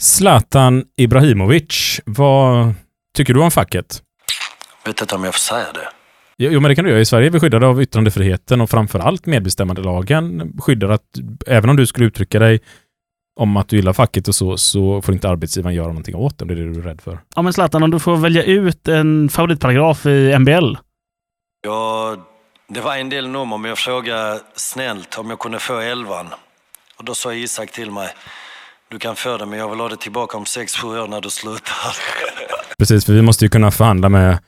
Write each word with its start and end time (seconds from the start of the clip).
Zlatan 0.00 0.84
Ibrahimovic, 0.96 2.00
vad 2.04 2.74
tycker 3.16 3.34
du 3.34 3.40
om 3.40 3.50
facket? 3.50 4.02
Vet 4.84 5.00
inte 5.00 5.14
om 5.14 5.24
jag 5.24 5.34
får 5.34 5.38
säga 5.38 5.72
det. 5.72 5.88
Jo, 6.38 6.60
men 6.60 6.68
det 6.68 6.74
kan 6.74 6.84
du 6.84 6.90
göra. 6.90 7.00
I 7.00 7.04
Sverige 7.04 7.28
är 7.28 7.30
vi 7.30 7.40
skyddade 7.40 7.66
av 7.66 7.82
yttrandefriheten 7.82 8.60
och 8.60 8.70
framförallt 8.70 9.26
medbestämmandelagen 9.26 10.52
skyddar 10.60 10.88
att 10.88 11.04
även 11.46 11.70
om 11.70 11.76
du 11.76 11.86
skulle 11.86 12.06
uttrycka 12.06 12.38
dig 12.38 12.60
om 13.40 13.56
att 13.56 13.68
du 13.68 13.76
gillar 13.76 13.92
facket 13.92 14.28
och 14.28 14.34
så, 14.34 14.56
så 14.56 15.02
får 15.02 15.14
inte 15.14 15.28
arbetsgivaren 15.28 15.76
göra 15.76 15.86
någonting 15.86 16.14
åt 16.14 16.38
det. 16.38 16.44
Det 16.44 16.54
är 16.54 16.56
det 16.56 16.72
du 16.72 16.78
är 16.78 16.84
rädd 16.84 17.00
för. 17.00 17.18
Ja, 17.36 17.42
men 17.42 17.52
Zlatan, 17.52 17.82
om 17.82 17.90
du 17.90 17.98
får 17.98 18.16
välja 18.16 18.42
ut 18.42 18.88
en 18.88 19.28
favoritparagraf 19.28 20.06
i 20.06 20.38
MBL. 20.38 20.74
Ja, 21.62 22.16
det 22.68 22.80
var 22.80 22.96
en 22.96 23.08
del 23.08 23.28
nummer, 23.28 23.58
men 23.58 23.68
jag 23.68 23.78
frågade 23.78 24.40
snällt 24.54 25.18
om 25.18 25.30
jag 25.30 25.38
kunde 25.38 25.58
få 25.58 25.78
elvan. 25.78 26.26
Och 26.98 27.04
då 27.04 27.14
sa 27.14 27.34
Isak 27.34 27.72
till 27.72 27.90
mig, 27.90 28.08
du 28.90 28.98
kan 28.98 29.16
få 29.16 29.36
det, 29.36 29.46
men 29.46 29.58
jag 29.58 29.70
vill 29.70 29.80
ha 29.80 29.88
det 29.88 29.96
tillbaka 29.96 30.36
om 30.36 30.46
sex 30.46 30.76
sju 30.76 31.00
år 31.00 31.06
när 31.08 31.20
du 31.20 31.30
slutar. 31.30 31.96
Precis, 32.78 33.04
för 33.06 33.12
vi 33.12 33.22
måste 33.22 33.44
ju 33.44 33.48
kunna 33.48 33.70
förhandla 33.70 34.08
med 34.08 34.38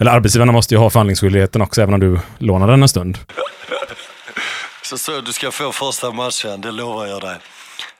eller 0.00 0.10
arbetsgivarna 0.10 0.52
måste 0.52 0.74
ju 0.74 0.78
ha 0.78 0.90
förhandlingsskyldigheten 0.90 1.62
också, 1.62 1.82
även 1.82 1.94
om 1.94 2.00
du 2.00 2.18
lånar 2.38 2.68
den 2.68 2.82
en 2.82 2.88
stund. 2.88 3.18
Så 4.82 4.98
så, 4.98 5.20
du 5.20 5.32
ska 5.32 5.50
få 5.50 5.72
första 5.72 6.10
matchen, 6.10 6.60
det 6.60 6.70
lovar 6.70 7.06
jag 7.06 7.20
dig. 7.20 7.36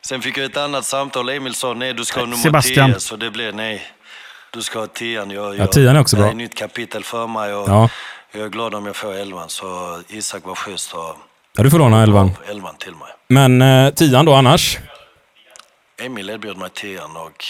Sen 0.06 0.22
fick 0.22 0.38
jag 0.38 0.44
ett 0.44 0.56
annat 0.56 0.84
samtal. 0.84 1.28
Emil 1.28 1.54
sa 1.54 1.74
nej, 1.74 1.94
du 1.94 2.04
ska 2.04 2.20
ha 2.20 2.24
nummer 2.26 2.36
Sebastian. 2.36 2.90
10, 2.92 3.00
så 3.00 3.16
det 3.16 3.30
blev 3.30 3.54
nej. 3.54 3.82
Du 4.52 4.62
ska 4.62 4.78
ha 4.78 4.86
tian. 4.86 5.30
Jag, 5.30 5.58
Ja, 5.58 5.66
tian 5.66 5.96
är 5.96 6.00
också 6.00 6.16
det 6.16 6.20
bra. 6.20 6.26
är 6.28 6.30
ett 6.30 6.36
nytt 6.36 6.54
kapitel 6.54 7.04
för 7.04 7.26
mig 7.26 7.54
och 7.54 7.68
Ja, 7.68 7.88
jag 8.32 8.42
är 8.44 8.48
glad 8.48 8.74
om 8.74 8.86
jag 8.86 8.96
får 8.96 9.14
elvan. 9.14 9.48
Så 9.48 9.98
Isak 10.08 10.44
var 10.44 10.54
schysst 10.54 10.92
och 10.92 11.16
ja 11.56 11.62
du 11.62 11.70
får 11.70 11.78
låna 11.78 12.02
elvan. 12.02 12.30
elvan 12.50 12.74
till 12.78 12.92
mig. 12.94 13.08
Men 13.28 13.62
eh, 13.62 13.90
tian 13.94 14.24
då 14.24 14.34
annars? 14.34 14.78
Emil 16.02 16.30
erbjöd 16.30 16.56
mig 16.56 16.70
tian 16.70 17.16
och 17.16 17.44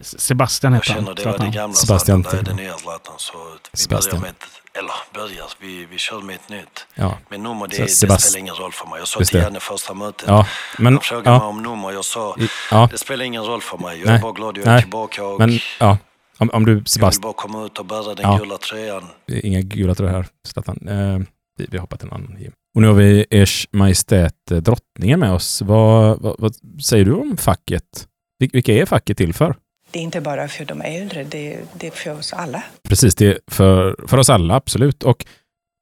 Sebastian 0.00 0.72
jag 0.72 0.80
heter 0.80 0.94
känner 0.94 1.06
han. 1.06 1.14
det 1.14 1.24
var 1.24 1.38
det 1.38 1.48
gamla 1.50 1.74
Sebastian 1.74 2.22
Zlatan, 2.22 2.44
det 2.44 2.50
är 2.50 2.54
till- 2.54 2.56
det 2.56 2.62
nya 2.62 2.78
Zlatan. 2.78 3.14
Så 3.18 3.32
vi 3.72 3.78
Sebastian. 3.78 4.20
börjar 4.20 4.32
med 4.32 4.42
ett, 4.42 4.78
eller 4.78 4.92
börjar, 5.14 5.46
vi, 5.60 5.84
vi 5.86 5.98
kör 5.98 6.20
med 6.20 6.34
ett 6.34 6.48
nytt. 6.48 6.86
Ja, 6.94 7.18
Men 7.28 7.42
nummer, 7.42 7.66
det, 7.66 7.76
det 7.76 7.86
Sebast- 7.86 8.18
spelar 8.18 8.38
ingen 8.38 8.54
roll 8.54 8.72
för 8.72 8.86
mig. 8.86 8.98
Jag 8.98 9.08
sa 9.08 9.20
tian 9.20 9.56
i 9.56 9.60
första 9.60 9.94
mötet. 9.94 10.28
ja 10.28 10.46
men... 10.78 10.92
Han 10.92 11.00
frågade 11.02 11.30
mig 11.30 11.38
Ja, 11.40 11.46
om 11.46 11.62
nummer, 11.62 11.90
jag 11.92 12.04
sa 12.04 12.36
ja, 12.70 12.88
det 12.92 12.98
spelar 12.98 13.24
ingen 13.24 13.44
roll 13.44 13.60
för 13.62 13.78
mig. 13.78 13.98
Jag 13.98 14.06
Nej. 14.06 14.16
är 14.16 14.20
bara 14.22 14.32
glad 14.32 14.58
jag 14.58 14.66
är 14.66 14.70
Nej. 14.70 14.82
tillbaka 14.82 15.24
och 15.24 15.38
men 15.38 15.58
ja. 15.80 15.98
Om, 16.38 16.50
om 16.52 16.64
du, 16.66 16.82
jag 16.98 17.10
vill 17.10 17.20
bara 17.20 17.32
komma 17.32 17.64
ut 17.66 17.78
och 17.78 17.86
bära 17.86 18.14
den 18.14 18.30
Ja. 18.30 18.38
gula 18.38 18.58
tröjan. 18.58 19.08
det 19.26 19.34
är 19.34 19.46
inga 19.46 19.60
gula 19.60 19.94
tröjor 19.94 20.12
här, 20.12 20.26
Zlatan. 20.48 20.88
Eh, 20.88 21.18
vi, 21.56 21.66
vi 21.70 21.78
hoppar 21.78 21.96
till 21.96 22.06
en 22.06 22.12
annan 22.12 22.36
gym. 22.40 22.52
Och 22.74 22.82
nu 22.82 22.86
har 22.88 22.94
vi 22.94 23.26
Ers 23.30 23.68
Majestät 23.72 24.50
eh, 24.50 24.56
Drottningen 24.56 25.20
med 25.20 25.32
oss. 25.32 25.62
Vad, 25.62 26.20
vad, 26.22 26.36
vad 26.38 26.54
säger 26.84 27.04
du 27.04 27.12
om 27.12 27.36
facket? 27.36 28.08
Vil- 28.42 28.50
Vilka 28.52 28.72
är 28.72 28.86
facket 28.86 29.16
till 29.16 29.34
för? 29.34 29.54
Det 29.90 29.98
är 29.98 30.02
inte 30.02 30.20
bara 30.20 30.48
för 30.48 30.64
de 30.64 30.80
äldre, 30.82 31.24
det, 31.24 31.60
det 31.74 31.86
är 31.86 31.90
för 31.90 32.10
oss 32.18 32.32
alla. 32.32 32.62
Precis, 32.82 33.14
det 33.14 33.26
är 33.26 33.38
för, 33.46 33.96
för 34.08 34.18
oss 34.18 34.30
alla, 34.30 34.54
absolut. 34.54 35.02
Och 35.02 35.24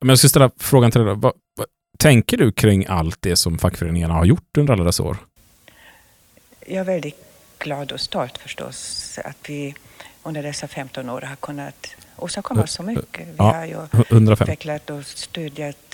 om 0.02 0.08
jag 0.08 0.18
ska 0.18 0.28
ställa 0.28 0.50
frågan 0.56 0.90
till 0.90 1.00
dig, 1.00 1.14
vad, 1.14 1.22
vad 1.56 1.66
tänker 1.98 2.36
du 2.36 2.52
kring 2.52 2.86
allt 2.88 3.16
det 3.20 3.36
som 3.36 3.58
fackföreningarna 3.58 4.14
har 4.14 4.24
gjort 4.24 4.56
under 4.58 4.72
alla 4.72 4.84
dessa 4.84 5.02
år? 5.02 5.16
Jag 6.66 6.76
är 6.80 6.84
väldigt 6.84 7.16
glad 7.58 7.92
och 7.92 8.00
stolt 8.00 8.38
förstås 8.38 9.18
att 9.24 9.36
vi 9.48 9.74
under 10.22 10.42
dessa 10.42 10.68
15 10.68 11.10
år 11.10 11.20
har 11.20 11.36
kunnat 11.36 11.86
åstadkomma 12.22 12.66
så 12.66 12.82
mycket. 12.82 13.26
Vi 13.26 13.34
Ja. 13.36 13.44
har 13.54 13.64
ju 13.66 13.76
105? 14.08 14.44
utvecklat 14.44 14.90
och 14.90 15.02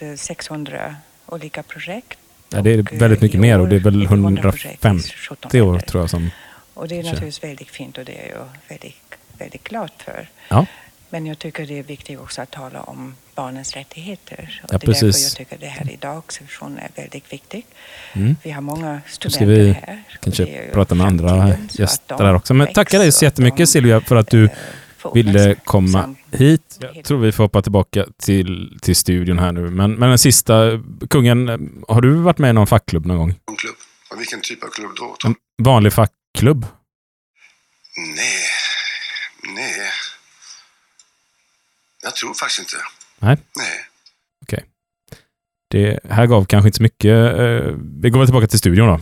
eh, 0.02 0.14
600 0.16 0.96
olika 1.26 1.62
projekt. 1.62 2.18
Ja, 2.48 2.60
det 2.62 2.70
är 2.70 2.80
Och, 2.82 2.92
eh, 2.92 2.98
väldigt 2.98 3.20
mycket 3.20 3.40
mer 3.40 3.58
och 3.60 3.68
det 3.68 3.76
är 3.76 3.80
väl 3.80 4.02
100 4.06 4.42
projekt 4.42 4.84
i 4.84 4.86
150 4.88 5.14
17 5.28 5.60
år 5.60 5.78
tror 5.78 6.02
jag 6.02 6.10
som... 6.10 6.30
Och 6.74 6.88
det 6.88 6.94
är 6.98 7.02
naturligtvis 7.02 7.44
väldigt 7.44 7.68
fint 7.70 7.98
och 7.98 8.04
det 8.04 8.12
är 8.26 8.30
jag 8.30 8.48
väldigt, 8.68 9.14
väldigt 9.38 9.64
glad 9.64 9.90
för. 9.98 10.28
Ja. 10.48 10.66
Men 11.10 11.26
jag 11.26 11.38
tycker 11.38 11.66
det 11.66 11.78
är 11.78 11.82
viktigt 11.82 12.20
också 12.20 12.42
att 12.42 12.50
tala 12.50 12.80
om 12.82 13.14
barnens 13.34 13.72
rättigheter. 13.72 14.60
Och 14.64 14.74
Ja, 14.74 14.78
det 14.78 14.84
är 14.86 14.92
därför 14.92 15.06
precis. 15.06 15.24
jag 15.24 15.36
tycker 15.48 15.58
det 15.66 15.66
här 15.66 15.90
idag-sessionen 15.90 16.78
är 16.78 17.02
väldigt 17.02 17.32
viktigt. 17.32 17.66
Mm. 18.12 18.36
Vi 18.42 18.50
har 18.50 18.60
många 18.60 19.00
studenter 19.06 19.46
vi 19.46 19.72
här. 19.72 20.02
och 20.16 20.24
Kanske 20.24 20.70
prata 20.72 20.94
med 20.94 21.06
andra 21.06 21.56
så 21.68 21.82
gäster 21.82 22.16
där 22.18 22.34
också. 22.34 22.54
Men 22.54 22.72
tackar 22.72 22.98
dig 22.98 23.12
så 23.12 23.18
och 23.18 23.22
jättemycket 23.22 23.68
Silvia 23.68 24.00
för 24.00 24.16
att 24.16 24.30
du 24.30 24.44
eh, 24.44 24.50
ville 25.14 25.54
komma 25.64 26.14
hit. 26.32 26.78
Jag 26.80 27.04
tror 27.04 27.18
vi 27.18 27.32
får 27.32 27.44
hoppa 27.44 27.62
tillbaka 27.62 28.06
till, 28.22 28.78
till 28.82 28.96
studion 28.96 29.38
här 29.38 29.52
nu. 29.52 29.70
Men, 29.70 29.94
men 29.94 30.08
den 30.08 30.18
sista, 30.18 30.70
kungen, 31.10 31.48
har 31.88 32.00
du 32.00 32.10
varit 32.14 32.38
med 32.38 32.50
i 32.50 32.52
någon 32.52 32.66
fackklubb 32.66 33.06
någon 33.06 33.16
gång? 33.18 33.34
Klubb. 33.58 33.74
Och 34.10 34.20
vilken 34.20 34.40
typ 34.40 34.64
av 34.64 34.68
klubb 34.68 34.90
då? 34.96 35.16
En 35.24 35.34
vanlig 35.62 35.92
fackklubb? 35.92 36.66
Nej, 38.16 38.42
nej. 39.54 39.90
Jag 42.02 42.16
tror 42.16 42.34
faktiskt 42.34 42.58
inte. 42.58 42.76
Nej. 43.18 43.36
Nej. 43.56 43.68
Det 45.70 45.98
här 46.10 46.26
gav 46.26 46.44
kanske 46.44 46.68
inte 46.68 46.76
så 46.76 46.82
mycket. 46.82 47.38
eh, 47.38 47.74
Vi 48.02 48.10
går 48.10 48.18
väl 48.18 48.26
tillbaka 48.26 48.46
till 48.46 48.58
studion 48.58 48.86
då. 48.88 49.00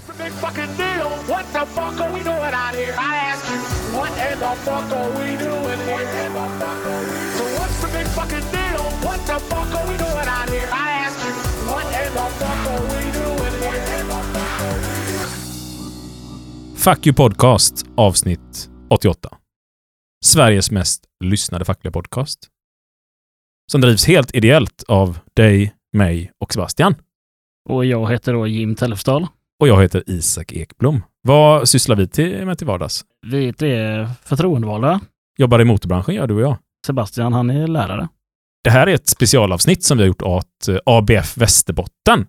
Fuck 16.85 17.07
You 17.07 17.15
Podcast 17.15 17.87
avsnitt 17.97 18.71
88. 18.91 19.37
Sveriges 20.25 20.71
mest 20.71 21.05
lyssnade 21.25 21.65
fackliga 21.65 21.93
podcast. 21.93 22.49
Som 23.73 23.81
drivs 23.81 24.07
helt 24.07 24.35
ideellt 24.35 24.85
av 24.89 25.19
dig, 25.37 25.75
mig 25.93 26.33
och 26.41 26.53
Sebastian. 26.53 26.95
Och 27.69 27.85
jag 27.85 28.11
heter 28.13 28.33
då 28.33 28.47
Jim 28.47 28.75
Tellefsdal. 28.75 29.27
Och 29.61 29.69
jag 29.69 29.83
heter 29.83 30.03
Isak 30.07 30.53
Ekblom. 30.53 31.03
Vad 31.23 31.69
sysslar 31.69 31.97
vi 31.97 32.09
till 32.09 32.47
med 32.47 32.59
till 32.59 32.67
vardags? 32.67 33.05
Vi 33.27 33.49
är 33.49 33.53
tre 33.53 34.07
förtroendevalda. 34.25 35.01
Jobbar 35.39 35.61
i 35.61 35.65
motorbranschen, 35.65 36.15
gör 36.15 36.27
du 36.27 36.35
och 36.35 36.43
jag. 36.43 36.57
Sebastian, 36.87 37.33
han 37.33 37.51
är 37.51 37.67
lärare. 37.67 38.09
Det 38.65 38.71
här 38.71 38.87
är 38.87 38.95
ett 38.95 39.09
specialavsnitt 39.09 39.85
som 39.85 39.99
vi 39.99 40.03
har 40.03 40.09
gjort 40.09 40.23
åt 40.23 40.69
eh, 40.69 40.77
ABF 40.87 41.37
Västerbotten. 41.37 42.27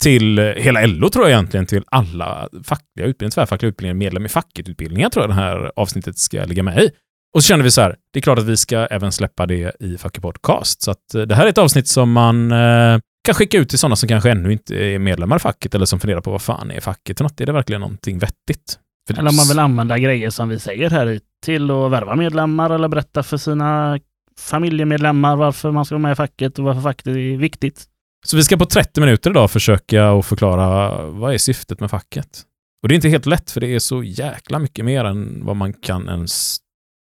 Till 0.00 0.38
eh, 0.38 0.44
hela 0.44 0.86
LO 0.86 1.08
tror 1.08 1.24
jag 1.24 1.32
egentligen, 1.32 1.66
till 1.66 1.84
alla 1.86 2.48
fackliga 2.64 3.06
utbildningar, 3.06 3.30
tvärfackliga 3.30 3.68
utbildningar, 3.68 3.94
medlem 3.94 4.26
i 4.26 4.28
facket-utbildningar 4.28 5.08
tror 5.08 5.22
jag 5.22 5.30
det 5.30 5.34
här 5.34 5.72
avsnittet 5.76 6.18
ska 6.18 6.44
ligga 6.44 6.62
med 6.62 6.78
i. 6.78 6.90
Och 7.34 7.42
så 7.42 7.48
kände 7.48 7.62
vi 7.62 7.70
så 7.70 7.80
här, 7.80 7.96
det 8.12 8.18
är 8.18 8.22
klart 8.22 8.38
att 8.38 8.44
vi 8.44 8.56
ska 8.56 8.76
även 8.76 9.12
släppa 9.12 9.46
det 9.46 9.76
i 9.80 9.98
Facket 9.98 10.22
Podcast. 10.22 10.82
Så 10.82 10.90
att 10.90 11.14
eh, 11.14 11.22
det 11.22 11.34
här 11.34 11.44
är 11.44 11.48
ett 11.48 11.58
avsnitt 11.58 11.88
som 11.88 12.12
man 12.12 12.52
eh, 12.52 12.98
kan 13.24 13.34
skicka 13.34 13.58
ut 13.58 13.68
till 13.68 13.78
sådana 13.78 13.96
som 13.96 14.08
kanske 14.08 14.30
ännu 14.30 14.52
inte 14.52 14.76
är 14.76 14.98
medlemmar 14.98 15.36
i 15.36 15.38
facket 15.38 15.74
eller 15.74 15.86
som 15.86 16.00
funderar 16.00 16.20
på 16.20 16.30
vad 16.30 16.42
fan 16.42 16.70
är 16.70 16.80
facket 16.80 17.18
för 17.18 17.24
något? 17.24 17.40
Är 17.40 17.46
det 17.46 17.52
verkligen 17.52 17.80
någonting 17.80 18.18
vettigt? 18.18 18.78
För 19.06 19.18
Eller 19.18 19.30
om 19.30 19.36
man 19.36 19.48
vill 19.48 19.58
använda 19.58 19.98
grejer 19.98 20.30
som 20.30 20.48
vi 20.48 20.58
säger 20.58 20.90
här 20.90 21.20
till 21.44 21.70
att 21.70 21.90
värva 21.90 22.16
medlemmar 22.16 22.70
eller 22.70 22.88
berätta 22.88 23.22
för 23.22 23.36
sina 23.36 23.98
familjemedlemmar 24.38 25.36
varför 25.36 25.70
man 25.70 25.84
ska 25.84 25.94
vara 25.94 26.02
med 26.02 26.12
i 26.12 26.14
facket 26.14 26.58
och 26.58 26.64
varför 26.64 26.80
facket 26.80 27.06
är 27.06 27.36
viktigt. 27.36 27.86
Så 28.26 28.36
vi 28.36 28.42
ska 28.42 28.56
på 28.56 28.66
30 28.66 29.00
minuter 29.00 29.30
idag 29.30 29.50
försöka 29.50 30.10
och 30.10 30.26
förklara 30.26 31.04
vad 31.06 31.34
är 31.34 31.38
syftet 31.38 31.80
med 31.80 31.90
facket. 31.90 32.42
Och 32.82 32.88
det 32.88 32.94
är 32.94 32.96
inte 32.96 33.08
helt 33.08 33.26
lätt 33.26 33.50
för 33.50 33.60
det 33.60 33.74
är 33.74 33.78
så 33.78 34.02
jäkla 34.02 34.58
mycket 34.58 34.84
mer 34.84 35.04
än 35.04 35.44
vad 35.44 35.56
man 35.56 35.72
kan 35.72 36.08
ens 36.08 36.58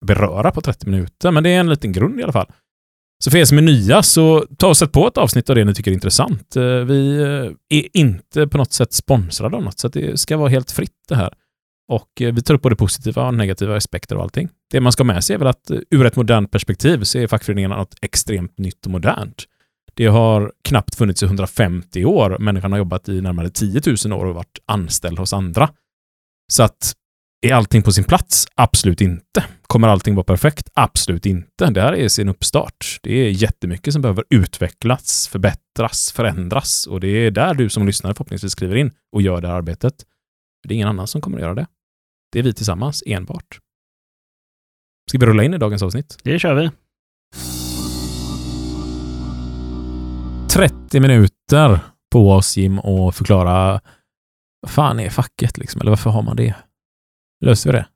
beröra 0.07 0.51
på 0.51 0.61
30 0.61 0.87
minuter. 0.87 1.31
Men 1.31 1.43
det 1.43 1.51
är 1.51 1.61
en 1.61 1.71
liten 1.71 1.93
grund 1.93 2.21
i 2.21 2.23
alla 2.23 2.33
fall. 2.33 2.53
Så 3.25 3.31
för 3.31 3.39
er 3.39 3.45
som 3.45 3.59
är 3.59 3.63
nya 3.63 4.03
så 4.03 4.47
ta 4.59 4.69
och 4.69 4.77
sätt 4.77 4.93
på 4.93 5.09
ett 5.09 5.19
avsnitt 5.19 5.51
av 5.51 5.57
det 5.57 5.65
ni 5.65 5.75
tycker 5.75 5.91
är 5.91 5.95
intressant. 5.95 6.57
Eh, 6.57 6.63
vi 6.63 7.23
eh, 7.23 7.79
är 7.79 7.89
inte 7.93 8.47
på 8.47 8.59
något 8.59 8.73
sätt 8.73 8.93
sponsrade 8.93 9.57
av 9.57 9.63
något 9.63 9.79
så 9.79 9.89
det 9.89 10.21
ska 10.21 10.37
vara 10.37 10.49
helt 10.49 10.71
fritt 10.71 11.05
det 11.09 11.17
här. 11.17 11.35
Och 11.89 12.23
eh, 12.23 12.35
vi 12.35 12.43
tar 12.43 12.55
upp 12.55 12.63
både 12.63 12.77
positiva 12.77 13.27
och 13.27 13.35
negativa 13.35 13.77
aspekter 13.77 14.17
av 14.17 14.23
allting. 14.23 14.49
Det 14.71 14.81
man 14.81 14.93
ska 14.93 15.01
ha 15.03 15.07
med 15.07 15.25
sig 15.25 15.35
är 15.35 15.39
väl 15.39 15.49
att 15.49 15.71
ur 15.91 16.07
ett 16.07 16.17
modernt 16.17 16.51
perspektiv 16.51 17.03
så 17.03 17.19
är 17.19 17.27
fackföreningarna 17.27 17.77
något 17.77 17.95
extremt 18.03 18.59
nytt 18.59 18.87
och 18.87 18.93
modernt. 18.93 19.45
Det 20.01 20.07
har 20.07 20.53
knappt 20.65 20.95
funnits 20.95 21.23
i 21.23 21.27
150 21.27 22.05
år. 22.05 22.37
Människan 22.39 22.73
har 22.73 22.79
jobbat 22.79 23.09
i 23.09 23.21
närmare 23.21 23.51
10 23.51 23.81
000 24.07 24.13
år 24.21 24.25
och 24.25 24.35
varit 24.35 24.59
anställd 24.67 25.19
hos 25.19 25.33
andra. 25.33 25.71
Så 26.53 26.63
att 26.63 26.93
är 27.47 27.55
allting 27.55 27.83
på 27.83 27.93
sin 27.93 28.05
plats? 28.05 28.47
Absolut 28.55 29.01
inte. 29.01 29.45
Kommer 29.63 29.89
allting 29.89 30.15
vara 30.15 30.25
perfekt? 30.25 30.69
Absolut 30.75 31.27
inte. 31.27 31.71
Det 31.71 31.81
här 31.81 31.93
är 31.93 32.09
sin 32.09 32.29
uppstart. 32.29 32.99
Det 33.03 33.13
är 33.13 33.31
jättemycket 33.31 33.93
som 33.93 34.03
behöver 34.03 34.25
utvecklas, 34.31 35.29
förbättras, 35.29 36.13
förändras 36.13 36.87
och 36.87 37.01
det 37.01 37.09
är 37.09 37.31
där 37.31 37.55
du 37.55 37.69
som 37.69 37.87
lyssnare 37.87 38.15
förhoppningsvis 38.15 38.53
skriver 38.53 38.77
in 38.77 38.93
och 39.13 39.23
gör 39.23 39.41
det 39.41 39.49
här 39.49 39.55
arbetet. 39.55 39.95
Det 40.69 40.75
är 40.75 40.77
ingen 40.77 40.89
annan 40.89 41.07
som 41.07 41.21
kommer 41.21 41.37
att 41.39 41.43
göra 41.43 41.55
det. 41.55 41.67
Det 42.33 42.39
är 42.39 42.43
vi 42.43 42.55
tillsammans, 42.55 43.03
enbart. 43.07 43.59
Ska 45.11 45.19
vi 45.19 45.27
rulla 45.27 45.45
in 45.45 45.55
i 45.55 45.59
dagens 45.59 45.83
avsnitt? 45.83 46.19
Det 46.23 46.39
kör 46.39 46.55
vi. 46.55 46.71
30 50.61 51.01
minuter 51.01 51.81
på 52.13 52.33
oss 52.33 52.57
Jim 52.57 52.79
och 52.79 53.15
förklara 53.15 53.81
vad 54.61 54.71
fan 54.71 55.01
är 55.01 55.11
facket 55.11 55.59
liksom? 55.59 55.81
Eller 55.81 55.91
varför 55.91 56.11
har 56.11 56.23
man 56.23 56.37
det? 56.37 56.55
Löser 57.45 57.73
vi 57.73 57.79
det? 57.79 57.87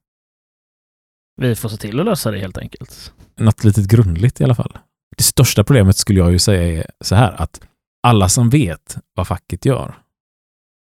Vi 1.36 1.56
får 1.56 1.68
se 1.68 1.76
till 1.76 2.00
att 2.00 2.06
lösa 2.06 2.30
det 2.30 2.38
helt 2.38 2.58
enkelt. 2.58 3.14
Något 3.36 3.64
litet 3.64 3.88
grundligt 3.88 4.40
i 4.40 4.44
alla 4.44 4.54
fall. 4.54 4.78
Det 5.16 5.22
största 5.22 5.64
problemet 5.64 5.96
skulle 5.96 6.18
jag 6.18 6.32
ju 6.32 6.38
säga 6.38 6.82
är 6.82 6.90
så 7.00 7.14
här 7.14 7.32
att 7.32 7.66
alla 8.02 8.28
som 8.28 8.50
vet 8.50 8.96
vad 9.14 9.26
facket 9.26 9.64
gör, 9.64 9.98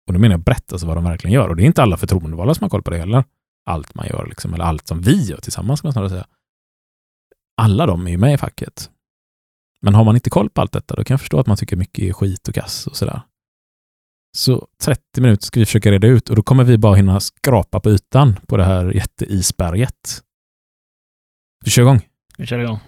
och 0.06 0.12
då 0.12 0.19
menar 0.19 0.32
jag 0.32 0.44
brett 0.44 0.72
alltså 0.72 0.86
vad 0.86 0.96
de 0.96 1.04
verkligen 1.04 1.34
gör, 1.34 1.48
och 1.48 1.56
det 1.56 1.62
är 1.62 1.66
inte 1.66 1.82
alla 1.82 1.96
förtroendevalda 1.96 2.54
som 2.54 2.64
har 2.64 2.70
koll 2.70 2.82
på 2.82 2.90
det 2.90 2.98
heller, 2.98 3.24
allt 3.66 3.94
man 3.94 4.06
gör, 4.06 4.26
liksom, 4.26 4.54
eller 4.54 4.64
allt 4.64 4.86
som 4.86 5.00
vi 5.00 5.22
gör 5.22 5.38
tillsammans, 5.40 5.78
ska 5.78 5.86
man 5.86 5.92
snarare 5.92 6.10
säga. 6.10 6.26
Alla 7.56 7.86
de 7.86 8.06
är 8.06 8.10
ju 8.10 8.19
med 8.19 8.34
i 8.34 8.38
facket. 8.38 8.90
Men 9.82 9.94
har 9.94 10.04
man 10.04 10.14
inte 10.14 10.30
koll 10.30 10.50
på 10.50 10.60
allt 10.60 10.72
detta, 10.72 10.94
då 10.94 11.04
kan 11.04 11.14
jag 11.14 11.20
förstå 11.20 11.40
att 11.40 11.46
man 11.46 11.56
tycker 11.56 11.76
mycket 11.76 12.04
är 12.04 12.12
skit 12.12 12.48
och 12.48 12.54
kass 12.54 12.86
och 12.86 12.96
sådär. 12.96 13.22
Så 14.36 14.69
30 14.82 15.20
minuter 15.20 15.44
ska 15.44 15.60
vi 15.60 15.66
försöka 15.66 15.90
reda 15.90 16.06
ut 16.06 16.30
och 16.30 16.36
då 16.36 16.42
kommer 16.42 16.64
vi 16.64 16.78
bara 16.78 16.94
hinna 16.94 17.20
skrapa 17.20 17.80
på 17.80 17.90
ytan 17.90 18.36
på 18.46 18.56
det 18.56 18.64
här 18.64 18.92
jätteisberget. 18.92 20.22
Vi 21.64 21.70
kör 21.70 21.82
igång. 21.82 22.00
Vi 22.38 22.46
kör 22.46 22.58
igång. 22.58 22.78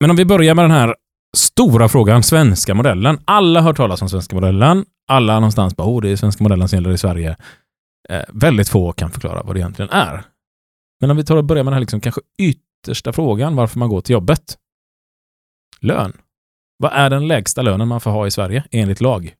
Men 0.00 0.10
om 0.10 0.16
vi 0.16 0.24
börjar 0.24 0.54
med 0.54 0.64
den 0.64 0.70
här 0.70 0.94
stora 1.36 1.88
frågan, 1.88 2.22
svenska 2.22 2.74
modellen. 2.74 3.18
Alla 3.24 3.60
har 3.60 3.66
hört 3.66 3.76
talas 3.76 4.02
om 4.02 4.08
svenska 4.08 4.34
modellen. 4.36 4.84
Alla 5.08 5.34
någonstans 5.34 5.76
bara, 5.76 5.88
oh, 5.88 6.02
det 6.02 6.10
är 6.10 6.16
svenska 6.16 6.44
modellen 6.44 6.68
som 6.68 6.76
gäller 6.76 6.90
i 6.90 6.98
Sverige. 6.98 7.36
Eh, 8.08 8.22
väldigt 8.28 8.68
få 8.68 8.92
kan 8.92 9.10
förklara 9.10 9.42
vad 9.42 9.56
det 9.56 9.60
egentligen 9.60 9.90
är. 9.90 10.24
Men 11.00 11.10
om 11.10 11.16
vi 11.16 11.24
tar 11.24 11.36
och 11.36 11.44
börjar 11.44 11.64
med 11.64 11.70
den 11.70 11.74
här 11.74 11.80
liksom 11.80 12.00
kanske 12.00 12.20
yttersta 12.82 13.12
frågan, 13.12 13.56
varför 13.56 13.78
man 13.78 13.88
går 13.88 14.00
till 14.00 14.12
jobbet. 14.12 14.58
Lön. 15.80 16.12
Vad 16.78 16.92
är 16.92 17.10
den 17.10 17.28
lägsta 17.28 17.62
lönen 17.62 17.88
man 17.88 18.00
får 18.00 18.10
ha 18.10 18.26
i 18.26 18.30
Sverige 18.30 18.64
enligt 18.70 19.00
lag? 19.00 19.34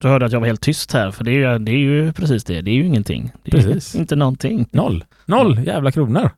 Du 0.00 0.08
hörde 0.08 0.26
att 0.26 0.32
jag 0.32 0.40
var 0.40 0.46
helt 0.46 0.62
tyst 0.62 0.92
här, 0.92 1.10
för 1.10 1.24
det 1.24 1.30
är 1.30 1.52
ju, 1.52 1.58
det 1.58 1.72
är 1.72 1.78
ju 1.78 2.12
precis 2.12 2.44
det. 2.44 2.60
Det 2.60 2.70
är 2.70 2.74
ju 2.74 2.86
ingenting. 2.86 3.32
Det 3.44 3.50
Precis. 3.50 3.94
inte 3.94 4.16
någonting. 4.16 4.68
Noll. 4.72 5.04
Noll 5.24 5.66
jävla 5.66 5.92
kronor. 5.92 6.30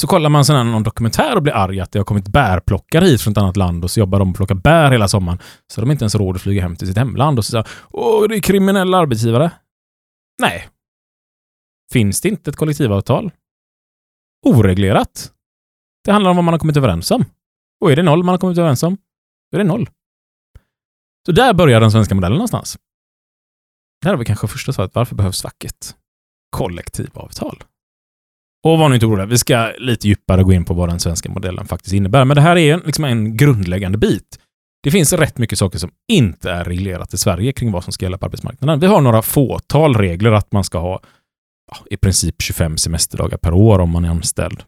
Så 0.00 0.06
kollar 0.06 0.30
man 0.30 0.44
sån 0.44 0.56
här 0.56 0.64
någon 0.64 0.82
dokumentär 0.82 1.36
och 1.36 1.42
blir 1.42 1.52
arg 1.52 1.80
att 1.80 1.92
det 1.92 1.98
har 1.98 2.04
kommit 2.04 2.28
bärplockare 2.28 3.04
hit 3.04 3.20
från 3.20 3.32
ett 3.32 3.38
annat 3.38 3.56
land 3.56 3.84
och 3.84 3.90
så 3.90 4.00
jobbar 4.00 4.18
de 4.18 4.30
och 4.30 4.36
plockar 4.36 4.54
bär 4.54 4.90
hela 4.90 5.08
sommaren. 5.08 5.38
Så 5.72 5.80
de 5.80 5.90
inte 5.90 6.02
ens 6.02 6.14
råd 6.14 6.36
att 6.36 6.42
flyga 6.42 6.62
hem 6.62 6.76
till 6.76 6.86
sitt 6.86 6.96
hemland 6.96 7.38
och 7.38 7.44
så 7.44 7.50
säger 7.50 7.66
åh, 7.90 8.28
det 8.28 8.36
är 8.36 8.40
kriminella 8.40 8.98
arbetsgivare. 8.98 9.50
Nej. 10.42 10.68
Finns 11.92 12.20
det 12.20 12.28
inte 12.28 12.50
ett 12.50 12.56
kollektivavtal? 12.56 13.30
Oreglerat. 14.46 15.32
Det 16.04 16.12
handlar 16.12 16.30
om 16.30 16.36
vad 16.36 16.44
man 16.44 16.54
har 16.54 16.58
kommit 16.58 16.76
överens 16.76 17.10
om. 17.10 17.24
Och 17.80 17.92
är 17.92 17.96
det 17.96 18.02
noll 18.02 18.22
man 18.22 18.32
har 18.32 18.38
kommit 18.38 18.58
överens 18.58 18.82
om, 18.82 18.96
då 19.52 19.58
är 19.58 19.64
det 19.64 19.68
noll. 19.68 19.90
Så 21.26 21.32
där 21.32 21.54
börjar 21.54 21.80
den 21.80 21.90
svenska 21.90 22.14
modellen 22.14 22.36
någonstans. 22.38 22.78
Där 24.02 24.10
har 24.10 24.16
vi 24.16 24.24
kanske 24.24 24.48
första 24.48 24.72
svaret. 24.72 24.94
Varför 24.94 25.14
behövs 25.14 25.42
facket? 25.42 25.96
Kollektivavtal. 26.50 27.62
Och 28.64 28.78
var 28.78 28.88
nu 28.88 28.94
inte 28.94 29.06
oroliga, 29.06 29.26
vi 29.26 29.38
ska 29.38 29.72
lite 29.78 30.08
djupare 30.08 30.42
gå 30.42 30.52
in 30.52 30.64
på 30.64 30.74
vad 30.74 30.88
den 30.88 31.00
svenska 31.00 31.30
modellen 31.30 31.66
faktiskt 31.66 31.94
innebär. 31.94 32.24
Men 32.24 32.34
det 32.34 32.40
här 32.40 32.56
är 32.56 32.74
en, 32.74 32.80
liksom 32.80 33.04
en 33.04 33.36
grundläggande 33.36 33.98
bit. 33.98 34.38
Det 34.82 34.90
finns 34.90 35.12
rätt 35.12 35.38
mycket 35.38 35.58
saker 35.58 35.78
som 35.78 35.90
inte 36.12 36.50
är 36.50 36.64
reglerat 36.64 37.14
i 37.14 37.18
Sverige 37.18 37.52
kring 37.52 37.72
vad 37.72 37.84
som 37.84 37.92
ska 37.92 38.04
gälla 38.04 38.18
på 38.18 38.26
arbetsmarknaden. 38.26 38.80
Vi 38.80 38.86
har 38.86 39.00
några 39.00 39.22
fåtal 39.22 39.96
regler 39.96 40.32
att 40.32 40.52
man 40.52 40.64
ska 40.64 40.78
ha 40.78 41.00
i 41.90 41.96
princip 41.96 42.42
25 42.42 42.78
semesterdagar 42.78 43.38
per 43.38 43.52
år 43.52 43.78
om 43.78 43.90
man 43.90 44.04
är 44.04 44.08
anställd. 44.08 44.64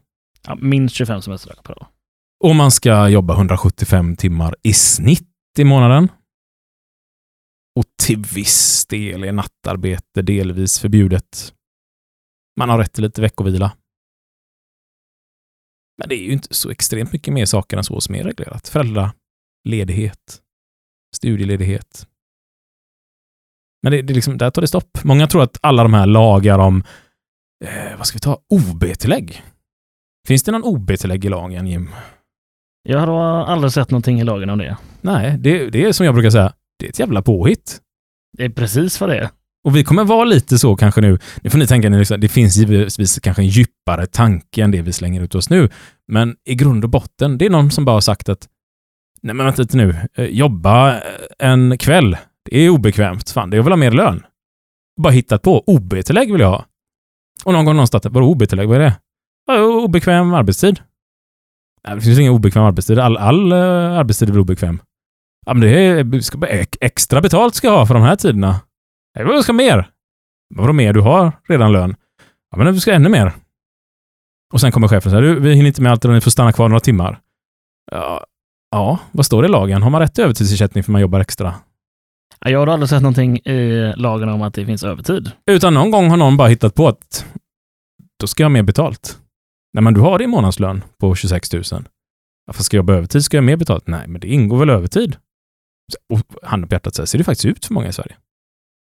Ja, 0.47 0.55
minst 0.55 0.95
25 0.95 1.21
semesterdagar 1.21 1.63
per 1.63 1.81
år. 1.81 1.87
Och 2.43 2.55
man 2.55 2.71
ska 2.71 3.09
jobba 3.09 3.33
175 3.33 4.15
timmar 4.15 4.55
i 4.63 4.73
snitt 4.73 5.29
i 5.57 5.63
månaden. 5.63 6.11
Och 7.75 7.85
till 8.03 8.19
viss 8.19 8.85
del 8.85 9.23
är 9.23 9.31
nattarbete 9.31 10.21
delvis 10.21 10.79
förbjudet. 10.79 11.53
Man 12.59 12.69
har 12.69 12.77
rätt 12.77 12.93
till 12.93 13.03
lite 13.03 13.21
veckovila. 13.21 13.71
Men 15.97 16.09
det 16.09 16.15
är 16.15 16.23
ju 16.23 16.31
inte 16.31 16.53
så 16.53 16.69
extremt 16.69 17.11
mycket 17.11 17.33
mer 17.33 17.45
saker 17.45 17.77
än 17.77 17.83
så 17.83 18.01
som 18.01 18.15
är 18.15 18.23
reglerat. 18.23 18.67
Föräldraledighet, 18.67 20.41
studieledighet. 21.15 22.07
Men 23.83 23.91
det, 23.91 24.01
det 24.01 24.13
är 24.13 24.15
liksom, 24.15 24.37
där 24.37 24.49
tar 24.49 24.61
det 24.61 24.67
stopp. 24.67 25.03
Många 25.03 25.27
tror 25.27 25.43
att 25.43 25.57
alla 25.61 25.83
de 25.83 25.93
här 25.93 26.05
lagar 26.05 26.59
om, 26.59 26.83
eh, 27.65 27.97
vad 27.97 28.07
ska 28.07 28.15
vi 28.15 28.19
ta, 28.19 28.37
OB-tillägg. 28.49 29.43
Finns 30.27 30.43
det 30.43 30.51
någon 30.51 30.63
OB-tillägg 30.63 31.25
i 31.25 31.29
lagen, 31.29 31.67
Jim? 31.67 31.89
Jag 32.89 32.99
har 32.99 33.45
aldrig 33.45 33.73
sett 33.73 33.91
någonting 33.91 34.21
i 34.21 34.23
lagen 34.23 34.49
om 34.49 34.57
det. 34.57 34.77
Nej, 35.01 35.37
det, 35.39 35.69
det 35.69 35.85
är 35.85 35.91
som 35.91 36.05
jag 36.05 36.15
brukar 36.15 36.29
säga, 36.29 36.53
det 36.79 36.85
är 36.85 36.89
ett 36.89 36.99
jävla 36.99 37.21
påhitt. 37.21 37.79
Det 38.37 38.45
är 38.45 38.49
precis 38.49 39.01
vad 39.01 39.09
det 39.09 39.17
är. 39.17 39.29
Och 39.63 39.75
vi 39.75 39.83
kommer 39.83 40.03
vara 40.03 40.23
lite 40.23 40.57
så 40.59 40.75
kanske 40.75 41.01
nu, 41.01 41.19
nu 41.41 41.49
får 41.49 41.57
ni 41.57 41.67
tänka, 41.67 41.89
det 42.17 42.27
finns 42.27 42.57
givetvis 42.57 43.19
kanske 43.19 43.41
en 43.41 43.47
djupare 43.47 44.05
tanke 44.05 44.63
än 44.63 44.71
det 44.71 44.81
vi 44.81 44.93
slänger 44.93 45.21
ut 45.21 45.35
oss 45.35 45.49
nu, 45.49 45.69
men 46.07 46.35
i 46.45 46.55
grund 46.55 46.83
och 46.83 46.89
botten, 46.89 47.37
det 47.37 47.45
är 47.45 47.49
någon 47.49 47.71
som 47.71 47.85
bara 47.85 47.95
har 47.95 48.01
sagt 48.01 48.29
att 48.29 48.47
nej 49.21 49.35
men 49.35 49.45
vänta 49.45 49.61
lite 49.61 49.77
nu, 49.77 49.95
eh, 50.15 50.25
jobba 50.25 51.01
en 51.39 51.77
kväll, 51.77 52.17
det 52.49 52.57
är 52.57 52.69
obekvämt, 52.69 53.29
fan, 53.29 53.49
det 53.49 53.57
är 53.57 53.61
väl 53.61 53.71
ha 53.71 53.77
mer 53.77 53.91
lön. 53.91 54.23
Bara 55.01 55.13
hittat 55.13 55.41
på, 55.41 55.63
OB-tillägg 55.67 56.31
vill 56.31 56.41
jag 56.41 56.49
ha. 56.49 56.65
Och 57.45 57.53
någon 57.53 57.65
gång 57.65 57.75
någonstans, 57.75 58.05
vadå 58.05 58.27
OB-tillägg, 58.27 58.67
vad 58.67 58.81
är 58.81 58.81
det? 58.81 58.99
Obekväm 59.61 60.33
arbetstid. 60.33 60.79
Nej, 61.87 61.95
det 61.95 62.01
finns 62.01 62.19
ingen 62.19 62.33
obekväm 62.33 62.63
arbetstid, 62.63 62.99
all, 62.99 63.17
all 63.17 63.53
uh, 63.53 63.99
arbetstid 63.99 64.29
är 64.29 64.33
väl 64.33 64.41
obekväm. 64.41 64.79
Ja, 65.45 65.53
men 65.53 65.61
det 65.61 65.69
är, 65.69 66.15
eh, 66.15 66.19
ska, 66.19 66.37
bara 66.37 66.51
extra 66.81 67.21
betalt 67.21 67.55
ska 67.55 67.67
jag 67.67 67.77
ha 67.77 67.85
för 67.85 67.93
de 67.93 68.03
här 68.03 68.15
tiderna. 68.15 68.61
Nej, 69.15 69.25
vad 69.25 69.43
ska 69.43 69.53
mer? 69.53 69.89
Vadå 70.55 70.73
mer? 70.73 70.93
Du 70.93 71.01
har 71.01 71.31
redan 71.47 71.71
lön. 71.71 71.95
Ja, 72.51 72.57
men 72.57 72.73
du 72.73 72.79
ska 72.79 72.93
ännu 72.93 73.09
mer. 73.09 73.33
Och 74.53 74.61
sen 74.61 74.71
kommer 74.71 74.87
chefen 74.87 75.09
och 75.09 75.19
säger, 75.19 75.21
du, 75.21 75.39
vi 75.39 75.53
hinner 75.53 75.67
inte 75.67 75.81
med 75.81 75.91
allt, 75.91 76.03
ni 76.03 76.21
får 76.21 76.31
stanna 76.31 76.51
kvar 76.51 76.69
några 76.69 76.79
timmar. 76.79 77.19
Ja, 77.91 78.25
ja, 78.71 78.99
vad 79.11 79.25
står 79.25 79.41
det 79.41 79.47
i 79.47 79.51
lagen? 79.51 79.83
Har 79.83 79.89
man 79.89 80.01
rätt 80.01 80.15
till 80.15 80.23
övertidsersättning 80.23 80.83
för 80.83 80.91
man 80.91 81.01
jobbar 81.01 81.19
extra? 81.19 81.55
Jag 82.45 82.59
har 82.59 82.67
aldrig 82.67 82.89
sett 82.89 83.01
någonting 83.01 83.37
i 83.37 83.93
lagen 83.95 84.29
om 84.29 84.41
att 84.41 84.53
det 84.53 84.65
finns 84.65 84.83
övertid. 84.83 85.31
Utan 85.45 85.73
någon 85.73 85.91
gång 85.91 86.09
har 86.09 86.17
någon 86.17 86.37
bara 86.37 86.47
hittat 86.47 86.75
på 86.75 86.87
att 86.87 87.25
då 88.19 88.27
ska 88.27 88.43
jag 88.43 88.49
ha 88.49 88.53
mer 88.53 88.63
betalt. 88.63 89.19
Nej, 89.73 89.83
men 89.83 89.93
du 89.93 89.99
har 89.99 90.19
din 90.19 90.29
månadslön 90.29 90.83
på 90.99 91.15
26 91.15 91.53
000. 91.53 91.63
Varför 92.45 92.63
ska 92.63 92.77
jag 92.77 92.83
jobba 92.83 92.93
övertid? 92.93 93.23
Ska 93.23 93.37
jag 93.37 93.41
ha 93.41 93.45
mer 93.45 93.57
betalt? 93.57 93.87
Nej, 93.87 94.07
men 94.07 94.21
det 94.21 94.27
ingår 94.27 94.57
väl 94.57 94.69
övertid? 94.69 95.17
Och 96.09 96.19
handen 96.43 96.69
på 96.69 96.75
hjärtat 96.75 96.95
så 96.95 97.01
här, 97.01 97.05
ser 97.05 97.17
det 97.17 97.23
faktiskt 97.23 97.45
ut 97.45 97.65
för 97.65 97.73
många 97.73 97.87
i 97.87 97.93
Sverige. 97.93 98.15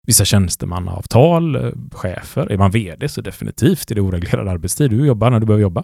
Vissa 0.07 0.25
tjänstemannaavtal, 0.25 1.56
eh, 1.56 1.71
chefer. 1.91 2.51
Är 2.51 2.57
man 2.57 2.71
vd 2.71 3.09
så 3.09 3.21
definitivt 3.21 3.91
är 3.91 3.95
det 3.95 4.01
oreglerad 4.01 4.47
arbetstid. 4.47 4.89
Du 4.89 5.06
jobbar 5.06 5.29
när 5.29 5.39
du 5.39 5.45
behöver 5.45 5.61
jobba. 5.61 5.83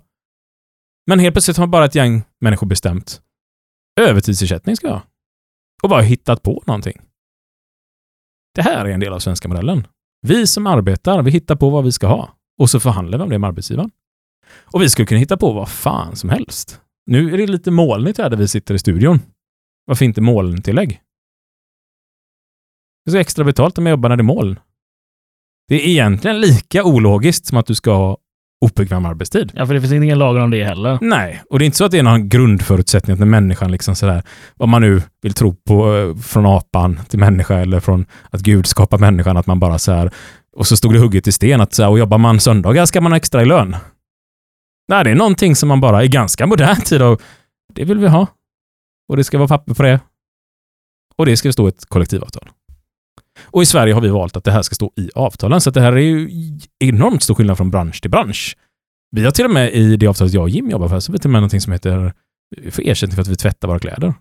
Men 1.08 1.20
helt 1.20 1.34
plötsligt 1.34 1.58
har 1.58 1.68
bara 1.68 1.86
ett 1.86 1.96
gäng 1.96 2.24
människor 2.42 2.68
bestämt 2.68 3.22
övertidsersättning 4.02 4.76
ska 4.76 4.88
jag 4.88 4.94
ha. 4.94 5.02
Och 5.84 5.90
bara 5.90 6.02
hittat 6.02 6.44
på 6.44 6.64
någonting. 6.68 7.02
Det 8.56 8.62
här 8.62 8.86
är 8.86 8.90
en 8.90 9.00
del 9.00 9.14
av 9.14 9.20
svenska 9.20 9.48
modellen. 9.48 9.88
Vi 10.22 10.48
som 10.48 10.68
arbetar, 10.68 11.24
vi 11.24 11.32
hittar 11.32 11.56
på 11.56 11.70
vad 11.70 11.84
vi 11.84 11.92
ska 11.92 12.08
ha. 12.08 12.34
Och 12.60 12.70
så 12.70 12.80
förhandlar 12.80 13.18
vi 13.18 13.24
om 13.24 13.30
det 13.30 13.40
med 13.40 13.48
arbetsgivaren. 13.48 13.92
Och 14.64 14.82
vi 14.82 14.90
skulle 14.90 15.06
kunna 15.06 15.20
hitta 15.20 15.38
på 15.38 15.54
vad 15.54 15.70
fan 15.70 16.16
som 16.16 16.30
helst. 16.30 16.82
Nu 17.06 17.34
är 17.34 17.38
det 17.38 17.48
lite 17.48 17.72
molnigt 17.72 18.18
här 18.18 18.30
där 18.30 18.38
vi 18.38 18.48
sitter 18.48 18.74
i 18.74 18.80
studion. 18.80 19.20
Varför 19.86 20.06
inte 20.06 20.22
molntillägg? 20.22 21.02
Du 23.06 23.12
ska 23.12 23.20
extra 23.20 23.46
betalt 23.46 23.78
om 23.78 23.86
jag 23.86 23.92
jobbar 23.92 24.10
när 24.10 24.16
det 24.16 24.22
är 24.22 24.24
moln. 24.24 24.60
Det 25.68 25.76
är 25.76 25.88
egentligen 25.90 26.40
lika 26.42 26.84
ologiskt 26.84 27.46
som 27.46 27.58
att 27.58 27.66
du 27.66 27.76
ska 27.76 27.94
ha 27.94 28.18
obekväm 28.62 29.06
arbetstid. 29.06 29.52
Ja, 29.56 29.66
för 29.66 29.74
det 29.74 29.82
finns 29.82 29.94
ingen 29.94 30.20
lagar 30.20 30.42
om 30.42 30.52
det 30.52 30.64
heller. 30.64 30.98
Nej, 31.02 31.44
och 31.50 31.60
det 31.60 31.64
är 31.64 31.66
inte 31.66 31.78
så 31.78 31.86
att 31.86 31.92
det 31.92 32.00
är 32.00 32.04
någon 32.04 32.30
grundförutsättning 32.30 33.14
att 33.14 33.20
när 33.20 33.26
människan 33.26 33.72
liksom 33.72 33.96
sådär, 33.96 34.24
vad 34.56 34.70
man 34.70 34.82
nu 34.82 35.02
vill 35.22 35.34
tro 35.34 35.56
på 35.56 35.96
eh, 35.96 36.16
från 36.16 36.46
apan 36.46 37.00
till 37.10 37.20
människa 37.20 37.56
eller 37.56 37.80
från 37.80 38.06
att 38.30 38.42
Gud 38.42 38.66
skapar 38.66 38.98
människan, 38.98 39.38
att 39.38 39.48
man 39.48 39.60
bara 39.60 39.80
så 39.80 39.92
här 39.92 40.12
och 40.56 40.68
så 40.68 40.78
stod 40.78 40.94
det 40.94 41.00
hugget 41.00 41.28
i 41.28 41.32
sten 41.32 41.62
att 41.62 41.74
så 41.74 41.84
här, 41.84 41.90
och 41.90 42.00
jobbar 42.00 42.18
man 42.18 42.40
söndagar 42.40 42.86
ska 42.86 43.02
man 43.02 43.12
ha 43.12 43.18
extra 43.18 43.42
i 43.42 43.46
lön. 43.46 43.76
Nej, 44.88 45.04
det 45.04 45.10
är 45.10 45.16
någonting 45.16 45.56
som 45.56 45.70
man 45.70 45.82
bara 45.82 46.04
i 46.04 46.08
ganska 46.08 46.46
modern 46.48 46.82
tid 46.82 47.02
och 47.02 47.22
det 47.74 47.86
vill 47.86 47.98
vi 47.98 48.08
ha. 48.08 48.28
Och 49.10 49.18
det 49.18 49.24
ska 49.24 49.38
vara 49.38 49.48
papper 49.48 49.74
på 49.74 49.84
det. 49.84 50.00
Och 51.16 51.26
det 51.26 51.38
ska 51.38 51.52
stå 51.52 51.66
i 51.66 51.70
ett 51.70 51.86
kollektivavtal. 51.86 52.50
Och 53.42 53.62
i 53.62 53.66
Sverige 53.66 53.94
har 53.94 54.02
vi 54.02 54.10
valt 54.10 54.38
att 54.38 54.44
det 54.44 54.52
här 54.52 54.62
ska 54.62 54.76
stå 54.76 54.92
i 54.96 55.10
avtalen, 55.16 55.62
så 55.62 55.70
att 55.70 55.74
det 55.74 55.82
här 55.82 55.94
är 55.94 55.98
ju 55.98 56.30
enormt 56.80 57.24
stor 57.24 57.36
skillnad 57.36 57.58
från 57.58 57.72
bransch 57.72 58.02
till 58.02 58.12
bransch. 58.12 58.58
Vi 59.12 59.24
har 59.24 59.32
till 59.32 59.46
och 59.46 59.52
med 59.52 59.74
i 59.74 59.98
det 59.98 60.08
avtalet 60.08 60.34
jag 60.34 60.44
och 60.44 60.50
Jim 60.50 60.70
jobbar 60.70 60.88
för, 60.88 61.00
så 61.00 61.12
vi 61.12 61.18
till 61.18 61.28
och 61.28 61.32
med 61.32 61.42
någonting 61.42 61.62
som 61.62 61.74
heter 61.74 62.14
eh, 62.58 62.72
för 62.72 62.90
ersättning 62.90 63.16
för 63.16 63.22
att 63.22 63.28
vi 63.28 63.36
tvättar 63.36 63.68
våra 63.68 63.80
kläder. 63.80 64.14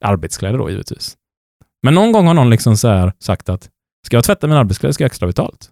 Arbetskläder 0.00 0.58
då 0.58 0.70
givetvis. 0.70 1.16
Men 1.82 1.94
någon 1.94 2.12
gång 2.12 2.26
har 2.26 2.34
någon 2.34 2.50
liksom 2.50 2.76
så 2.76 2.88
här 2.88 3.12
sagt 3.18 3.48
att 3.48 3.70
ska 4.06 4.16
jag 4.16 4.24
tvätta 4.24 4.46
mina 4.46 4.60
arbetskläder 4.60 4.92
ska 4.92 5.04
jag 5.04 5.08
ha 5.08 5.12
extra 5.12 5.26
betalt. 5.26 5.70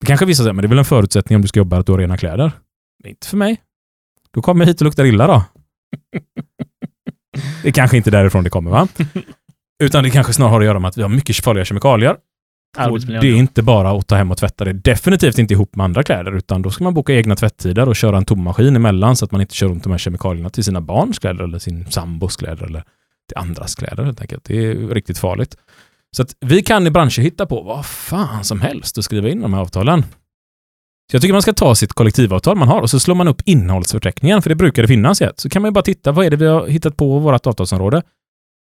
Det 0.00 0.06
kanske 0.06 0.26
vissa 0.26 0.42
säger, 0.42 0.52
men 0.52 0.62
det 0.62 0.66
är 0.66 0.68
väl 0.68 0.78
en 0.78 0.84
förutsättning 0.84 1.36
om 1.36 1.42
du 1.42 1.48
ska 1.48 1.60
jobba 1.60 1.78
att 1.78 1.86
du 1.86 1.92
har 1.92 1.98
rena 1.98 2.16
kläder. 2.16 2.52
Men 3.02 3.10
inte 3.10 3.26
för 3.28 3.36
mig. 3.36 3.62
Då 4.30 4.42
kommer 4.42 4.64
jag 4.64 4.66
hit 4.66 4.80
och 4.80 4.84
luktar 4.84 5.04
illa 5.04 5.26
då. 5.26 5.44
det 7.62 7.68
är 7.68 7.72
kanske 7.72 7.96
inte 7.96 8.10
därifrån 8.10 8.44
det 8.44 8.50
kommer 8.50 8.70
va? 8.70 8.88
Utan 9.84 10.04
det 10.04 10.10
kanske 10.10 10.32
snarare 10.32 10.50
har 10.50 10.60
att 10.60 10.66
göra 10.66 10.78
med 10.78 10.88
att 10.88 10.98
vi 10.98 11.02
har 11.02 11.08
mycket 11.08 11.36
farliga 11.36 11.64
kemikalier. 11.64 12.16
Och 12.90 13.00
det 13.00 13.16
är 13.16 13.36
inte 13.36 13.62
bara 13.62 13.90
att 13.90 14.06
ta 14.06 14.16
hem 14.16 14.30
och 14.30 14.38
tvätta 14.38 14.64
det. 14.64 14.72
Definitivt 14.72 15.38
inte 15.38 15.54
ihop 15.54 15.76
med 15.76 15.84
andra 15.84 16.02
kläder, 16.02 16.36
utan 16.36 16.62
då 16.62 16.70
ska 16.70 16.84
man 16.84 16.94
boka 16.94 17.14
egna 17.14 17.36
tvättider 17.36 17.88
och 17.88 17.96
köra 17.96 18.16
en 18.16 18.24
tom 18.24 18.42
maskin 18.42 18.76
emellan 18.76 19.16
så 19.16 19.24
att 19.24 19.32
man 19.32 19.40
inte 19.40 19.54
kör 19.54 19.68
runt 19.68 19.82
de 19.82 19.90
här 19.90 19.98
kemikalierna 19.98 20.50
till 20.50 20.64
sina 20.64 20.80
barns 20.80 21.18
kläder 21.18 21.44
eller 21.44 21.58
sin 21.58 21.90
sambos 21.90 22.36
kläder 22.36 22.66
eller 22.66 22.84
till 23.28 23.36
andras 23.36 23.74
kläder 23.74 24.04
helt 24.04 24.20
enkelt. 24.20 24.44
Det 24.44 24.66
är 24.66 24.74
riktigt 24.74 25.18
farligt. 25.18 25.56
Så 26.16 26.22
att 26.22 26.36
vi 26.40 26.62
kan 26.62 26.86
i 26.86 26.90
branscher 26.90 27.20
hitta 27.20 27.46
på 27.46 27.62
vad 27.62 27.86
fan 27.86 28.44
som 28.44 28.60
helst 28.60 28.98
och 28.98 29.04
skriva 29.04 29.28
in 29.28 29.40
de 29.40 29.54
här 29.54 29.60
avtalen. 29.60 30.02
Så 31.10 31.14
jag 31.14 31.22
tycker 31.22 31.32
man 31.32 31.42
ska 31.42 31.52
ta 31.52 31.74
sitt 31.74 31.92
kollektivavtal 31.92 32.56
man 32.56 32.68
har 32.68 32.80
och 32.80 32.90
så 32.90 33.00
slår 33.00 33.14
man 33.14 33.28
upp 33.28 33.42
innehållsförteckningen, 33.44 34.42
för 34.42 34.48
det 34.48 34.56
brukar 34.56 34.82
det 34.82 34.88
finnas 34.88 35.20
i 35.20 35.24
ett. 35.24 35.40
Så 35.40 35.48
kan 35.48 35.62
man 35.62 35.68
ju 35.68 35.72
bara 35.72 35.82
titta, 35.82 36.12
vad 36.12 36.26
är 36.26 36.30
det 36.30 36.36
vi 36.36 36.46
har 36.46 36.66
hittat 36.66 36.96
på 36.96 37.18
vårt 37.18 37.46
avtalsområde? 37.46 38.02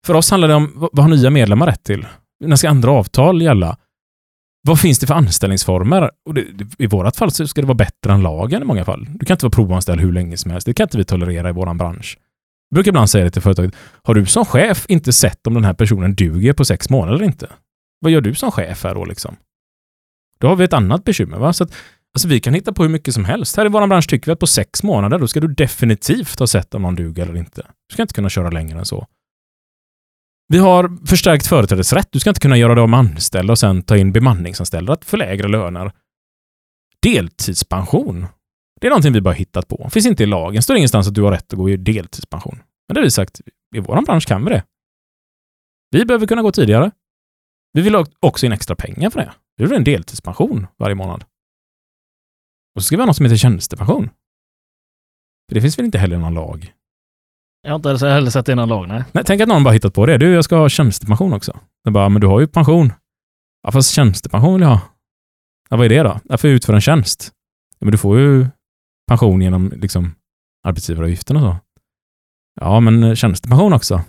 För 0.06 0.14
oss 0.14 0.30
handlar 0.30 0.48
det 0.48 0.54
om, 0.54 0.88
vad 0.92 0.98
har 0.98 1.08
nya 1.08 1.30
medlemmar 1.30 1.66
rätt 1.66 1.84
till? 1.84 2.06
När 2.44 2.56
ska 2.56 2.68
andra 2.68 2.90
avtal 2.90 3.42
gälla? 3.42 3.76
Vad 4.62 4.80
finns 4.80 4.98
det 4.98 5.06
för 5.06 5.14
anställningsformer? 5.14 6.10
Och 6.26 6.34
det, 6.34 6.44
det, 6.52 6.66
I 6.78 6.86
vårt 6.86 7.16
fall 7.16 7.30
så 7.30 7.48
ska 7.48 7.60
det 7.60 7.66
vara 7.66 7.74
bättre 7.74 8.12
än 8.12 8.22
lagen 8.22 8.62
i 8.62 8.64
många 8.64 8.84
fall. 8.84 9.06
Du 9.10 9.26
kan 9.26 9.34
inte 9.34 9.44
vara 9.44 9.52
provanställd 9.52 10.00
hur 10.00 10.12
länge 10.12 10.36
som 10.36 10.50
helst. 10.50 10.66
Det 10.66 10.74
kan 10.74 10.84
inte 10.84 10.98
vi 10.98 11.04
tolerera 11.04 11.48
i 11.48 11.52
vår 11.52 11.74
bransch. 11.74 12.18
Jag 12.70 12.74
brukar 12.74 12.88
ibland 12.88 13.10
säga 13.10 13.24
det 13.24 13.30
till 13.30 13.42
företaget. 13.42 13.74
Har 14.02 14.14
du 14.14 14.26
som 14.26 14.44
chef 14.44 14.86
inte 14.88 15.12
sett 15.12 15.46
om 15.46 15.54
den 15.54 15.64
här 15.64 15.74
personen 15.74 16.14
duger 16.14 16.52
på 16.52 16.64
sex 16.64 16.90
månader 16.90 17.14
eller 17.14 17.24
inte? 17.24 17.48
Vad 18.00 18.12
gör 18.12 18.20
du 18.20 18.34
som 18.34 18.50
chef 18.50 18.84
här 18.84 18.94
då 18.94 19.04
liksom? 19.04 19.36
Då 20.38 20.48
har 20.48 20.56
vi 20.56 20.64
ett 20.64 20.72
annat 20.72 21.04
bekymmer. 21.04 21.38
Va? 21.38 21.52
Så 21.52 21.64
att, 21.64 21.74
alltså, 22.14 22.28
vi 22.28 22.40
kan 22.40 22.54
hitta 22.54 22.72
på 22.72 22.82
hur 22.82 22.90
mycket 22.90 23.14
som 23.14 23.24
helst. 23.24 23.56
Här 23.56 23.66
i 23.66 23.68
vår 23.68 23.86
bransch 23.86 24.08
tycker 24.08 24.26
vi 24.26 24.32
att 24.32 24.38
på 24.38 24.46
sex 24.46 24.82
månader, 24.82 25.18
då 25.18 25.28
ska 25.28 25.40
du 25.40 25.48
definitivt 25.48 26.38
ha 26.38 26.46
sett 26.46 26.74
om 26.74 26.82
någon 26.82 26.94
duger 26.94 27.22
eller 27.22 27.36
inte. 27.36 27.62
Du 27.88 27.92
ska 27.92 28.02
inte 28.02 28.14
kunna 28.14 28.28
köra 28.28 28.50
längre 28.50 28.78
än 28.78 28.84
så. 28.84 29.06
Vi 30.48 30.58
har 30.58 31.06
förstärkt 31.06 31.46
företrädesrätt. 31.46 32.08
Du 32.12 32.20
ska 32.20 32.30
inte 32.30 32.40
kunna 32.40 32.56
göra 32.56 32.74
det 32.74 32.80
om 32.80 32.94
anställda 32.94 33.52
och 33.52 33.58
sen 33.58 33.82
ta 33.82 33.96
in 33.96 34.12
bemanningsanställda 34.12 34.98
för 35.02 35.16
lägre 35.16 35.48
löner. 35.48 35.92
Deltidspension. 37.02 38.26
Det 38.80 38.86
är 38.86 38.90
någonting 38.90 39.12
vi 39.12 39.20
bara 39.20 39.34
hittat 39.34 39.68
på. 39.68 39.90
Finns 39.90 40.06
inte 40.06 40.22
i 40.22 40.26
lagen. 40.26 40.62
Står 40.62 40.76
ingenstans 40.76 41.08
att 41.08 41.14
du 41.14 41.22
har 41.22 41.32
rätt 41.32 41.52
att 41.52 41.58
gå 41.58 41.70
i 41.70 41.76
deltidspension. 41.76 42.54
Men 42.88 42.94
det 42.94 43.00
har 43.00 43.04
vi 43.04 43.10
sagt, 43.10 43.40
i 43.74 43.80
vår 43.80 44.02
bransch 44.02 44.26
kan 44.26 44.44
vi 44.44 44.50
det. 44.50 44.64
Vi 45.90 46.04
behöver 46.04 46.26
kunna 46.26 46.42
gå 46.42 46.52
tidigare. 46.52 46.90
Vi 47.72 47.82
vill 47.82 47.94
ha 47.94 48.06
också 48.20 48.46
in 48.46 48.52
extra 48.52 48.76
pengar 48.76 49.10
för 49.10 49.20
det. 49.20 49.32
Vi 49.56 49.64
vill 49.64 49.72
ha 49.72 49.76
en 49.76 49.84
deltidspension 49.84 50.66
varje 50.78 50.94
månad. 50.94 51.24
Och 52.74 52.82
så 52.82 52.86
ska 52.86 52.96
vi 52.96 53.02
ha 53.02 53.06
något 53.06 53.16
som 53.16 53.26
heter 53.26 53.36
tjänstepension. 53.36 54.10
För 55.48 55.54
det 55.54 55.60
finns 55.60 55.78
väl 55.78 55.86
inte 55.86 55.98
heller 55.98 56.16
i 56.16 56.18
någon 56.18 56.34
lag? 56.34 56.72
Jag 57.62 57.70
har 57.70 57.76
inte 57.76 58.08
heller 58.08 58.30
sett 58.30 58.46
det 58.46 58.52
i 58.52 58.54
någon 58.54 58.68
lag, 58.68 58.88
nej. 58.88 59.04
Nej, 59.12 59.24
tänk 59.26 59.40
att 59.40 59.48
någon 59.48 59.64
bara 59.64 59.74
hittat 59.74 59.94
på 59.94 60.06
det. 60.06 60.18
Du, 60.18 60.32
jag 60.32 60.44
ska 60.44 60.56
ha 60.56 60.68
tjänstepension 60.68 61.32
också. 61.32 61.58
Jag 61.84 61.92
bara, 61.92 62.08
men 62.08 62.20
du 62.20 62.26
har 62.26 62.40
ju 62.40 62.46
pension. 62.46 62.92
Ja, 63.62 63.72
fast 63.72 63.90
tjänstepension 63.90 64.52
vill 64.54 64.62
jag 64.62 64.68
ha. 64.68 64.80
Ja, 65.70 65.76
vad 65.76 65.86
är 65.86 65.88
det 65.88 66.02
då? 66.02 66.20
Jag 66.24 66.40
får 66.40 66.50
utföra 66.50 66.76
en 66.76 66.80
tjänst. 66.80 67.32
Ja, 67.78 67.84
men 67.84 67.92
du 67.92 67.98
får 67.98 68.18
ju 68.18 68.46
pension 69.08 69.42
genom 69.42 69.72
liksom 69.76 70.14
arbetsgivaravgiften 70.64 71.36
och 71.36 71.42
så. 71.42 71.56
Ja, 72.60 72.80
men 72.80 73.04
eh, 73.04 73.14
tjänstepension 73.14 73.72
också. 73.72 74.02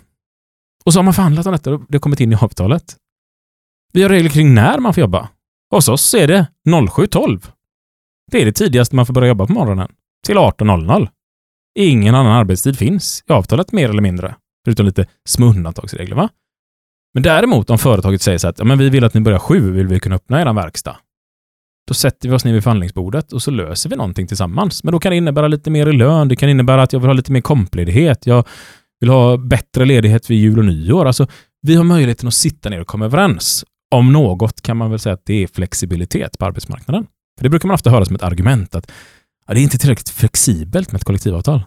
Och 0.84 0.92
så 0.92 0.98
har 0.98 1.04
man 1.04 1.14
förhandlat 1.14 1.46
om 1.46 1.52
detta 1.52 1.74
och 1.74 1.82
det 1.88 1.94
har 1.94 2.00
kommit 2.00 2.20
in 2.20 2.32
i 2.32 2.36
avtalet. 2.36 2.96
Vi 3.92 4.02
har 4.02 4.10
regler 4.10 4.30
kring 4.30 4.54
när 4.54 4.78
man 4.78 4.94
får 4.94 5.00
jobba. 5.00 5.28
Hos 5.70 5.88
oss 5.88 6.14
är 6.14 6.28
det 6.28 6.46
07.12. 6.68 7.46
Det 8.30 8.42
är 8.42 8.46
det 8.46 8.52
tidigaste 8.52 8.96
man 8.96 9.06
får 9.06 9.14
börja 9.14 9.28
jobba 9.28 9.46
på 9.46 9.52
morgonen. 9.52 9.92
Till 10.26 10.38
18.00. 10.38 11.08
Ingen 11.80 12.14
annan 12.14 12.32
arbetstid 12.32 12.78
finns 12.78 13.24
i 13.28 13.32
avtalet 13.32 13.72
mer 13.72 13.88
eller 13.88 14.02
mindre. 14.02 14.34
Förutom 14.64 14.86
lite 14.86 15.06
små 15.28 15.46
undantagsregler, 15.46 16.16
va? 16.16 16.28
Men 17.14 17.22
däremot 17.22 17.70
om 17.70 17.78
företaget 17.78 18.22
säger 18.22 18.38
så 18.38 18.48
att 18.48 18.58
ja, 18.58 18.64
men 18.64 18.78
vi 18.78 18.90
vill 18.90 19.04
att 19.04 19.14
ni 19.14 19.20
börjar 19.20 19.38
sju, 19.38 19.72
vill 19.72 19.86
vi 19.86 20.00
kunna 20.00 20.14
öppna 20.14 20.40
er 20.40 20.52
verkstad. 20.52 20.96
Då 21.88 21.94
sätter 21.94 22.28
vi 22.28 22.34
oss 22.34 22.44
ner 22.44 22.52
vid 22.52 22.62
förhandlingsbordet 22.62 23.32
och 23.32 23.42
så 23.42 23.50
löser 23.50 23.90
vi 23.90 23.96
någonting 23.96 24.26
tillsammans. 24.26 24.84
Men 24.84 24.92
då 24.92 24.98
kan 24.98 25.10
det 25.10 25.16
innebära 25.16 25.48
lite 25.48 25.70
mer 25.70 25.86
i 25.86 25.92
lön. 25.92 26.28
Det 26.28 26.36
kan 26.36 26.48
innebära 26.48 26.82
att 26.82 26.92
jag 26.92 27.00
vill 27.00 27.08
ha 27.08 27.14
lite 27.14 27.32
mer 27.32 27.40
kompledighet. 27.40 28.26
Jag 28.26 28.46
vill 29.00 29.10
ha 29.10 29.36
bättre 29.36 29.84
ledighet 29.84 30.30
vid 30.30 30.40
jul 30.40 30.58
och 30.58 30.64
nyår. 30.64 31.06
Alltså, 31.06 31.26
vi 31.62 31.74
har 31.74 31.84
möjligheten 31.84 32.28
att 32.28 32.34
sitta 32.34 32.68
ner 32.68 32.80
och 32.80 32.86
komma 32.86 33.04
överens. 33.04 33.64
Om 33.90 34.12
något 34.12 34.62
kan 34.62 34.76
man 34.76 34.90
väl 34.90 34.98
säga 34.98 35.12
att 35.12 35.26
det 35.26 35.42
är 35.42 35.46
flexibilitet 35.46 36.38
på 36.38 36.44
arbetsmarknaden. 36.44 37.06
För 37.38 37.42
det 37.42 37.50
brukar 37.50 37.66
man 37.68 37.74
ofta 37.74 37.90
höra 37.90 38.04
som 38.04 38.16
ett 38.16 38.22
argument 38.22 38.74
att 38.74 38.92
ja, 39.46 39.54
det 39.54 39.60
är 39.60 39.62
inte 39.62 39.78
tillräckligt 39.78 40.10
flexibelt 40.10 40.92
med 40.92 40.98
ett 40.98 41.04
kollektivavtal. 41.04 41.62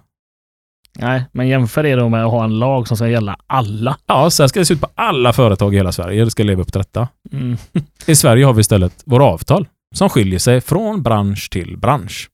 Nej, 0.99 1.25
men 1.31 1.47
jämför 1.47 1.83
det 1.83 1.95
då 1.95 2.09
med 2.09 2.25
att 2.25 2.31
ha 2.31 2.43
en 2.43 2.59
lag 2.59 2.87
som 2.87 2.97
ska 2.97 3.07
gälla 3.07 3.37
alla. 3.47 3.97
Ja, 4.05 4.23
här 4.39 4.47
ska 4.47 4.59
det 4.59 4.65
se 4.65 4.73
ut 4.73 4.81
på 4.81 4.89
alla 4.95 5.33
företag 5.33 5.73
i 5.73 5.77
hela 5.77 5.91
Sverige. 5.91 6.23
Det 6.23 6.31
ska 6.31 6.43
leva 6.43 6.61
upp 6.61 6.71
till 6.71 6.79
detta. 6.79 7.07
Mm. 7.31 7.57
I 8.05 8.15
Sverige 8.15 8.45
har 8.45 8.53
vi 8.53 8.61
istället 8.61 9.03
våra 9.05 9.23
avtal 9.23 9.67
som 9.95 10.09
skiljer 10.09 10.39
sig 10.39 10.61
från 10.61 11.03
bransch 11.03 11.49
till 11.51 11.77
bransch. 11.77 12.29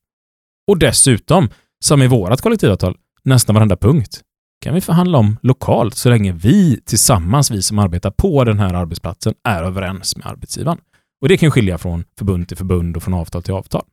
Och 0.70 0.78
dessutom, 0.78 1.48
som 1.84 2.02
i 2.02 2.06
vårat 2.06 2.40
kollektivavtal, 2.40 2.96
nästan 3.24 3.54
varenda 3.54 3.76
punkt 3.76 4.20
kan 4.64 4.74
vi 4.74 4.80
förhandla 4.80 5.18
om 5.18 5.36
lokalt 5.42 5.94
så 5.94 6.08
länge 6.08 6.32
vi 6.32 6.80
tillsammans, 6.86 7.50
vi 7.50 7.62
som 7.62 7.78
arbetar 7.78 8.10
på 8.10 8.44
den 8.44 8.58
här 8.58 8.74
arbetsplatsen, 8.74 9.34
är 9.48 9.62
överens 9.62 10.16
med 10.16 10.26
arbetsgivaren. 10.26 10.78
Och 11.22 11.28
det 11.28 11.36
kan 11.36 11.50
skilja 11.50 11.78
från 11.78 12.04
förbund 12.18 12.48
till 12.48 12.56
förbund 12.56 12.96
och 12.96 13.02
från 13.02 13.14
avtal 13.14 13.42
till 13.42 13.54
avtal. 13.54 13.84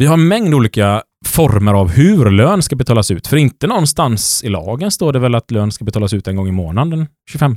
Vi 0.00 0.06
har 0.06 0.14
en 0.14 0.28
mängd 0.28 0.54
olika 0.54 1.02
former 1.26 1.74
av 1.74 1.90
hur 1.90 2.30
lön 2.30 2.62
ska 2.62 2.76
betalas 2.76 3.10
ut. 3.10 3.26
För 3.26 3.36
inte 3.36 3.66
någonstans 3.66 4.44
i 4.44 4.48
lagen 4.48 4.90
står 4.90 5.12
det 5.12 5.18
väl 5.18 5.34
att 5.34 5.50
lön 5.50 5.72
ska 5.72 5.84
betalas 5.84 6.12
ut 6.12 6.28
en 6.28 6.36
gång 6.36 6.48
i 6.48 6.52
månaden 6.52 6.90
den 6.90 7.06
25. 7.30 7.56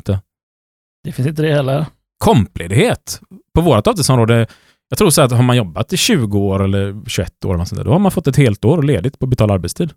Det 1.03 1.11
finns 1.11 1.27
inte 1.27 1.41
det 1.41 1.53
heller. 1.53 1.85
Kompledighet. 2.17 3.21
På 3.55 3.61
vårt 3.61 3.87
avtalsområde, 3.87 4.47
jag 4.89 4.97
tror 4.97 5.09
så 5.09 5.21
att 5.21 5.31
har 5.31 5.43
man 5.43 5.57
jobbat 5.57 5.93
i 5.93 5.97
20 5.97 6.39
år 6.39 6.63
eller 6.63 7.09
21 7.09 7.45
år, 7.45 7.55
sånt 7.57 7.75
där, 7.75 7.83
då 7.83 7.91
har 7.91 7.99
man 7.99 8.11
fått 8.11 8.27
ett 8.27 8.37
helt 8.37 8.65
år 8.65 8.81
ledigt 8.81 9.19
på 9.19 9.25
betald 9.25 9.51
arbetstid. 9.51 9.93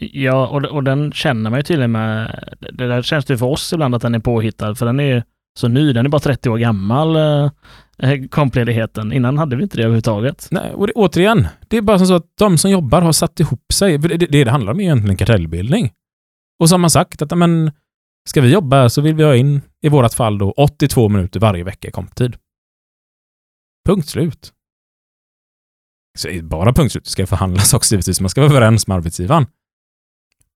Ja, 0.00 0.46
och, 0.46 0.64
och 0.64 0.84
den 0.84 1.12
känner 1.12 1.50
man 1.50 1.58
ju 1.58 1.62
tydligen 1.62 1.92
med. 1.92 2.44
Det 2.72 2.86
där 2.86 3.02
känns 3.02 3.24
det 3.24 3.38
för 3.38 3.46
oss 3.46 3.72
ibland 3.72 3.94
att 3.94 4.02
den 4.02 4.14
är 4.14 4.18
påhittad, 4.18 4.74
för 4.74 4.86
den 4.86 5.00
är 5.00 5.24
så 5.58 5.68
ny. 5.68 5.92
Den 5.92 6.06
är 6.06 6.10
bara 6.10 6.20
30 6.20 6.50
år 6.50 6.58
gammal, 6.58 7.16
eh, 7.16 7.50
eh, 7.98 8.28
kompledigheten. 8.28 9.12
Innan 9.12 9.38
hade 9.38 9.56
vi 9.56 9.62
inte 9.62 9.76
det 9.76 9.82
överhuvudtaget. 9.82 10.48
Nej, 10.50 10.72
och 10.72 10.86
det, 10.86 10.92
återigen, 10.92 11.48
det 11.68 11.76
är 11.76 11.82
bara 11.82 11.98
som 11.98 12.06
så 12.06 12.14
att 12.14 12.36
de 12.38 12.58
som 12.58 12.70
jobbar 12.70 13.02
har 13.02 13.12
satt 13.12 13.40
ihop 13.40 13.72
sig. 13.72 14.00
För 14.00 14.08
Det, 14.08 14.16
det, 14.16 14.44
det 14.44 14.50
handlar 14.50 14.72
om 14.72 14.80
är 14.80 14.84
egentligen 14.84 15.16
kartellbildning. 15.16 15.92
Och 16.60 16.68
så 16.68 16.74
har 16.74 16.78
man 16.78 16.90
sagt 16.90 17.22
att 17.22 17.38
men, 17.38 17.70
ska 18.28 18.40
vi 18.40 18.52
jobba 18.52 18.88
så 18.88 19.00
vill 19.00 19.14
vi 19.14 19.24
ha 19.24 19.36
in, 19.36 19.60
i 19.82 19.88
vårt 19.88 20.14
fall 20.14 20.38
då, 20.38 20.50
82 20.50 21.08
minuter 21.08 21.40
varje 21.40 21.64
vecka 21.64 21.88
i 21.88 21.90
komptid. 21.90 22.36
Punkt 23.86 24.08
slut. 24.08 24.52
Så 26.18 26.28
bara 26.42 26.72
punkt 26.72 26.92
slut. 26.92 27.04
Det 27.04 27.10
ska 27.10 27.26
förhandlas 27.26 27.74
också 27.74 27.94
givetvis. 27.94 28.20
Man 28.20 28.30
ska 28.30 28.40
vara 28.40 28.50
överens 28.50 28.86
med 28.86 28.96
arbetsgivaren. 28.96 29.46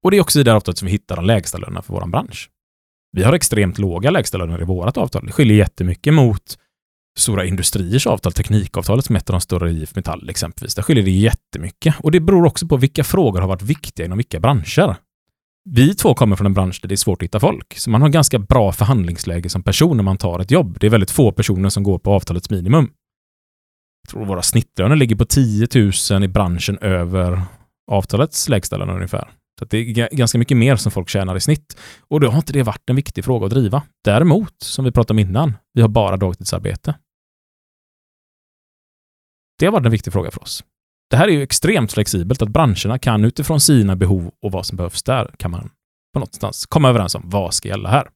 Och 0.02 0.10
det 0.10 0.16
är 0.16 0.20
också 0.20 0.40
i 0.40 0.42
det 0.42 0.50
här 0.50 0.56
avtalet 0.56 0.78
som 0.78 0.86
vi 0.86 0.92
hittar 0.92 1.16
de 1.16 1.24
lägsta 1.24 1.58
lönerna 1.58 1.82
för 1.82 1.94
vår 1.94 2.06
bransch. 2.06 2.50
Vi 3.14 3.22
har 3.22 3.32
extremt 3.32 3.78
låga 3.78 4.10
lägstalöner 4.10 4.60
i 4.60 4.64
vårt 4.64 4.96
avtal. 4.96 5.26
Det 5.26 5.32
skiljer 5.32 5.56
jättemycket 5.56 6.14
mot 6.14 6.58
stora 7.18 7.44
industriers 7.44 8.06
avtal, 8.06 8.32
teknikavtalet 8.32 9.04
som 9.04 9.16
är 9.16 9.20
ett 9.20 9.30
av 9.30 9.34
de 9.34 9.40
större 9.40 9.70
i 9.70 9.82
IF 9.82 9.94
Metall 9.94 10.28
exempelvis. 10.28 10.74
Där 10.74 10.82
skiljer 10.82 11.04
det 11.04 11.10
jättemycket. 11.10 11.94
Och 12.00 12.10
det 12.10 12.20
beror 12.20 12.46
också 12.46 12.66
på 12.66 12.76
vilka 12.76 13.04
frågor 13.04 13.40
har 13.40 13.48
varit 13.48 13.62
viktiga 13.62 14.06
inom 14.06 14.18
vilka 14.18 14.40
branscher. 14.40 14.96
Vi 15.70 15.94
två 15.94 16.14
kommer 16.14 16.36
från 16.36 16.46
en 16.46 16.54
bransch 16.54 16.78
där 16.82 16.88
det 16.88 16.94
är 16.94 16.96
svårt 16.96 17.22
att 17.22 17.24
hitta 17.24 17.40
folk, 17.40 17.78
så 17.78 17.90
man 17.90 18.02
har 18.02 18.08
ganska 18.08 18.38
bra 18.38 18.72
förhandlingsläge 18.72 19.48
som 19.48 19.62
person 19.62 19.96
när 19.96 20.04
man 20.04 20.16
tar 20.16 20.40
ett 20.40 20.50
jobb. 20.50 20.76
Det 20.80 20.86
är 20.86 20.90
väldigt 20.90 21.10
få 21.10 21.32
personer 21.32 21.68
som 21.68 21.82
går 21.82 21.98
på 21.98 22.12
avtalets 22.12 22.50
minimum. 22.50 22.90
Jag 24.02 24.10
tror 24.10 24.26
våra 24.26 24.42
snittlöner 24.42 24.96
ligger 24.96 25.16
på 25.16 25.24
10 25.24 25.68
000 26.10 26.24
i 26.24 26.28
branschen 26.28 26.78
över 26.78 27.42
avtalets 27.90 28.48
lägsta 28.48 28.76
lön 28.76 28.90
ungefär. 28.90 29.28
Så 29.58 29.64
att 29.64 29.70
det 29.70 29.78
är 29.78 30.16
ganska 30.16 30.38
mycket 30.38 30.56
mer 30.56 30.76
som 30.76 30.92
folk 30.92 31.08
tjänar 31.08 31.36
i 31.36 31.40
snitt. 31.40 31.80
Och 32.00 32.20
då 32.20 32.30
har 32.30 32.36
inte 32.36 32.52
det 32.52 32.62
varit 32.62 32.90
en 32.90 32.96
viktig 32.96 33.24
fråga 33.24 33.46
att 33.46 33.52
driva. 33.52 33.82
Däremot, 34.04 34.54
som 34.62 34.84
vi 34.84 34.92
pratade 34.92 35.12
om 35.14 35.18
innan, 35.18 35.56
vi 35.72 35.80
har 35.80 35.88
bara 35.88 36.16
dagtidsarbete. 36.16 36.94
Det 39.58 39.66
har 39.66 39.72
varit 39.72 39.84
en 39.84 39.92
viktig 39.92 40.12
fråga 40.12 40.30
för 40.30 40.42
oss. 40.42 40.64
Det 41.10 41.16
här 41.16 41.28
är 41.28 41.32
ju 41.32 41.42
extremt 41.42 41.92
flexibelt, 41.92 42.42
att 42.42 42.48
branscherna 42.48 42.98
kan 42.98 43.24
utifrån 43.24 43.60
sina 43.60 43.96
behov 43.96 44.30
och 44.42 44.52
vad 44.52 44.66
som 44.66 44.76
behövs 44.76 45.02
där, 45.02 45.30
kan 45.36 45.50
man 45.50 45.70
på 46.12 46.18
någonstans 46.18 46.66
komma 46.66 46.88
överens 46.88 47.14
om 47.14 47.22
vad 47.24 47.54
ska 47.54 47.68
gälla 47.68 47.88
här. 47.88 48.08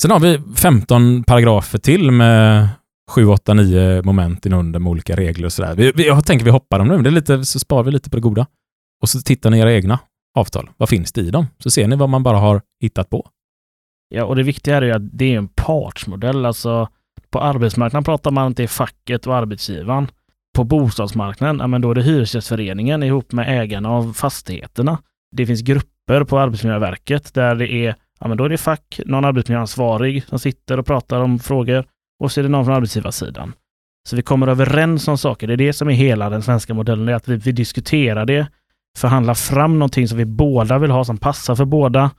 Sen 0.00 0.10
har 0.10 0.20
vi 0.20 0.40
15 0.56 1.24
paragrafer 1.24 1.78
till 1.78 2.10
med 2.10 2.68
7, 3.10 3.26
8, 3.26 3.54
9 3.54 4.02
moment 4.02 4.46
inunder 4.46 4.80
med 4.80 4.90
olika 4.90 5.16
regler 5.16 5.46
och 5.46 5.52
sådär. 5.52 5.74
Vi, 5.74 5.92
vi, 5.92 6.06
jag 6.06 6.26
tänker 6.26 6.44
vi 6.44 6.50
hoppar 6.50 6.78
dem 6.78 6.88
nu, 6.88 7.02
det 7.02 7.08
är 7.08 7.10
lite, 7.10 7.44
så 7.44 7.58
sparar 7.58 7.82
vi 7.82 7.90
lite 7.90 8.10
på 8.10 8.16
det 8.16 8.22
goda. 8.22 8.46
Och 9.02 9.08
så 9.08 9.20
tittar 9.20 9.50
ni 9.50 9.58
era 9.58 9.72
egna 9.72 9.98
avtal. 10.34 10.70
Vad 10.76 10.88
finns 10.88 11.12
det 11.12 11.20
i 11.20 11.30
dem? 11.30 11.46
Så 11.58 11.70
ser 11.70 11.88
ni 11.88 11.96
vad 11.96 12.08
man 12.08 12.22
bara 12.22 12.38
har 12.38 12.62
hittat 12.82 13.10
på. 13.10 13.28
Ja, 14.08 14.24
och 14.24 14.36
det 14.36 14.42
viktiga 14.42 14.76
är 14.76 14.82
ju 14.82 14.92
att 14.92 15.18
det 15.18 15.34
är 15.34 15.38
en 15.38 15.48
partsmodell. 15.48 16.46
Alltså, 16.46 16.88
på 17.30 17.40
arbetsmarknaden 17.40 18.04
pratar 18.04 18.30
man 18.30 18.46
inte 18.46 18.62
i 18.62 18.68
facket 18.68 19.26
och 19.26 19.36
arbetsgivaren. 19.36 20.10
På 20.56 20.64
bostadsmarknaden, 20.64 21.58
ja, 21.58 21.66
men 21.66 21.80
då 21.80 21.90
är 21.90 21.94
det 21.94 22.02
Hyresgästföreningen 22.02 23.02
ihop 23.02 23.32
med 23.32 23.60
ägarna 23.62 23.90
av 23.90 24.12
fastigheterna. 24.12 24.98
Det 25.36 25.46
finns 25.46 25.60
grupper 25.60 26.24
på 26.24 26.38
Arbetsmiljöverket 26.38 27.34
där 27.34 27.54
det 27.54 27.72
är 27.72 27.94
Ja, 28.20 28.28
men 28.28 28.36
då 28.36 28.44
är 28.44 28.48
det 28.48 28.58
fack, 28.58 29.00
någon 29.06 29.24
arbetsmiljöansvarig 29.24 30.24
som 30.24 30.38
sitter 30.38 30.78
och 30.78 30.86
pratar 30.86 31.20
om 31.20 31.38
frågor 31.38 31.84
och 32.20 32.32
så 32.32 32.40
är 32.40 32.42
det 32.42 32.48
någon 32.48 32.64
från 32.64 32.74
arbetsgivarsidan. 32.74 33.52
Så 34.08 34.16
vi 34.16 34.22
kommer 34.22 34.46
överens 34.46 35.08
om 35.08 35.18
saker. 35.18 35.46
Det 35.46 35.52
är 35.52 35.56
det 35.56 35.72
som 35.72 35.88
är 35.88 35.92
hela 35.92 36.30
den 36.30 36.42
svenska 36.42 36.74
modellen, 36.74 37.06
det 37.06 37.12
är 37.12 37.16
att 37.16 37.28
vi, 37.28 37.36
vi 37.36 37.52
diskuterar 37.52 38.26
det, 38.26 38.46
förhandla 38.98 39.34
fram 39.34 39.78
någonting 39.78 40.08
som 40.08 40.18
vi 40.18 40.24
båda 40.24 40.78
vill 40.78 40.90
ha, 40.90 41.04
som 41.04 41.18
passar 41.18 41.54
för 41.54 41.64
båda. 41.64 42.10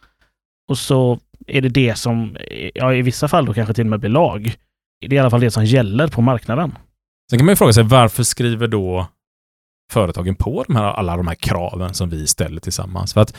Och 0.69 0.77
så 0.77 1.19
är 1.48 1.62
det 1.62 1.69
det 1.69 1.95
som, 1.95 2.38
ja, 2.74 2.93
i 2.93 3.01
vissa 3.01 3.27
fall 3.27 3.45
då 3.45 3.53
kanske 3.53 3.74
till 3.74 3.86
och 3.86 3.89
med 3.89 4.00
blir 4.00 4.09
lag. 4.09 4.55
Det 5.01 5.05
är 5.05 5.13
i 5.13 5.19
alla 5.19 5.29
fall 5.29 5.41
det 5.41 5.51
som 5.51 5.65
gäller 5.65 6.07
på 6.07 6.21
marknaden. 6.21 6.75
Sen 7.29 7.39
kan 7.39 7.45
man 7.45 7.51
ju 7.51 7.55
fråga 7.55 7.74
sig 7.74 7.83
varför 7.83 8.24
skriver 8.24 8.67
då 8.67 9.07
företagen 9.91 10.36
på 10.36 10.63
de 10.67 10.75
här, 10.75 10.83
alla 10.83 11.17
de 11.17 11.27
här 11.27 11.36
kraven 11.36 11.93
som 11.93 12.09
vi 12.09 12.27
ställer 12.27 12.62
tillsammans? 12.62 13.13
För 13.13 13.21
att 13.21 13.36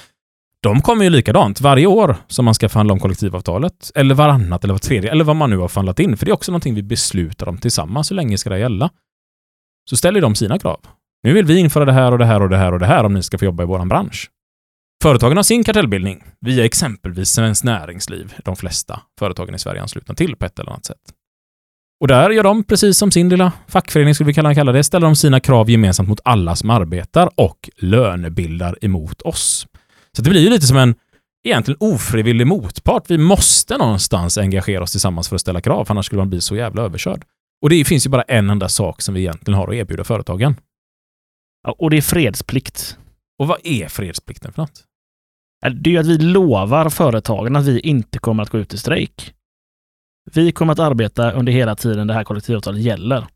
de 0.62 0.80
kommer 0.80 1.04
ju 1.04 1.10
likadant 1.10 1.60
varje 1.60 1.86
år 1.86 2.16
som 2.26 2.44
man 2.44 2.54
ska 2.54 2.68
förhandla 2.68 2.92
om 2.92 3.00
kollektivavtalet. 3.00 3.90
Eller 3.94 4.14
varannat 4.14 4.64
eller 4.64 4.74
var 4.74 4.78
tredje, 4.78 5.10
eller 5.10 5.24
vad 5.24 5.36
man 5.36 5.50
nu 5.50 5.56
har 5.56 5.68
förhandlat 5.68 6.00
in. 6.00 6.16
För 6.16 6.26
det 6.26 6.30
är 6.30 6.34
också 6.34 6.52
någonting 6.52 6.74
vi 6.74 6.82
beslutar 6.82 7.48
om 7.48 7.58
tillsammans. 7.58 8.10
Hur 8.10 8.16
länge 8.16 8.38
ska 8.38 8.50
det 8.50 8.58
gälla? 8.58 8.90
Så 9.90 9.96
ställer 9.96 10.20
de 10.20 10.34
sina 10.34 10.58
krav. 10.58 10.80
Nu 11.22 11.32
vill 11.32 11.44
vi 11.44 11.58
införa 11.58 11.84
det 11.84 11.92
här 11.92 12.12
och 12.12 12.18
det 12.18 12.26
här 12.26 12.42
och 12.42 12.48
det 12.48 12.56
här 12.56 12.72
och 12.72 12.78
det 12.78 12.86
här 12.86 13.04
om 13.04 13.14
ni 13.14 13.22
ska 13.22 13.38
få 13.38 13.44
jobba 13.44 13.62
i 13.62 13.66
vår 13.66 13.84
bransch. 13.84 14.30
Företagen 15.02 15.36
har 15.36 15.42
sin 15.42 15.64
kartellbildning 15.64 16.24
via 16.40 16.64
exempelvis 16.64 17.28
Svenskt 17.28 17.64
Näringsliv, 17.64 18.34
de 18.44 18.56
flesta 18.56 19.00
företagen 19.18 19.54
i 19.54 19.58
Sverige 19.58 19.82
anslutna 19.82 20.14
till 20.14 20.36
på 20.36 20.46
ett 20.46 20.58
eller 20.58 20.70
annat 20.70 20.84
sätt. 20.84 21.00
Och 22.00 22.08
där 22.08 22.30
gör 22.30 22.42
de, 22.42 22.64
precis 22.64 22.98
som 22.98 23.10
sin 23.10 23.28
lilla 23.28 23.52
fackförening 23.68 24.14
skulle 24.14 24.26
vi 24.26 24.34
kalla, 24.34 24.54
kalla 24.54 24.72
det, 24.72 24.84
ställer 24.84 25.06
de 25.06 25.16
sina 25.16 25.40
krav 25.40 25.70
gemensamt 25.70 26.08
mot 26.08 26.20
alla 26.24 26.56
som 26.56 26.70
arbetar 26.70 27.30
och 27.34 27.70
lönebildar 27.76 28.78
emot 28.80 29.22
oss. 29.22 29.66
Så 30.16 30.22
det 30.22 30.30
blir 30.30 30.40
ju 30.40 30.50
lite 30.50 30.66
som 30.66 30.76
en 30.76 30.94
egentligen 31.48 31.76
ofrivillig 31.80 32.46
motpart. 32.46 33.10
Vi 33.10 33.18
måste 33.18 33.78
någonstans 33.78 34.38
engagera 34.38 34.82
oss 34.82 34.90
tillsammans 34.90 35.28
för 35.28 35.36
att 35.36 35.40
ställa 35.40 35.60
krav, 35.60 35.84
för 35.84 35.94
annars 35.94 36.06
skulle 36.06 36.20
man 36.20 36.30
bli 36.30 36.40
så 36.40 36.56
jävla 36.56 36.82
överkörd. 36.82 37.24
Och 37.62 37.70
det 37.70 37.84
finns 37.84 38.06
ju 38.06 38.10
bara 38.10 38.22
en 38.22 38.50
enda 38.50 38.68
sak 38.68 39.02
som 39.02 39.14
vi 39.14 39.20
egentligen 39.20 39.58
har 39.58 39.68
att 39.68 39.74
erbjuda 39.74 40.04
företagen. 40.04 40.56
Ja, 41.62 41.76
och 41.78 41.90
det 41.90 41.96
är 41.96 42.02
fredsplikt. 42.02 42.98
Och 43.38 43.46
vad 43.46 43.58
är 43.64 43.88
fredsplikten 43.88 44.52
för 44.52 44.62
något? 44.62 44.84
Det 45.80 45.90
är 45.90 45.92
ju 45.92 45.98
att 45.98 46.06
vi 46.06 46.18
lovar 46.18 46.90
företagen 46.90 47.56
att 47.56 47.64
vi 47.64 47.80
inte 47.80 48.18
kommer 48.18 48.42
att 48.42 48.50
gå 48.50 48.58
ut 48.58 48.74
i 48.74 48.78
strejk. 48.78 49.34
Vi 50.32 50.52
kommer 50.52 50.72
att 50.72 50.78
arbeta 50.78 51.32
under 51.32 51.52
hela 51.52 51.76
tiden 51.76 52.06
det 52.06 52.14
här 52.14 52.24
kollektivavtalet 52.24 52.80
gäller. 52.80 53.26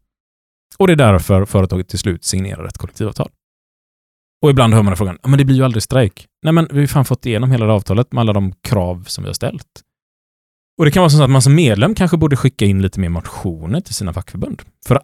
Och 0.79 0.87
det 0.87 0.93
är 0.93 0.97
därför 0.97 1.45
företaget 1.45 1.89
till 1.89 1.99
slut 1.99 2.25
signerar 2.25 2.65
ett 2.65 2.79
kollektivavtal. 2.79 3.31
Och 4.43 4.51
ibland 4.51 4.75
hör 4.75 4.83
man 4.83 4.97
frågan, 4.97 5.19
men 5.23 5.39
det 5.39 5.45
blir 5.45 5.57
ju 5.57 5.65
aldrig 5.65 5.83
strejk. 5.83 6.27
Nej, 6.43 6.53
men 6.53 6.69
vi 6.73 6.81
har 6.81 6.87
fan 6.87 7.05
fått 7.05 7.27
igenom 7.27 7.51
hela 7.51 7.67
det 7.67 7.73
avtalet 7.73 8.13
med 8.13 8.21
alla 8.21 8.33
de 8.33 8.53
krav 8.53 9.05
som 9.07 9.25
vi 9.25 9.29
har 9.29 9.35
ställt. 9.35 9.83
Och 10.79 10.85
det 10.85 10.91
kan 10.91 11.01
vara 11.01 11.11
så 11.11 11.23
att 11.23 11.31
man 11.31 11.43
som 11.43 11.55
medlem 11.55 11.95
kanske 11.95 12.17
borde 12.17 12.37
skicka 12.37 12.65
in 12.65 12.83
lite 12.83 13.01
mer 13.01 13.09
motioner 13.09 13.81
till 13.81 13.95
sina 13.95 14.13
fackförbund. 14.13 14.63
För 14.87 15.01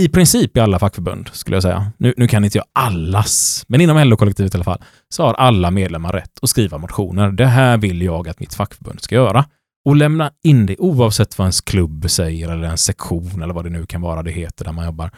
i 0.00 0.08
princip 0.08 0.56
i 0.56 0.60
alla 0.60 0.78
fackförbund, 0.78 1.30
skulle 1.32 1.56
jag 1.56 1.62
säga, 1.62 1.92
nu, 1.96 2.14
nu 2.16 2.28
kan 2.28 2.44
inte 2.44 2.58
jag 2.58 2.66
allas, 2.72 3.64
men 3.68 3.80
inom 3.80 4.08
LO-kollektivet 4.08 4.54
i 4.54 4.56
alla 4.56 4.64
fall, 4.64 4.82
så 5.08 5.22
har 5.22 5.34
alla 5.34 5.70
medlemmar 5.70 6.12
rätt 6.12 6.38
att 6.42 6.50
skriva 6.50 6.78
motioner. 6.78 7.30
Det 7.30 7.46
här 7.46 7.78
vill 7.78 8.02
jag 8.02 8.28
att 8.28 8.40
mitt 8.40 8.54
fackförbund 8.54 9.00
ska 9.00 9.14
göra. 9.14 9.44
Och 9.84 9.96
lämna 9.96 10.32
in 10.42 10.66
det 10.66 10.76
oavsett 10.78 11.38
vad 11.38 11.44
ens 11.44 11.60
klubb 11.60 12.10
säger 12.10 12.48
eller 12.48 12.68
en 12.68 12.78
sektion 12.78 13.42
eller 13.42 13.54
vad 13.54 13.64
det 13.64 13.70
nu 13.70 13.86
kan 13.86 14.00
vara 14.00 14.22
det 14.22 14.30
heter 14.30 14.64
där 14.64 14.72
man 14.72 14.84
jobbar. 14.84 15.10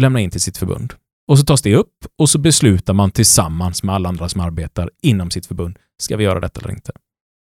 Lämna 0.00 0.20
in 0.20 0.30
till 0.30 0.40
sitt 0.40 0.58
förbund. 0.58 0.94
Och 1.28 1.38
så 1.38 1.44
tas 1.44 1.62
det 1.62 1.76
upp 1.76 2.06
och 2.18 2.30
så 2.30 2.38
beslutar 2.38 2.92
man 2.92 3.10
tillsammans 3.10 3.82
med 3.82 3.94
alla 3.94 4.08
andra 4.08 4.28
som 4.28 4.40
arbetar 4.40 4.90
inom 5.02 5.30
sitt 5.30 5.46
förbund. 5.46 5.78
Ska 6.02 6.16
vi 6.16 6.24
göra 6.24 6.40
detta 6.40 6.60
eller 6.60 6.70
inte? 6.70 6.92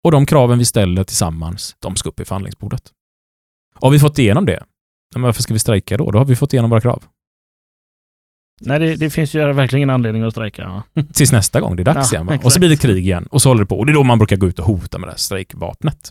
Och 0.05 0.13
de 0.13 0.27
kraven 0.27 0.59
vi 0.59 0.65
ställer 0.65 1.05
tillsammans, 1.05 1.77
de 1.79 1.97
ska 1.97 2.09
upp 2.09 2.21
i 2.21 2.25
förhandlingsbordet. 2.25 2.83
Har 3.75 3.91
vi 3.91 3.99
fått 3.99 4.19
igenom 4.19 4.47
det, 4.47 4.65
men 5.15 5.23
varför 5.23 5.43
ska 5.43 5.55
vi 5.55 5.61
strejka 5.61 5.97
då? 5.97 6.11
Då 6.11 6.19
har 6.19 6.25
vi 6.25 6.37
fått 6.37 6.53
igenom 6.53 6.71
våra 6.71 6.81
krav. 6.81 7.05
Nej, 8.61 8.79
det, 8.79 8.97
det 8.97 9.11
finns 9.11 9.35
ju 9.35 9.53
verkligen 9.53 9.79
ingen 9.79 9.91
anledning 9.91 10.23
att 10.23 10.33
strejka. 10.33 10.83
Tills 11.13 11.33
nästa 11.33 11.61
gång 11.61 11.77
det 11.77 11.83
är 11.83 11.85
dags 11.85 12.13
Ja, 12.13 12.17
igen. 12.17 12.27
Va? 12.27 12.39
Och 12.45 12.53
så 12.53 12.61
blir 12.61 12.69
det 12.69 12.77
krig 12.77 12.99
igen 13.07 13.27
och 13.31 13.43
så 13.43 13.49
håller 13.49 13.61
det 13.61 13.67
på. 13.67 13.79
Och 13.79 13.87
det 13.87 13.93
är 13.93 13.95
då 13.95 14.03
man 14.03 14.19
brukar 14.19 14.37
gå 14.37 14.47
ut 14.47 14.59
och 14.59 14.65
hota 14.65 14.99
med 14.99 15.09
det 15.09 15.13
här 15.13 15.19
strejkvapnet. 15.19 16.11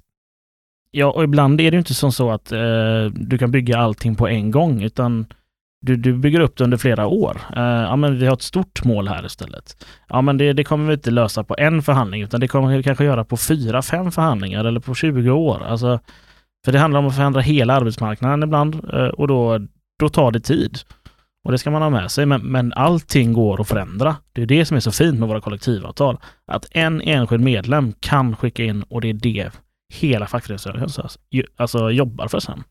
Ja, 0.91 1.11
och 1.11 1.23
ibland 1.23 1.61
är 1.61 1.71
det 1.71 1.75
ju 1.75 1.79
inte 1.79 1.93
som 1.93 2.11
så 2.11 2.31
att 2.31 2.51
eh, 2.51 2.59
du 3.11 3.37
kan 3.37 3.51
bygga 3.51 3.77
allting 3.77 4.15
på 4.15 4.27
en 4.27 4.51
gång, 4.51 4.81
utan 4.81 5.25
du, 5.81 5.95
du 5.95 6.13
bygger 6.13 6.39
upp 6.39 6.57
det 6.57 6.63
under 6.63 6.77
flera 6.77 7.07
år. 7.07 7.41
Eh, 7.55 7.63
ja, 7.63 7.95
men 7.95 8.19
vi 8.19 8.25
har 8.25 8.33
ett 8.33 8.41
stort 8.41 8.83
mål 8.83 9.07
här 9.07 9.25
istället. 9.25 9.85
Ja, 10.07 10.21
men 10.21 10.37
det, 10.37 10.53
det 10.53 10.63
kommer 10.63 10.87
vi 10.87 10.93
inte 10.93 11.11
lösa 11.11 11.43
på 11.43 11.55
en 11.57 11.81
förhandling, 11.81 12.21
utan 12.21 12.39
det 12.39 12.47
kommer 12.47 12.77
vi 12.77 12.83
kanske 12.83 13.03
göra 13.05 13.23
på 13.25 13.37
fyra, 13.37 13.81
fem 13.81 14.11
förhandlingar 14.11 14.65
eller 14.65 14.79
på 14.79 14.93
20 14.95 15.31
år. 15.31 15.63
Alltså, 15.63 15.99
för 16.65 16.71
det 16.71 16.79
handlar 16.79 16.99
om 16.99 17.07
att 17.07 17.15
förändra 17.15 17.41
hela 17.41 17.73
arbetsmarknaden 17.73 18.43
ibland 18.43 18.75
eh, 18.93 19.07
och 19.07 19.27
då, 19.27 19.59
då 19.99 20.09
tar 20.09 20.31
det 20.31 20.39
tid. 20.39 20.79
Och 21.45 21.51
det 21.51 21.57
ska 21.57 21.71
man 21.71 21.81
ha 21.81 21.89
med 21.89 22.11
sig, 22.11 22.25
men, 22.25 22.41
men 22.41 22.73
allting 22.73 23.33
går 23.33 23.61
att 23.61 23.67
förändra. 23.67 24.15
Det 24.33 24.41
är 24.41 24.45
det 24.45 24.65
som 24.65 24.77
är 24.77 24.81
så 24.81 24.91
fint 24.91 25.19
med 25.19 25.29
våra 25.29 25.41
kollektivavtal. 25.41 26.17
Att 26.51 26.65
en 26.71 27.01
enskild 27.01 27.43
medlem 27.43 27.93
kan 27.99 28.35
skicka 28.35 28.63
in 28.63 28.83
och 28.83 29.01
det 29.01 29.09
är 29.09 29.13
det 29.13 29.51
hela 29.93 30.27
fackföreningsrörelsen 30.27 31.05
alltså, 31.57 31.91
jobbar 31.91 32.27
för 32.27 32.39
sen. 32.39 32.63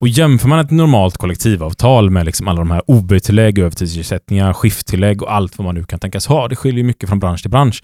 Och 0.00 0.08
jämför 0.08 0.48
man 0.48 0.58
ett 0.58 0.70
normalt 0.70 1.16
kollektivavtal 1.16 2.10
med 2.10 2.26
liksom 2.26 2.48
alla 2.48 2.58
de 2.58 2.70
här 2.70 2.82
OB-tillägg, 2.86 3.58
övertidsersättningar, 3.58 4.52
skifttillägg 4.52 5.22
och 5.22 5.34
allt 5.34 5.58
vad 5.58 5.64
man 5.64 5.74
nu 5.74 5.84
kan 5.84 5.98
tänkas 5.98 6.26
ha. 6.26 6.48
Det 6.48 6.56
skiljer 6.56 6.84
mycket 6.84 7.08
från 7.08 7.18
bransch 7.18 7.42
till 7.42 7.50
bransch. 7.50 7.82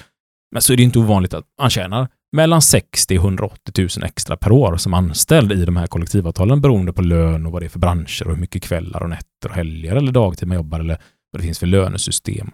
Men 0.52 0.62
så 0.62 0.72
är 0.72 0.76
det 0.76 0.82
inte 0.82 0.98
ovanligt 0.98 1.34
att 1.34 1.44
man 1.60 1.70
tjänar 1.70 2.08
mellan 2.32 2.62
60 2.62 3.18
och 3.18 3.24
180 3.24 3.72
000 3.78 3.88
extra 4.04 4.36
per 4.36 4.52
år 4.52 4.76
som 4.76 4.94
anställd 4.94 5.52
i 5.52 5.64
de 5.64 5.76
här 5.76 5.86
kollektivavtalen 5.86 6.60
beroende 6.60 6.92
på 6.92 7.02
lön 7.02 7.46
och 7.46 7.52
vad 7.52 7.62
det 7.62 7.66
är 7.66 7.70
för 7.70 7.78
branscher 7.78 8.22
och 8.24 8.30
hur 8.30 8.40
mycket 8.40 8.62
kvällar 8.62 9.02
och 9.02 9.10
nätter 9.10 9.48
och 9.48 9.54
helger 9.54 9.96
eller 9.96 10.12
dagtid 10.12 10.48
man 10.48 10.56
jobbar 10.56 10.80
eller 10.80 10.98
vad 11.32 11.40
det 11.40 11.44
finns 11.44 11.58
för 11.58 11.66
lönesystem. 11.66 12.50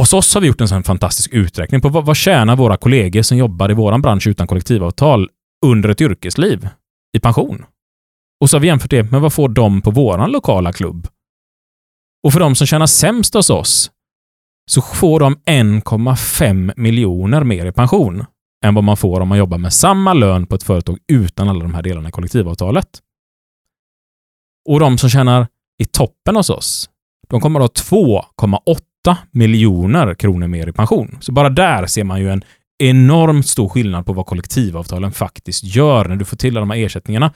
Hos 0.00 0.12
oss 0.12 0.34
har 0.34 0.40
vi 0.40 0.46
gjort 0.46 0.60
en 0.60 0.68
sån 0.68 0.82
fantastisk 0.82 1.32
uträkning 1.32 1.80
på 1.80 1.88
vad, 1.88 2.04
vad 2.04 2.16
tjänar 2.16 2.56
våra 2.56 2.76
kollegor 2.76 3.22
som 3.22 3.38
jobbar 3.38 3.70
i 3.70 3.74
vår 3.74 3.98
bransch 3.98 4.26
utan 4.26 4.46
kollektivavtal 4.46 5.28
under 5.66 5.88
ett 5.88 6.00
yrkesliv 6.00 6.68
i 7.16 7.20
pension. 7.20 7.64
Och 8.40 8.50
så 8.50 8.56
har 8.56 8.60
vi 8.60 8.66
jämfört 8.66 8.90
det 8.90 9.10
med 9.10 9.20
vad 9.20 9.32
får 9.32 9.48
de 9.48 9.82
på 9.82 9.90
våran 9.90 10.30
lokala 10.30 10.72
klubb. 10.72 11.08
Och 12.24 12.32
för 12.32 12.40
de 12.40 12.54
som 12.54 12.66
tjänar 12.66 12.86
sämst 12.86 13.34
hos 13.34 13.50
oss 13.50 13.90
så 14.70 14.82
får 14.82 15.20
de 15.20 15.36
1,5 15.36 16.72
miljoner 16.76 17.44
mer 17.44 17.66
i 17.66 17.72
pension 17.72 18.24
än 18.64 18.74
vad 18.74 18.84
man 18.84 18.96
får 18.96 19.20
om 19.20 19.28
man 19.28 19.38
jobbar 19.38 19.58
med 19.58 19.72
samma 19.72 20.14
lön 20.14 20.46
på 20.46 20.54
ett 20.54 20.62
företag 20.62 20.98
utan 21.12 21.48
alla 21.48 21.62
de 21.62 21.74
här 21.74 21.82
delarna 21.82 22.08
i 22.08 22.12
kollektivavtalet. 22.12 22.88
Och 24.68 24.80
de 24.80 24.98
som 24.98 25.10
tjänar 25.10 25.46
i 25.78 25.84
toppen 25.84 26.36
hos 26.36 26.50
oss, 26.50 26.90
de 27.28 27.40
kommer 27.40 27.60
att 27.60 27.78
ha 27.78 27.98
2,8 27.98 29.16
miljoner 29.30 30.14
kronor 30.14 30.46
mer 30.46 30.66
i 30.66 30.72
pension. 30.72 31.18
Så 31.20 31.32
bara 31.32 31.50
där 31.50 31.86
ser 31.86 32.04
man 32.04 32.20
ju 32.20 32.30
en 32.30 32.44
enormt 32.78 33.46
stor 33.46 33.68
skillnad 33.68 34.06
på 34.06 34.12
vad 34.12 34.26
kollektivavtalen 34.26 35.12
faktiskt 35.12 35.64
gör 35.64 36.04
när 36.04 36.16
du 36.16 36.24
får 36.24 36.36
till 36.36 36.56
alla 36.56 36.60
de 36.60 36.70
här 36.70 36.78
ersättningarna. 36.78 37.32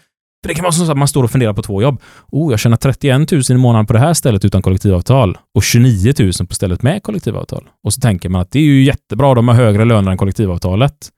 För 0.47 0.49
det 0.49 0.55
kan 0.55 0.63
vara 0.63 0.73
så 0.73 0.91
att 0.91 0.99
man 0.99 1.09
står 1.09 1.25
och 1.25 1.31
funderar 1.31 1.53
på 1.53 1.63
två 1.63 1.83
jobb. 1.83 2.03
Oh, 2.33 2.53
jag 2.53 2.61
tjänar 2.61 2.77
31 2.77 3.31
000 3.33 3.43
i 3.51 3.55
månaden 3.55 3.87
på 3.87 3.93
det 3.93 3.99
här 3.99 4.15
stället 4.15 4.45
utan 4.45 4.63
kollektivavtal 4.63 5.39
och 5.55 5.63
29 5.63 6.13
000 6.19 6.33
på 6.49 6.55
stället 6.55 6.83
med 6.83 7.03
kollektivavtal. 7.03 7.69
Och 7.85 7.93
så 7.93 8.01
tänker 8.01 8.29
man 8.29 8.41
att 8.41 8.51
det 8.51 8.59
är 8.59 8.63
ju 8.63 8.83
jättebra, 8.83 9.35
de 9.35 9.49
har 9.49 9.55
högre 9.55 9.85
löner 9.85 10.11
än 10.11 10.17
kollektivavtalet. 10.17 11.09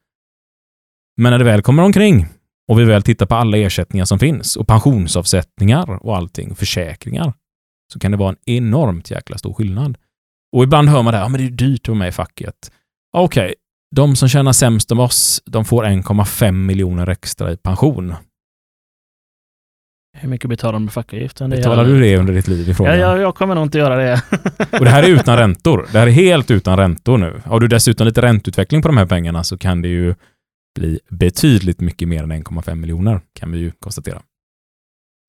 Men 1.17 1.31
när 1.31 1.39
det 1.39 1.45
väl 1.45 1.63
kommer 1.63 1.83
omkring 1.83 2.27
och 2.69 2.79
vi 2.79 2.85
väl 2.85 3.03
tittar 3.03 3.27
på 3.27 3.35
alla 3.35 3.59
ersättningar 3.59 4.05
som 4.05 4.19
finns 4.19 4.57
och 4.57 4.67
pensionsavsättningar 4.67 6.07
och 6.07 6.17
allting, 6.17 6.55
försäkringar, 6.55 7.33
så 7.93 7.99
kan 7.99 8.11
det 8.11 8.17
vara 8.17 8.31
en 8.31 8.55
enormt 8.55 9.11
jäkla 9.11 9.39
stor 9.39 9.55
skillnad. 9.55 9.99
Och 10.57 10.63
ibland 10.63 10.89
hör 10.89 11.03
man 11.03 11.13
det 11.13 11.19
här, 11.19 11.25
ja, 11.25 11.29
men 11.29 11.41
det 11.41 11.47
är 11.47 11.51
dyrt 11.51 11.81
att 11.81 11.89
vara 11.89 11.99
med 11.99 12.09
i 12.09 12.13
facket. 12.13 12.55
Okej, 13.13 13.45
Okej, 13.45 13.55
de 13.97 14.17
som 14.17 14.29
tjänar 14.29 14.53
sämst 14.53 14.93
av 14.93 15.01
oss, 15.01 15.43
de 15.47 15.65
får 15.65 15.85
1,5 15.85 16.53
miljoner 16.53 17.09
extra 17.09 17.53
i 17.53 17.57
pension. 17.57 18.15
Hur 20.21 20.29
mycket 20.29 20.51
betalar 20.51 20.73
de 20.73 20.85
med 20.85 20.93
fackavgiften? 20.93 21.51
Betalar 21.51 21.85
du 21.85 22.01
det 22.01 22.17
under 22.17 22.33
ditt 22.33 22.49
liv 22.49 22.69
i 22.69 22.75
Ja, 22.79 22.97
jag, 22.97 23.19
jag 23.19 23.35
kommer 23.35 23.55
nog 23.55 23.65
inte 23.65 23.79
göra 23.79 23.97
det. 23.97 24.23
Och 24.79 24.85
det 24.85 24.91
här 24.91 25.03
är 25.03 25.09
utan 25.09 25.37
räntor. 25.37 25.87
Det 25.93 25.99
här 25.99 26.07
är 26.07 26.11
helt 26.11 26.51
utan 26.51 26.77
räntor 26.77 27.19
nu. 27.19 27.41
Har 27.45 27.61
du 27.61 27.69
dessutom 27.69 28.07
lite 28.07 28.23
ränteutveckling 28.23 28.83
på 28.83 28.89
de 28.89 28.97
här 28.97 29.07
pengarna 29.07 29.45
så 29.45 29.59
kan 29.59 29.83
det 29.83 29.89
ju 29.89 30.15
bli 30.79 31.01
betydligt 31.09 31.81
mycket 31.81 32.09
mer 32.09 32.23
än 32.23 32.33
1,5 32.33 32.75
miljoner, 32.75 33.21
kan 33.33 33.53
vi 33.53 33.59
ju 33.59 33.71
konstatera. 33.71 34.23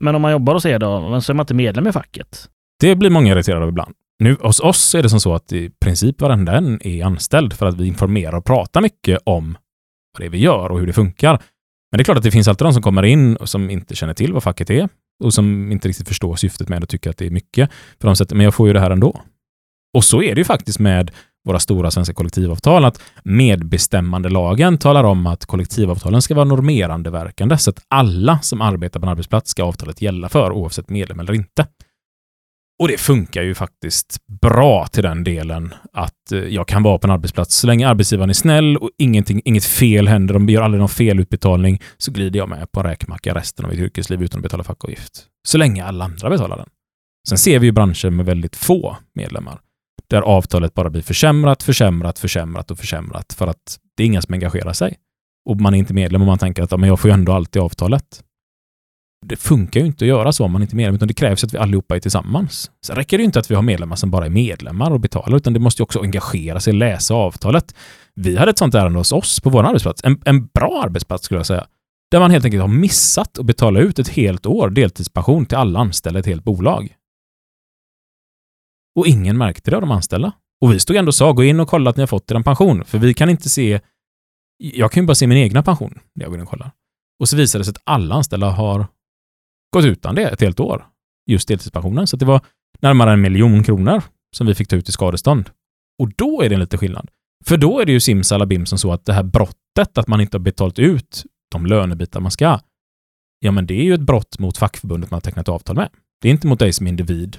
Men 0.04 0.16
om 0.16 0.22
man 0.22 0.32
jobbar 0.32 0.54
hos 0.54 0.66
er 0.66 0.80
då, 0.80 1.10
men 1.10 1.22
så 1.22 1.32
är 1.32 1.36
man 1.36 1.44
inte 1.44 1.54
medlem 1.54 1.88
i 1.88 1.92
facket. 1.92 2.50
Det 2.80 2.96
blir 2.96 3.10
många 3.10 3.32
irriterade 3.32 3.64
av 3.64 3.70
ibland. 3.70 3.96
Nu 4.20 4.38
hos 4.42 4.60
oss 4.60 4.96
är 4.96 5.04
det 5.04 5.10
som 5.10 5.20
så 5.20 5.34
att 5.34 5.52
i 5.52 5.70
princip 5.82 6.22
varenda 6.22 6.58
en 6.58 6.88
är 6.88 7.06
anställd 7.06 7.54
för 7.54 7.66
att 7.66 7.78
vi 7.78 7.88
informerar 7.88 8.38
och 8.38 8.46
pratar 8.46 8.82
mycket 8.82 9.20
om 9.24 9.58
vad 10.14 10.22
det 10.22 10.26
är 10.26 10.30
vi 10.30 10.38
gör 10.38 10.72
och 10.72 10.80
hur 10.80 10.88
det 10.88 10.94
funkar. 10.94 11.42
Men 11.92 11.98
det 11.98 12.02
är 12.02 12.04
klart 12.04 12.18
att 12.18 12.24
det 12.24 12.32
finns 12.32 12.48
alltid 12.48 12.66
de 12.66 12.74
som 12.74 12.82
kommer 12.84 13.06
in 13.06 13.36
och 13.36 13.50
som 13.50 13.70
inte 13.70 13.96
känner 13.96 14.14
till 14.14 14.34
vad 14.34 14.44
facket 14.44 14.70
är 14.70 14.90
och 15.24 15.34
som 15.34 15.72
inte 15.72 15.88
riktigt 15.88 16.08
förstår 16.08 16.36
syftet 16.36 16.70
med 16.70 16.82
det 16.82 16.84
och 16.84 16.90
tycker 16.90 17.10
att 17.10 17.18
det 17.18 17.26
är 17.26 17.32
mycket. 17.32 17.70
För 18.02 18.08
de 18.08 18.16
säger 18.16 18.36
men 18.36 18.44
jag 18.44 18.54
får 18.54 18.68
ju 18.68 18.74
det 18.74 18.80
här 18.80 18.92
ändå. 18.92 19.22
Och 19.94 20.04
så 20.04 20.24
är 20.24 20.36
det 20.36 20.42
ju 20.42 20.46
faktiskt 20.46 20.80
med 20.80 21.12
våra 21.46 21.60
stora 21.60 21.92
svenska 21.92 22.14
kollektivavtal, 22.14 22.86
att 22.86 23.02
medbestämmandelagen 23.24 24.78
talar 24.78 25.04
om 25.04 25.28
att 25.28 25.46
kollektivavtalen 25.46 26.22
ska 26.22 26.36
vara 26.36 26.46
normerande 26.46 27.10
verkande, 27.10 27.58
så 27.58 27.70
att 27.70 27.86
alla 27.88 28.40
som 28.42 28.62
arbetar 28.62 29.00
på 29.00 29.06
en 29.06 29.12
arbetsplats 29.12 29.52
ska 29.52 29.64
avtalet 29.64 30.02
gälla 30.02 30.30
för, 30.30 30.52
oavsett 30.52 30.90
medlem 30.90 31.20
eller 31.20 31.34
inte. 31.34 31.68
Och 32.80 32.88
det 32.88 32.98
funkar 32.98 33.44
ju 33.44 33.56
faktiskt 33.56 34.18
bra 34.42 34.88
till 34.88 35.04
den 35.04 35.24
delen 35.24 35.74
att 35.94 36.32
eh, 36.32 36.40
jag 36.40 36.68
kan 36.68 36.84
vara 36.84 36.98
på 36.98 37.08
en 37.08 37.12
arbetsplats. 37.12 37.56
Så 37.56 37.68
länge 37.68 37.88
arbetsgivaren 37.88 38.30
är 38.30 38.34
snäll 38.34 38.78
och 38.78 38.90
ingenting, 38.98 39.42
inget 39.46 39.66
fel 39.66 40.08
händer, 40.08 40.34
de 40.34 40.50
gör 40.50 40.62
aldrig 40.62 40.80
någon 40.80 40.90
felutbetalning, 40.90 41.82
så 41.98 42.12
glider 42.12 42.40
jag 42.40 42.50
med 42.50 42.72
på 42.72 42.80
en 42.80 42.86
räkmacka 42.86 43.36
resten 43.36 43.66
av 43.66 43.72
mitt 43.72 43.80
yrkesliv 43.80 44.24
utan 44.24 44.40
att 44.40 44.44
betala 44.44 44.64
fackavgift. 44.64 45.26
Så 45.48 45.58
länge 45.58 45.86
alla 45.86 46.06
andra 46.06 46.30
betalar 46.30 46.58
den. 46.58 46.70
Sen 47.30 47.38
ser 47.38 47.60
vi 47.60 47.66
ju 47.66 47.72
branscher 47.72 48.10
med 48.10 48.26
väldigt 48.26 48.56
få 48.56 48.98
medlemmar, 49.16 49.60
där 50.10 50.22
avtalet 50.22 50.74
bara 50.74 50.90
blir 50.90 51.02
försämrat, 51.02 51.64
försämrat, 51.64 52.20
försämrat 52.20 52.72
och 52.72 52.80
försämrat 52.80 53.34
för 53.34 53.48
att 53.48 53.80
det 53.98 54.04
är 54.04 54.08
inga 54.08 54.22
som 54.22 54.34
engagerar 54.34 54.74
sig. 54.74 54.98
Och 55.50 55.62
man 55.62 55.74
är 55.74 55.78
inte 55.78 55.94
medlem 55.94 56.22
och 56.22 56.28
man 56.28 56.38
tänker 56.38 56.64
att 56.64 56.72
ja, 56.72 56.78
men 56.78 56.90
jag 56.90 57.00
får 57.00 57.10
ju 57.10 57.14
ändå 57.14 57.32
alltid 57.32 57.62
avtalet 57.62 58.24
det 59.30 59.36
funkar 59.36 59.80
ju 59.80 59.86
inte 59.86 60.06
att 60.06 60.10
göra 60.10 60.32
så 60.32 60.46
om 60.46 60.52
man 60.52 60.62
inte 60.62 60.74
är 60.74 60.78
medlem, 60.78 60.96
utan 60.96 61.08
det 61.08 61.14
krävs 61.14 61.44
att 61.44 61.54
vi 61.54 61.58
allihopa 61.58 61.96
är 61.96 62.00
tillsammans. 62.00 62.72
Sen 62.86 62.96
räcker 62.96 63.18
det 63.18 63.22
ju 63.22 63.26
inte 63.26 63.40
att 63.40 63.52
vi 63.52 63.56
har 63.56 63.62
medlemmar 63.62 63.96
som 63.96 64.12
bara 64.12 64.26
är 64.26 64.30
medlemmar 64.30 64.92
och 64.92 65.00
betalar, 65.00 65.38
utan 65.38 65.54
det 65.54 65.60
måste 65.60 65.82
ju 65.82 65.84
också 65.84 66.00
engagera 66.00 66.60
sig, 66.60 66.74
läsa 66.74 67.14
avtalet. 67.14 67.76
Vi 68.16 68.38
hade 68.38 68.52
ett 68.52 68.58
sånt 68.58 68.76
ärende 68.76 69.00
hos 69.00 69.12
oss 69.12 69.40
på 69.40 69.50
vår 69.50 69.64
arbetsplats, 69.64 70.04
en, 70.04 70.22
en 70.26 70.46
bra 70.46 70.82
arbetsplats 70.86 71.26
skulle 71.26 71.40
jag 71.40 71.46
säga, 71.46 71.68
där 72.12 72.20
man 72.20 72.32
helt 72.32 72.46
enkelt 72.46 72.62
har 72.62 72.68
missat 72.68 73.40
att 73.40 73.46
betala 73.46 73.80
ut 73.80 74.00
ett 74.00 74.10
helt 74.10 74.46
år 74.46 74.70
deltidspension 74.70 75.46
till 75.46 75.58
alla 75.58 75.80
anställda 75.80 76.20
i 76.20 76.22
ett 76.22 76.26
helt 76.26 76.44
bolag. 76.44 76.96
Och 78.96 79.08
ingen 79.08 79.38
märkte 79.38 79.72
det 79.72 79.78
av 79.78 79.82
de 79.82 79.92
anställda. 79.92 80.32
Och 80.62 80.74
vi 80.74 80.80
stod 80.80 80.96
ändå 80.96 81.10
och 81.10 81.16
sa, 81.16 81.32
gå 81.32 81.44
in 81.44 81.60
och 81.60 81.68
kolla 81.68 81.90
att 81.90 81.98
ni 81.98 82.02
har 82.02 82.08
fått 82.08 82.32
er 82.32 82.44
pension, 82.44 82.86
för 82.86 82.98
vi 82.98 83.14
kan 83.14 83.30
inte 83.30 83.50
se, 83.50 83.80
jag 84.58 84.92
kan 84.92 85.04
ju 85.04 85.08
bara 85.08 85.16
se 85.16 85.28
min 85.28 85.38
egna 85.38 85.64
pension 85.64 86.00
när 86.16 86.24
jag 86.26 86.32
går 86.32 86.40
in 86.40 86.44
och 86.44 86.50
kollar. 86.50 86.72
Och 87.20 87.30
så 87.30 87.36
visade 87.36 87.60
det 87.60 87.66
sig 87.66 87.72
att 87.72 87.82
alla 87.84 88.16
anställda 88.16 88.50
har 88.50 88.88
gått 89.74 89.86
utan 89.86 90.16
det 90.16 90.30
ett 90.30 90.42
helt 90.42 90.60
år, 90.60 90.86
just 91.30 91.48
deltidspensionen. 91.48 92.08
Så 92.08 92.18
det 92.18 92.26
var 92.26 92.42
närmare 92.82 93.14
en 93.14 93.22
miljon 93.22 93.64
kronor 93.64 94.04
som 94.36 94.48
vi 94.48 94.56
fick 94.56 94.68
ta 94.68 94.76
ut 94.76 94.90
i 94.90 94.92
skadestånd. 94.92 95.50
Och 96.02 96.12
då 96.16 96.42
är 96.42 96.50
det 96.50 96.56
en 96.56 96.62
lite 96.62 96.78
skillnad. 96.78 97.10
För 97.46 97.58
då 97.58 97.80
är 97.80 97.86
det 97.86 97.92
ju 97.92 98.00
simsalabim 98.00 98.66
som 98.66 98.78
så 98.78 98.92
att 98.92 99.06
det 99.06 99.14
här 99.14 99.24
brottet, 99.24 99.98
att 99.98 100.08
man 100.08 100.22
inte 100.22 100.38
har 100.38 100.42
betalt 100.42 100.80
ut 100.80 101.24
de 101.52 101.66
lönebitar 101.66 102.20
man 102.20 102.32
ska, 102.32 102.60
ja 103.40 103.52
men 103.52 103.66
det 103.66 103.74
är 103.74 103.84
ju 103.84 103.94
ett 103.94 104.02
brott 104.02 104.40
mot 104.40 104.58
fackförbundet 104.58 105.12
man 105.12 105.16
har 105.16 105.22
tecknat 105.22 105.50
avtal 105.50 105.76
med. 105.76 105.90
Det 106.22 106.28
är 106.28 106.32
inte 106.32 106.48
mot 106.48 106.60
dig 106.60 106.74
som 106.74 106.88
individ. 106.88 107.38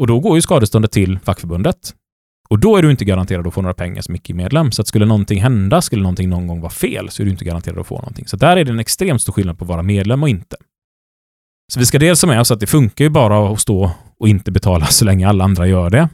Och 0.00 0.06
då 0.06 0.20
går 0.20 0.36
ju 0.36 0.42
skadeståndet 0.42 0.92
till 0.92 1.18
fackförbundet. 1.18 1.94
Och 2.48 2.58
då 2.58 2.76
är 2.76 2.82
du 2.82 2.90
inte 2.90 3.04
garanterad 3.04 3.46
att 3.46 3.54
få 3.54 3.62
några 3.62 3.74
pengar 3.74 4.02
som 4.02 4.14
icke-medlem. 4.14 4.72
Så 4.72 4.82
att 4.82 4.88
skulle 4.88 5.06
någonting 5.06 5.42
hända, 5.42 5.82
skulle 5.82 6.02
någonting 6.02 6.28
någon 6.28 6.46
gång 6.46 6.60
vara 6.60 6.70
fel, 6.70 7.10
så 7.10 7.22
är 7.22 7.24
du 7.24 7.30
inte 7.30 7.44
garanterad 7.44 7.78
att 7.78 7.86
få 7.86 7.94
någonting. 7.94 8.26
Så 8.26 8.36
där 8.36 8.56
är 8.56 8.64
det 8.64 8.70
en 8.70 8.78
extremt 8.78 9.22
stor 9.22 9.32
skillnad 9.32 9.58
på 9.58 9.64
att 9.64 9.68
vara 9.68 9.82
medlem 9.82 10.22
och 10.22 10.28
inte. 10.28 10.56
Så 11.72 11.80
vi 11.80 11.86
ska 11.86 11.98
dels 11.98 12.22
ha 12.22 12.28
med 12.28 12.40
oss 12.40 12.50
att 12.50 12.60
det 12.60 12.66
funkar 12.66 13.04
ju 13.04 13.08
bara 13.08 13.52
att 13.52 13.60
stå 13.60 13.90
och 14.18 14.28
inte 14.28 14.50
betala 14.50 14.86
så 14.86 15.04
länge 15.04 15.28
alla 15.28 15.44
andra 15.44 15.66
gör 15.66 15.90
det. 15.90 16.08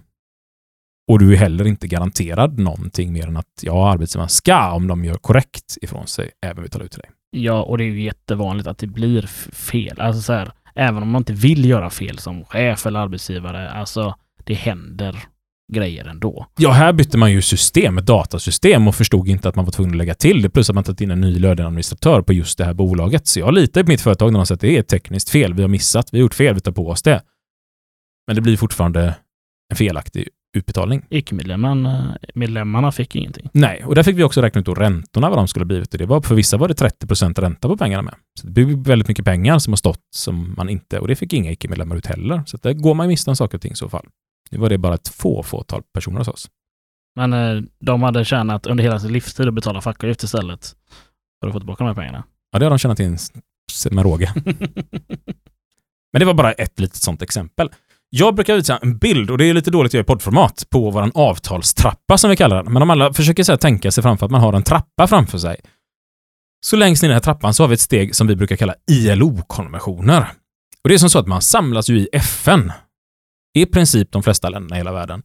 Och 1.11 1.19
du 1.19 1.33
är 1.33 1.37
heller 1.37 1.67
inte 1.67 1.89
garanterad 1.89 2.59
någonting 2.59 3.13
mer 3.13 3.27
än 3.27 3.37
att 3.37 3.61
ja, 3.63 3.91
arbetsgivaren 3.91 4.29
ska, 4.29 4.73
om 4.73 4.87
de 4.87 5.05
gör 5.05 5.15
korrekt 5.15 5.79
ifrån 5.83 6.07
sig, 6.07 6.31
även 6.47 6.63
betala 6.63 6.85
ut 6.85 6.91
till 6.91 7.01
dig. 7.01 7.11
Ja, 7.31 7.63
och 7.63 7.79
det 7.79 7.85
är 7.85 7.89
ju 7.89 8.03
jättevanligt 8.03 8.69
att 8.69 8.79
det 8.79 8.87
blir 8.87 9.23
fel. 9.53 10.01
Alltså 10.01 10.23
så 10.23 10.33
här, 10.33 10.53
även 10.75 11.03
om 11.03 11.11
man 11.11 11.21
inte 11.21 11.33
vill 11.33 11.65
göra 11.65 11.91
fel 11.91 12.19
som 12.19 12.45
chef 12.45 12.87
eller 12.87 13.01
arbetsgivare, 13.01 13.71
alltså 13.71 14.15
det 14.45 14.55
händer 14.55 15.25
grejer 15.73 16.05
ändå. 16.05 16.47
Ja, 16.59 16.71
här 16.71 16.93
bytte 16.93 17.19
man 17.19 17.33
ju 17.33 17.43
system, 17.43 17.99
ett 17.99 18.07
datasystem 18.07 18.89
och 18.89 18.95
förstod 18.95 19.29
inte 19.29 19.49
att 19.49 19.57
man 19.57 19.65
var 19.65 19.73
tvungen 19.73 19.93
att 19.93 19.99
lägga 19.99 20.15
till 20.15 20.43
det. 20.43 20.51
Plus 20.51 20.71
att 20.71 20.75
man 20.75 20.85
tagit 20.85 21.01
in 21.01 21.11
en 21.11 21.21
ny 21.21 21.39
löneadministratör 21.39 22.23
på 22.23 22.33
just 22.33 22.59
det 22.59 22.65
här 22.65 22.75
bolaget. 22.75 23.27
Så 23.27 23.41
jag 23.41 23.55
litar 23.55 23.83
på 23.83 23.89
mitt 23.89 24.01
företag 24.01 24.33
när 24.33 24.39
man 24.39 24.47
säger 24.47 24.57
att 24.57 24.61
det 24.61 24.77
är 24.77 24.81
ett 24.81 24.89
tekniskt 24.89 25.31
fel. 25.31 25.55
Vi 25.55 25.63
har 25.63 25.69
missat, 25.69 26.09
vi 26.13 26.19
har 26.19 26.23
gjort 26.23 26.35
fel, 26.35 26.55
vi 26.55 26.61
tar 26.61 26.73
på 26.73 26.89
oss 26.89 27.03
det. 27.03 27.23
Men 28.27 28.37
det 28.37 28.43
blir 28.43 28.57
fortfarande 28.57 29.15
en 29.71 29.77
felaktig 29.77 30.29
utbetalning. 30.57 31.07
Icke-medlemmarna 31.11 32.93
fick 32.93 33.17
ingenting. 33.17 33.51
Nej, 33.53 33.85
och 33.85 33.95
där 33.95 34.03
fick 34.03 34.17
vi 34.17 34.23
också 34.23 34.43
räkna 34.43 34.61
ut 34.61 34.67
då 34.67 34.75
räntorna 34.75 35.29
vad 35.29 35.39
de 35.39 35.49
skulle 35.49 35.65
blivit. 35.65 35.91
Det 35.91 36.07
var, 36.07 36.21
för 36.21 36.35
vissa 36.35 36.57
var 36.57 36.69
det 36.69 36.75
30% 36.75 37.41
ränta 37.41 37.69
på 37.69 37.77
pengarna 37.77 38.03
med. 38.03 38.15
Så 38.41 38.47
det 38.47 38.53
blir 38.53 38.77
väldigt 38.77 39.09
mycket 39.09 39.25
pengar 39.25 39.59
som 39.59 39.73
har 39.73 39.77
stått 39.77 40.01
som 40.15 40.55
man 40.57 40.69
inte, 40.69 40.99
och 40.99 41.09
det 41.09 41.17
fick 41.17 41.33
inga 41.33 41.53
icke-medlemmar 41.53 41.97
ut 41.97 42.07
heller. 42.07 42.43
Så 42.47 42.57
där 42.57 42.73
går 42.73 42.95
man 42.95 43.09
miste 43.09 43.31
om 43.31 43.37
saker 43.37 43.59
och 43.59 43.63
ting 43.63 43.73
i 43.73 43.77
så 43.77 43.89
fall. 43.89 44.07
Nu 44.51 44.59
var 44.59 44.69
det 44.69 44.79
bara 44.79 44.95
ett 44.95 45.09
få 45.09 45.43
fåtal 45.43 45.83
personer 45.95 46.19
hos 46.19 46.29
oss. 46.29 46.51
Men 47.17 47.33
eh, 47.33 47.63
de 47.81 48.03
hade 48.03 48.25
tjänat 48.25 48.67
under 48.67 48.85
hela 48.85 49.01
sin 49.01 49.13
livstid 49.13 49.49
att 49.49 49.55
betala 49.55 49.81
fackavgift 49.81 50.23
istället 50.23 50.77
för 51.41 51.49
att 51.49 51.53
få 51.53 51.61
tillbaka 51.61 51.85
de 51.85 51.89
här 51.89 51.95
pengarna. 51.95 52.25
Ja, 52.53 52.59
det 52.59 52.65
har 52.65 52.71
de 52.71 52.79
tjänat 52.79 53.01
in 53.01 53.19
med 53.91 54.05
råge. 54.05 54.33
Men 56.13 56.21
det 56.21 56.25
var 56.25 56.35
bara 56.35 56.53
ett 56.53 56.81
litet 56.81 56.97
sånt 56.97 57.23
exempel. 57.23 57.71
Jag 58.11 58.35
brukar 58.35 58.55
visa 58.55 58.79
en 58.79 58.99
bild, 58.99 59.31
och 59.31 59.39
det 59.39 59.45
är 59.45 59.55
lite 59.55 59.71
dåligt 59.71 59.91
att 59.91 59.95
göra 59.95 60.03
i 60.03 60.07
poddformat, 60.07 60.67
på 60.71 60.91
vår 60.91 61.11
avtalstrappa 61.15 62.19
som 62.19 62.31
vi 62.31 62.37
kallar 62.37 62.63
den. 62.63 62.73
Men 62.73 62.83
om 62.83 62.91
alla 62.91 63.13
försöker 63.13 63.43
så 63.43 63.53
här, 63.53 63.57
tänka 63.57 63.91
sig 63.91 64.03
framför 64.03 64.27
att 64.27 64.33
man 64.33 64.41
har 64.41 64.53
en 64.53 64.63
trappa 64.63 65.07
framför 65.07 65.39
sig. 65.39 65.57
Så 66.67 66.77
längst 66.77 67.03
ner 67.03 67.09
i 67.09 67.11
den 67.11 67.17
här 67.17 67.21
trappan 67.21 67.55
så 67.55 67.63
har 67.63 67.69
vi 67.69 67.75
ett 67.75 67.81
steg 67.81 68.15
som 68.17 68.27
vi 68.27 68.37
brukar 68.37 68.57
kalla 68.57 68.75
ILO-konventioner. 68.91 70.27
Och 70.83 70.89
det 70.89 70.95
är 70.95 70.99
som 70.99 71.11
så 71.11 71.19
att 71.19 71.27
man 71.27 71.43
samlas 71.43 71.91
ju 71.91 71.99
i 71.99 72.09
FN 72.13 72.73
i 73.55 73.67
princip 73.67 74.13
de 74.13 74.23
flesta 74.23 74.49
länderna 74.49 74.77
i 74.77 74.79
hela 74.79 74.93
världen. 74.93 75.23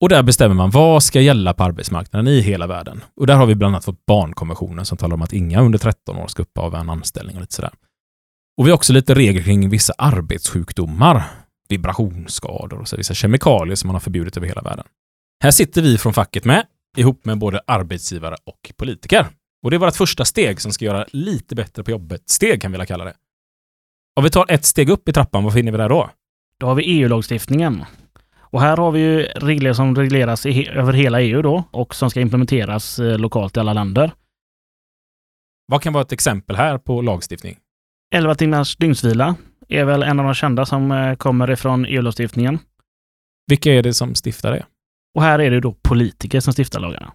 Och 0.00 0.08
där 0.08 0.22
bestämmer 0.22 0.54
man 0.54 0.70
vad 0.70 1.02
ska 1.02 1.20
gälla 1.20 1.54
på 1.54 1.64
arbetsmarknaden 1.64 2.28
i 2.28 2.40
hela 2.40 2.66
världen. 2.66 3.04
Och 3.16 3.26
där 3.26 3.36
har 3.36 3.46
vi 3.46 3.54
bland 3.54 3.74
annat 3.74 3.84
fått 3.84 4.06
barnkonventionen 4.06 4.86
som 4.86 4.98
talar 4.98 5.14
om 5.14 5.22
att 5.22 5.32
inga 5.32 5.60
under 5.60 5.78
13 5.78 6.16
år 6.16 6.26
ska 6.26 6.42
uppehålla 6.42 6.80
en 6.80 6.90
anställning 6.90 7.36
och 7.36 7.40
lite 7.40 7.54
sådär. 7.54 7.72
Och 8.58 8.66
vi 8.66 8.70
har 8.70 8.76
också 8.76 8.92
lite 8.92 9.14
regler 9.14 9.42
kring 9.42 9.68
vissa 9.68 9.92
arbetssjukdomar, 9.98 11.24
vibrationsskador 11.68 12.78
och 12.80 12.88
så 12.88 12.96
vissa 12.96 13.14
kemikalier 13.14 13.76
som 13.76 13.88
man 13.88 13.94
har 13.94 14.00
förbjudit 14.00 14.36
över 14.36 14.46
hela 14.46 14.62
världen. 14.62 14.84
Här 15.42 15.50
sitter 15.50 15.82
vi 15.82 15.98
från 15.98 16.14
facket 16.14 16.44
med, 16.44 16.66
ihop 16.96 17.24
med 17.24 17.38
både 17.38 17.60
arbetsgivare 17.66 18.36
och 18.44 18.72
politiker. 18.76 19.26
Och 19.62 19.70
det 19.70 19.76
är 19.76 19.78
vårt 19.78 19.96
första 19.96 20.24
steg 20.24 20.60
som 20.60 20.72
ska 20.72 20.84
göra 20.84 21.06
lite 21.12 21.54
bättre 21.54 21.84
på 21.84 21.90
jobbet. 21.90 22.22
Steg 22.26 22.62
kan 22.62 22.70
vi 22.70 22.74
vilja 22.74 22.86
kalla 22.86 23.04
det. 23.04 23.14
Om 24.16 24.24
vi 24.24 24.30
tar 24.30 24.46
ett 24.48 24.64
steg 24.64 24.88
upp 24.90 25.08
i 25.08 25.12
trappan, 25.12 25.44
vad 25.44 25.52
finner 25.52 25.72
vi 25.72 25.78
där 25.78 25.88
då? 25.88 26.10
Då 26.60 26.66
har 26.66 26.74
vi 26.74 26.82
EU-lagstiftningen. 26.82 27.84
Och 28.38 28.60
här 28.60 28.76
har 28.76 28.92
vi 28.92 29.00
ju 29.00 29.22
regler 29.22 29.72
som 29.72 29.96
regleras 29.96 30.46
i, 30.46 30.68
över 30.68 30.92
hela 30.92 31.20
EU 31.20 31.42
då 31.42 31.64
och 31.70 31.94
som 31.94 32.10
ska 32.10 32.20
implementeras 32.20 32.98
eh, 32.98 33.18
lokalt 33.18 33.56
i 33.56 33.60
alla 33.60 33.72
länder. 33.72 34.12
Vad 35.66 35.82
kan 35.82 35.92
vara 35.92 36.02
ett 36.04 36.12
exempel 36.12 36.56
här 36.56 36.78
på 36.78 37.02
lagstiftning? 37.02 37.58
11 38.14 38.34
timmars 38.34 38.76
dygnsvila 38.76 39.36
är 39.68 39.84
väl 39.84 40.02
en 40.02 40.20
av 40.20 40.24
de 40.24 40.34
kända 40.34 40.66
som 40.66 40.92
eh, 40.92 41.14
kommer 41.14 41.50
ifrån 41.50 41.86
EU-lagstiftningen. 41.86 42.58
Vilka 43.46 43.72
är 43.72 43.82
det 43.82 43.94
som 43.94 44.14
stiftar 44.14 44.52
det? 44.52 44.66
Och 45.14 45.22
här 45.22 45.38
är 45.38 45.50
det 45.50 45.60
då 45.60 45.72
politiker 45.72 46.40
som 46.40 46.52
stiftar 46.52 46.80
lagarna. 46.80 47.12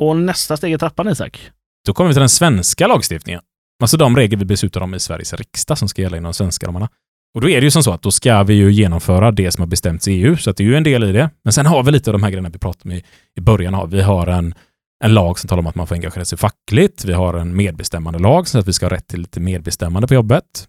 Och 0.00 0.16
nästa 0.16 0.56
steg 0.56 0.72
i 0.72 0.78
trappan, 0.78 1.08
Isak? 1.08 1.50
Då 1.86 1.94
kommer 1.94 2.08
vi 2.08 2.14
till 2.14 2.20
den 2.20 2.28
svenska 2.28 2.86
lagstiftningen. 2.86 3.40
Alltså 3.82 3.96
de 3.96 4.16
regler 4.16 4.38
vi 4.38 4.44
beslutar 4.44 4.80
om 4.80 4.94
i 4.94 5.00
Sveriges 5.00 5.32
riksdag 5.34 5.78
som 5.78 5.88
ska 5.88 6.02
gälla 6.02 6.16
inom 6.16 6.34
svenska 6.34 6.66
ramarna. 6.66 6.88
Och 7.34 7.40
då 7.40 7.48
är 7.48 7.60
det 7.60 7.64
ju 7.64 7.70
som 7.70 7.82
så 7.82 7.92
att 7.92 8.02
då 8.02 8.10
ska 8.10 8.42
vi 8.42 8.54
ju 8.54 8.72
genomföra 8.72 9.30
det 9.30 9.50
som 9.50 9.62
har 9.62 9.66
bestämts 9.66 10.08
i 10.08 10.12
EU, 10.12 10.36
så 10.36 10.50
att 10.50 10.56
det 10.56 10.62
är 10.62 10.66
ju 10.66 10.76
en 10.76 10.82
del 10.82 11.04
i 11.04 11.12
det. 11.12 11.30
Men 11.44 11.52
sen 11.52 11.66
har 11.66 11.82
vi 11.82 11.92
lite 11.92 12.10
av 12.10 12.12
de 12.12 12.22
här 12.22 12.30
grejerna 12.30 12.48
vi 12.48 12.58
pratade 12.58 12.82
om 12.84 12.92
i, 12.92 13.04
i 13.36 13.40
början. 13.40 13.74
Av. 13.74 13.90
Vi 13.90 14.02
har 14.02 14.26
en, 14.26 14.54
en 15.04 15.14
lag 15.14 15.38
som 15.38 15.48
talar 15.48 15.60
om 15.60 15.66
att 15.66 15.74
man 15.74 15.86
får 15.86 15.94
engagera 15.94 16.24
sig 16.24 16.38
fackligt. 16.38 17.04
Vi 17.04 17.12
har 17.12 17.34
en 17.34 17.56
medbestämmande 17.56 18.18
lag 18.18 18.48
så 18.48 18.58
att 18.58 18.68
vi 18.68 18.72
ska 18.72 18.86
ha 18.86 18.90
rätt 18.90 19.06
till 19.06 19.20
lite 19.20 19.40
medbestämmande 19.40 20.08
på 20.08 20.14
jobbet. 20.14 20.68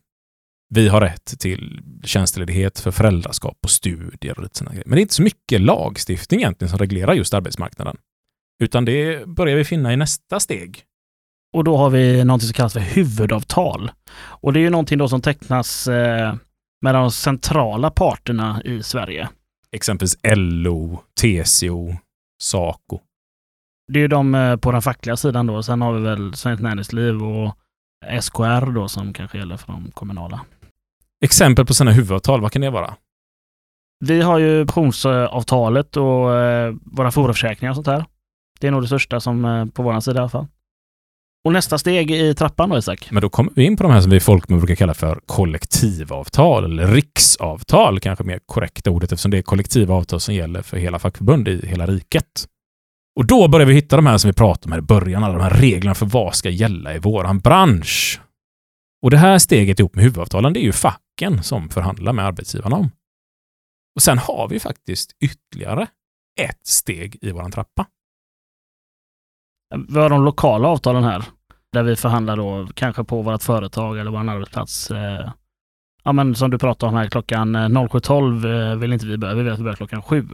Vi 0.73 0.87
har 0.87 1.01
rätt 1.01 1.39
till 1.39 1.81
tjänstledighet 2.03 2.79
för 2.79 2.91
föräldraskap 2.91 3.57
och 3.63 3.69
studier 3.69 4.37
och 4.37 4.43
lite 4.43 4.57
sådana 4.57 4.71
grejer. 4.71 4.87
Men 4.87 4.95
det 4.95 4.99
är 4.99 5.01
inte 5.01 5.13
så 5.13 5.23
mycket 5.23 5.61
lagstiftning 5.61 6.39
egentligen 6.39 6.69
som 6.69 6.79
reglerar 6.79 7.13
just 7.13 7.33
arbetsmarknaden. 7.33 7.97
Utan 8.63 8.85
det 8.85 9.27
börjar 9.27 9.55
vi 9.55 9.63
finna 9.63 9.93
i 9.93 9.97
nästa 9.97 10.39
steg. 10.39 10.83
Och 11.53 11.63
då 11.63 11.77
har 11.77 11.89
vi 11.89 12.23
någonting 12.23 12.47
som 12.47 12.53
kallas 12.53 12.73
för 12.73 12.79
huvudavtal. 12.79 13.91
Och 14.13 14.53
det 14.53 14.59
är 14.59 14.61
ju 14.61 14.69
någonting 14.69 14.97
då 14.97 15.07
som 15.07 15.21
tecknas 15.21 15.87
eh, 15.87 16.35
med 16.81 16.95
de 16.95 17.11
centrala 17.11 17.89
parterna 17.89 18.61
i 18.65 18.83
Sverige. 18.83 19.29
Exempelvis 19.71 20.17
LO, 20.35 21.03
TCO, 21.21 21.95
SACO. 22.41 22.99
Det 23.93 23.99
är 23.99 24.07
de 24.07 24.35
eh, 24.35 24.55
på 24.55 24.71
den 24.71 24.81
fackliga 24.81 25.17
sidan 25.17 25.47
då. 25.47 25.63
Sen 25.63 25.81
har 25.81 25.93
vi 25.93 26.01
väl 26.01 26.33
Svenskt 26.33 26.63
Näringsliv 26.63 27.23
och 27.23 27.57
SKR 28.21 28.71
då 28.71 28.87
som 28.87 29.13
kanske 29.13 29.37
gäller 29.37 29.57
för 29.57 29.67
de 29.67 29.91
kommunala. 29.91 30.41
Exempel 31.23 31.65
på 31.65 31.73
sådana 31.73 31.91
huvudavtal, 31.91 32.41
vad 32.41 32.51
kan 32.51 32.61
det 32.61 32.69
vara? 32.69 32.95
Vi 34.05 34.21
har 34.21 34.39
ju 34.39 34.65
pensionsavtalet 34.65 35.97
och 35.97 36.35
eh, 36.35 36.75
våra 36.85 37.11
foraförsäkringar 37.11 37.71
och 37.71 37.75
sånt 37.75 37.87
här. 37.87 38.05
Det 38.59 38.67
är 38.67 38.71
nog 38.71 38.81
det 38.81 38.87
största 38.87 39.19
som 39.19 39.71
på 39.73 39.83
vår 39.83 39.99
sida 39.99 40.17
i 40.17 40.19
alla 40.19 40.29
fall. 40.29 40.47
Och 41.43 41.53
nästa 41.53 41.77
steg 41.77 42.11
i 42.11 42.35
trappan 42.35 42.69
då 42.69 42.77
Isak? 42.77 43.07
Men 43.11 43.21
då 43.21 43.29
kommer 43.29 43.51
vi 43.55 43.63
in 43.63 43.77
på 43.77 43.83
de 43.83 43.91
här 43.91 44.01
som 44.01 44.11
vi 44.11 44.17
i 44.17 44.19
folkmun 44.19 44.59
brukar 44.59 44.75
kalla 44.75 44.93
för 44.93 45.19
kollektivavtal 45.25 46.65
eller 46.65 46.87
riksavtal, 46.87 47.99
kanske 47.99 48.23
mer 48.23 48.39
korrekta 48.45 48.91
ordet 48.91 49.11
eftersom 49.11 49.31
det 49.31 49.37
är 49.37 49.41
kollektivavtal 49.41 50.19
som 50.19 50.35
gäller 50.35 50.61
för 50.61 50.77
hela 50.77 50.99
fackförbund 50.99 51.47
i 51.47 51.67
hela 51.67 51.85
riket. 51.85 52.47
Och 53.15 53.25
då 53.25 53.47
börjar 53.47 53.67
vi 53.67 53.73
hitta 53.73 53.95
de 53.95 54.05
här 54.05 54.17
som 54.17 54.27
vi 54.27 54.33
pratade 54.33 54.65
om 54.65 54.71
här 54.71 54.79
i 54.79 54.81
början, 54.81 55.23
alla 55.23 55.33
de 55.33 55.43
här 55.43 55.61
reglerna 55.61 55.95
för 55.95 56.05
vad 56.05 56.35
ska 56.35 56.49
gälla 56.49 56.95
i 56.95 56.99
våran 56.99 57.39
bransch. 57.39 58.21
Och 59.03 59.11
det 59.11 59.17
här 59.17 59.39
steget 59.39 59.79
ihop 59.79 59.95
med 59.95 60.03
huvudavtalen, 60.03 60.53
det 60.53 60.59
är 60.59 60.63
ju 60.63 60.71
facken 60.71 61.43
som 61.43 61.69
förhandlar 61.69 62.13
med 62.13 62.25
arbetsgivarna 62.25 62.75
om. 62.75 62.91
Och 63.95 64.01
sen 64.01 64.17
har 64.17 64.47
vi 64.47 64.59
faktiskt 64.59 65.11
ytterligare 65.19 65.87
ett 66.41 66.67
steg 66.67 67.17
i 67.21 67.31
våran 67.31 67.51
trappa. 67.51 67.85
Vi 69.87 69.99
har 69.99 70.09
de 70.09 70.23
lokala 70.25 70.67
avtalen 70.67 71.03
här, 71.03 71.23
där 71.73 71.83
vi 71.83 71.95
förhandlar 71.95 72.37
då 72.37 72.67
kanske 72.73 73.03
på 73.03 73.21
vårt 73.21 73.43
företag 73.43 73.99
eller 73.99 74.11
vår 74.11 74.29
arbetsplats. 74.29 74.91
Eh, 74.91 75.31
ja, 76.03 76.11
men 76.11 76.35
som 76.35 76.51
du 76.51 76.57
pratade 76.57 76.89
om 76.89 76.95
här, 76.95 77.09
klockan 77.09 77.55
07.12 77.55 78.71
eh, 78.71 78.77
vill 78.77 78.93
inte 78.93 79.05
vi 79.05 79.17
börja, 79.17 79.33
vi 79.33 79.43
vill 79.43 79.53
att 79.53 79.59
vi 79.59 79.63
börjar 79.63 79.75
klockan 79.75 80.01
7. 80.01 80.27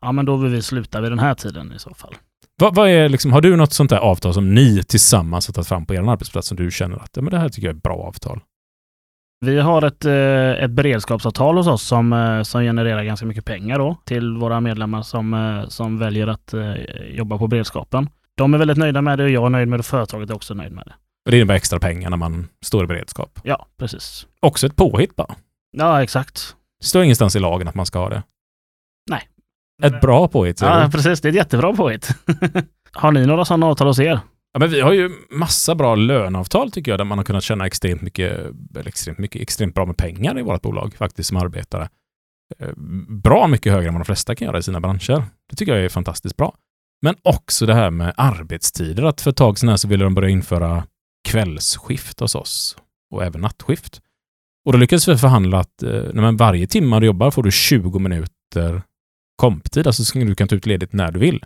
Ja, 0.00 0.12
men 0.12 0.24
då 0.24 0.36
vill 0.36 0.52
vi 0.52 0.62
sluta 0.62 1.00
vid 1.00 1.12
den 1.12 1.18
här 1.18 1.34
tiden 1.34 1.72
i 1.72 1.78
så 1.78 1.94
fall. 1.94 2.14
Vad, 2.60 2.74
vad 2.74 2.88
är 2.88 3.08
liksom, 3.08 3.32
har 3.32 3.40
du 3.40 3.56
något 3.56 3.72
sånt 3.72 3.90
där 3.90 3.98
avtal 3.98 4.34
som 4.34 4.54
ni 4.54 4.82
tillsammans 4.82 5.48
har 5.48 5.52
tagit 5.52 5.68
fram 5.68 5.86
på 5.86 5.94
er 5.94 6.10
arbetsplats 6.10 6.48
som 6.48 6.56
du 6.56 6.70
känner 6.70 6.96
att 6.96 7.10
ja, 7.16 7.22
men 7.22 7.30
det 7.30 7.38
här 7.38 7.48
tycker 7.48 7.68
jag 7.68 7.72
är 7.74 7.76
ett 7.76 7.82
bra 7.82 7.96
avtal? 7.96 8.40
Vi 9.40 9.60
har 9.60 9.82
ett, 9.82 10.04
eh, 10.04 10.64
ett 10.64 10.70
beredskapsavtal 10.70 11.56
hos 11.56 11.66
oss 11.66 11.82
som, 11.82 12.12
eh, 12.12 12.42
som 12.42 12.62
genererar 12.62 13.04
ganska 13.04 13.26
mycket 13.26 13.44
pengar 13.44 13.78
då 13.78 13.96
till 14.04 14.36
våra 14.36 14.60
medlemmar 14.60 15.02
som, 15.02 15.34
eh, 15.34 15.68
som 15.68 15.98
väljer 15.98 16.26
att 16.26 16.54
jobba 17.10 17.38
på 17.38 17.46
beredskapen. 17.46 18.08
De 18.36 18.54
är 18.54 18.58
väldigt 18.58 18.76
nöjda 18.76 19.02
med 19.02 19.18
det 19.18 19.24
och 19.24 19.30
jag 19.30 19.46
är 19.46 19.50
nöjd 19.50 19.68
med 19.68 19.78
det 19.78 19.80
och 19.80 19.86
företaget 19.86 20.30
är 20.30 20.34
också 20.34 20.54
nöjd 20.54 20.72
med 20.72 20.84
det. 20.86 20.94
Och 21.24 21.30
det 21.30 21.36
innebär 21.36 21.54
extra 21.54 21.78
pengar 21.78 22.10
när 22.10 22.16
man 22.16 22.48
står 22.62 22.84
i 22.84 22.86
beredskap? 22.86 23.40
Ja, 23.44 23.66
precis. 23.78 24.26
Också 24.40 24.66
ett 24.66 24.76
påhitt 24.76 25.16
bara? 25.16 25.34
Ja, 25.76 26.02
exakt. 26.02 26.56
Det 26.80 26.86
står 26.86 27.02
ingenstans 27.02 27.36
i 27.36 27.38
lagen 27.38 27.68
att 27.68 27.74
man 27.74 27.86
ska 27.86 27.98
ha 27.98 28.08
det? 28.08 28.22
Nej. 29.10 29.28
Ett 29.82 30.00
bra 30.00 30.28
påhitt? 30.28 30.60
Ja, 30.60 30.88
precis. 30.92 31.20
Det 31.20 31.28
är 31.28 31.30
ett 31.30 31.36
jättebra 31.36 31.72
påhitt. 31.72 32.08
har 32.92 33.12
ni 33.12 33.26
några 33.26 33.44
sådana 33.44 33.66
avtal 33.66 33.86
hos 33.86 33.98
er? 33.98 34.20
Ja, 34.52 34.58
men 34.58 34.70
vi 34.70 34.80
har 34.80 34.92
ju 34.92 35.10
massa 35.30 35.74
bra 35.74 35.94
löneavtal 35.94 36.70
tycker 36.70 36.92
jag, 36.92 37.00
där 37.00 37.04
man 37.04 37.18
har 37.18 37.24
kunnat 37.24 37.42
tjäna 37.42 37.66
extremt 37.66 38.02
mycket, 38.02 38.40
extremt 38.86 39.18
mycket, 39.18 39.42
extremt 39.42 39.74
bra 39.74 39.86
med 39.86 39.96
pengar 39.96 40.38
i 40.38 40.42
vårt 40.42 40.62
bolag 40.62 40.94
faktiskt 40.94 41.28
som 41.28 41.36
arbetare. 41.36 41.88
Eh, 42.58 42.68
bra 43.08 43.46
mycket 43.46 43.72
högre 43.72 43.88
än 43.88 43.94
vad 43.94 44.00
de 44.00 44.04
flesta 44.04 44.34
kan 44.34 44.46
göra 44.46 44.58
i 44.58 44.62
sina 44.62 44.80
branscher. 44.80 45.24
Det 45.50 45.56
tycker 45.56 45.74
jag 45.74 45.84
är 45.84 45.88
fantastiskt 45.88 46.36
bra. 46.36 46.54
Men 47.02 47.16
också 47.22 47.66
det 47.66 47.74
här 47.74 47.90
med 47.90 48.14
arbetstider, 48.16 49.02
att 49.02 49.20
för 49.20 49.30
ett 49.30 49.36
tag 49.36 49.58
sedan 49.58 49.78
så 49.78 49.88
ville 49.88 50.04
de 50.04 50.14
börja 50.14 50.28
införa 50.28 50.86
kvällsskift 51.28 52.20
hos 52.20 52.34
oss 52.34 52.76
och 53.14 53.24
även 53.24 53.40
nattskift. 53.40 54.00
Och 54.64 54.72
då 54.72 54.78
lyckades 54.78 55.08
vi 55.08 55.16
förhandla 55.16 55.58
att 55.58 55.82
eh, 55.82 56.32
varje 56.32 56.66
timme 56.66 57.00
du 57.00 57.06
jobbar 57.06 57.30
får 57.30 57.42
du 57.42 57.50
20 57.50 57.98
minuter 57.98 58.82
komptid, 59.36 59.86
alltså 59.86 60.04
så 60.04 60.18
du 60.18 60.34
kan 60.34 60.48
ta 60.48 60.56
ut 60.56 60.66
ledigt 60.66 60.92
när 60.92 61.12
du 61.12 61.18
vill 61.18 61.44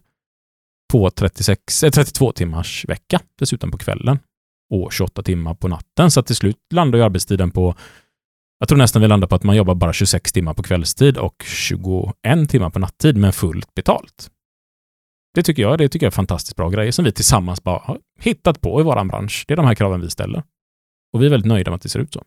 på 0.92 1.10
36, 1.10 1.80
32 1.80 2.26
eh, 2.26 2.32
timmars 2.32 2.84
vecka 2.88 3.20
dessutom 3.38 3.70
på 3.70 3.78
kvällen 3.78 4.18
och 4.70 4.92
28 4.92 5.22
timmar 5.22 5.54
på 5.54 5.68
natten. 5.68 6.10
Så 6.10 6.20
att 6.20 6.26
till 6.26 6.36
slut 6.36 6.56
landar 6.74 6.98
ju 6.98 7.04
arbetstiden 7.04 7.50
på, 7.50 7.74
jag 8.58 8.68
tror 8.68 8.78
nästan 8.78 9.02
vi 9.02 9.08
landar 9.08 9.28
på 9.28 9.34
att 9.34 9.42
man 9.42 9.56
jobbar 9.56 9.74
bara 9.74 9.92
26 9.92 10.32
timmar 10.32 10.54
på 10.54 10.62
kvällstid 10.62 11.16
och 11.16 11.44
21 11.46 12.14
timmar 12.48 12.70
på 12.70 12.78
nattid 12.78 13.16
med 13.16 13.34
fullt 13.34 13.74
betalt. 13.74 14.30
Det 15.34 15.42
tycker 15.42 15.62
jag, 15.62 15.78
det 15.78 15.88
tycker 15.88 16.06
jag 16.06 16.10
är 16.10 16.14
fantastiskt 16.14 16.56
bra 16.56 16.68
grejer 16.68 16.92
som 16.92 17.04
vi 17.04 17.12
tillsammans 17.12 17.62
bara 17.62 17.78
har 17.78 17.98
hittat 18.20 18.60
på 18.60 18.80
i 18.80 18.82
vår 18.82 19.04
bransch. 19.04 19.44
Det 19.48 19.54
är 19.54 19.56
de 19.56 19.66
här 19.66 19.74
kraven 19.74 20.00
vi 20.00 20.10
ställer. 20.10 20.42
Och 21.12 21.22
vi 21.22 21.26
är 21.26 21.30
väldigt 21.30 21.48
nöjda 21.48 21.70
med 21.70 21.76
att 21.76 21.82
det 21.82 21.88
ser 21.88 22.00
ut 22.00 22.12
så. 22.12 22.24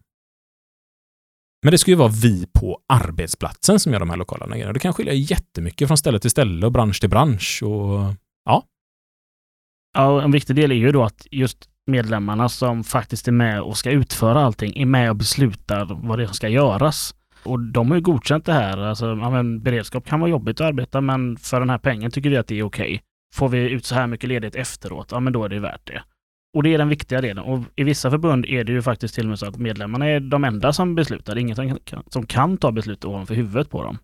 Men 1.63 1.71
det 1.71 1.77
ska 1.77 1.91
ju 1.91 1.97
vara 1.97 2.11
vi 2.23 2.47
på 2.53 2.79
arbetsplatsen 2.87 3.79
som 3.79 3.93
gör 3.93 3.99
de 3.99 4.09
här 4.09 4.17
lokala 4.17 4.47
grejerna. 4.47 4.73
Det 4.73 4.79
kan 4.79 4.93
skilja 4.93 5.13
jättemycket 5.13 5.87
från 5.87 5.97
ställe 5.97 6.19
till 6.19 6.31
ställe 6.31 6.65
och 6.65 6.71
bransch 6.71 6.99
till 6.99 7.09
bransch 7.09 7.63
och 7.63 8.13
Ja. 8.45 8.65
Ja, 9.93 10.21
en 10.21 10.31
viktig 10.31 10.55
del 10.55 10.71
är 10.71 10.75
ju 10.75 10.91
då 10.91 11.03
att 11.03 11.27
just 11.31 11.69
medlemmarna 11.85 12.49
som 12.49 12.83
faktiskt 12.83 13.27
är 13.27 13.31
med 13.31 13.61
och 13.61 13.77
ska 13.77 13.91
utföra 13.91 14.41
allting 14.45 14.77
är 14.77 14.85
med 14.85 15.09
och 15.09 15.15
beslutar 15.15 15.99
vad 16.03 16.19
det 16.19 16.33
ska 16.33 16.47
göras. 16.49 17.15
Och 17.43 17.59
de 17.59 17.89
har 17.89 17.95
ju 17.95 18.01
godkänt 18.01 18.45
det 18.45 18.53
här. 18.53 18.77
Alltså, 18.77 19.05
ja, 19.05 19.29
men 19.29 19.61
beredskap 19.61 20.05
kan 20.05 20.19
vara 20.19 20.29
jobbigt 20.29 20.61
att 20.61 20.67
arbeta, 20.67 21.01
men 21.01 21.37
för 21.37 21.59
den 21.59 21.69
här 21.69 21.77
pengen 21.77 22.11
tycker 22.11 22.29
vi 22.29 22.37
att 22.37 22.47
det 22.47 22.59
är 22.59 22.63
okej. 22.63 22.85
Okay. 22.85 22.99
Får 23.33 23.49
vi 23.49 23.69
ut 23.69 23.85
så 23.85 23.95
här 23.95 24.07
mycket 24.07 24.29
ledigt 24.29 24.55
efteråt, 24.55 25.07
ja 25.11 25.19
men 25.19 25.33
då 25.33 25.43
är 25.43 25.49
det 25.49 25.59
värt 25.59 25.87
det. 25.87 26.03
Och 26.53 26.63
det 26.63 26.73
är 26.73 26.77
den 26.77 26.89
viktiga 26.89 27.21
delen. 27.21 27.43
Och 27.43 27.59
i 27.75 27.83
vissa 27.83 28.11
förbund 28.11 28.45
är 28.45 28.63
det 28.63 28.71
ju 28.71 28.81
faktiskt 28.81 29.15
till 29.15 29.23
och 29.23 29.29
med 29.29 29.39
så 29.39 29.45
att 29.45 29.57
medlemmarna 29.57 30.05
är 30.05 30.19
de 30.19 30.43
enda 30.43 30.73
som 30.73 30.95
beslutar. 30.95 31.35
Det 31.35 31.39
är 31.39 31.41
ingen 31.41 31.55
som 31.55 31.77
kan, 31.79 32.03
som 32.07 32.25
kan 32.25 32.57
ta 32.57 32.71
beslut 32.71 33.05
ovanför 33.05 33.35
huvudet 33.35 33.69
på 33.69 33.83
dem. 33.83 33.97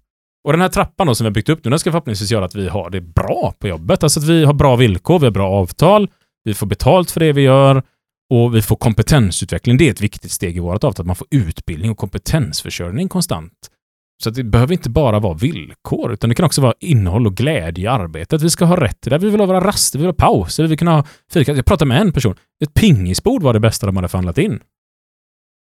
Och 0.44 0.54
den 0.54 0.62
här 0.62 0.70
trappan 0.70 1.08
då 1.08 1.16
som 1.16 1.24
vi 1.26 1.30
har 1.30 1.34
byggt 1.34 1.50
upp 1.50 1.64
nu, 1.64 1.70
den 1.70 1.80
ska 1.80 1.92
förhoppningsvis 1.92 2.32
göra 2.32 2.46
att 2.46 2.56
vi 2.56 2.68
har 2.68 2.90
det 2.90 3.02
bra 3.02 3.54
på 3.60 3.68
jobbet. 3.68 4.04
Alltså 4.04 4.20
att 4.20 4.26
vi 4.26 4.46
har 4.46 4.54
bra 4.54 4.76
villkor, 4.76 5.20
vi 5.20 5.26
har 5.26 5.32
bra 5.32 5.50
avtal, 5.50 6.10
vi 6.44 6.54
får 6.54 6.68
betalt 6.68 7.12
för 7.12 7.20
det 7.20 7.34
vi 7.34 7.42
gör 7.42 7.84
och 8.30 8.56
vi 8.56 8.62
får 8.62 8.76
kompetensutveckling. 8.76 9.78
Det 9.78 9.88
är 9.88 9.92
ett 9.92 10.02
viktigt 10.02 10.32
steg 10.32 10.58
i 10.58 10.60
vårt 10.60 10.84
avtal, 10.84 11.04
att 11.04 11.08
man 11.08 11.16
får 11.16 11.28
utbildning 11.32 11.92
och 11.92 11.98
kompetensförsörjning 11.98 13.10
konstant. 13.10 13.54
Så 14.24 14.30
att 14.30 14.36
det 14.36 14.44
behöver 14.44 14.74
inte 14.74 14.90
bara 14.90 15.20
vara 15.20 15.34
villkor, 15.34 16.14
utan 16.14 16.30
det 16.30 16.36
kan 16.36 16.46
också 16.46 16.62
vara 16.62 16.74
innehåll 16.80 17.28
och 17.28 17.36
glädje 17.36 17.84
i 17.84 17.88
arbetet. 17.88 18.42
Vi 18.42 18.50
ska 18.50 18.66
ha 18.66 18.84
rätt 18.84 19.02
till 19.02 19.12
det. 19.12 19.18
Vi 19.18 19.30
vill 19.30 19.40
ha 19.40 19.48
våra 19.48 19.68
raster, 19.68 20.00
vi 20.00 20.04
vill 20.04 20.10
ha 20.10 20.14
pauser, 20.14 20.64
vi 20.64 20.70
vill 20.70 20.78
kunna 20.78 20.92
ha 20.92 21.06
fika. 21.32 21.54
Jag 21.54 21.66
pratade 21.66 21.90
med 21.90 22.02
en 22.02 22.12
person. 22.12 22.36
Ett 22.64 22.74
pingisbord 22.74 23.44
var 23.44 23.54
det 23.54 23.60
bästa 23.60 23.86
de 23.86 23.96
hade 23.96 24.08
förhandlat 24.08 24.38
in. 24.38 24.60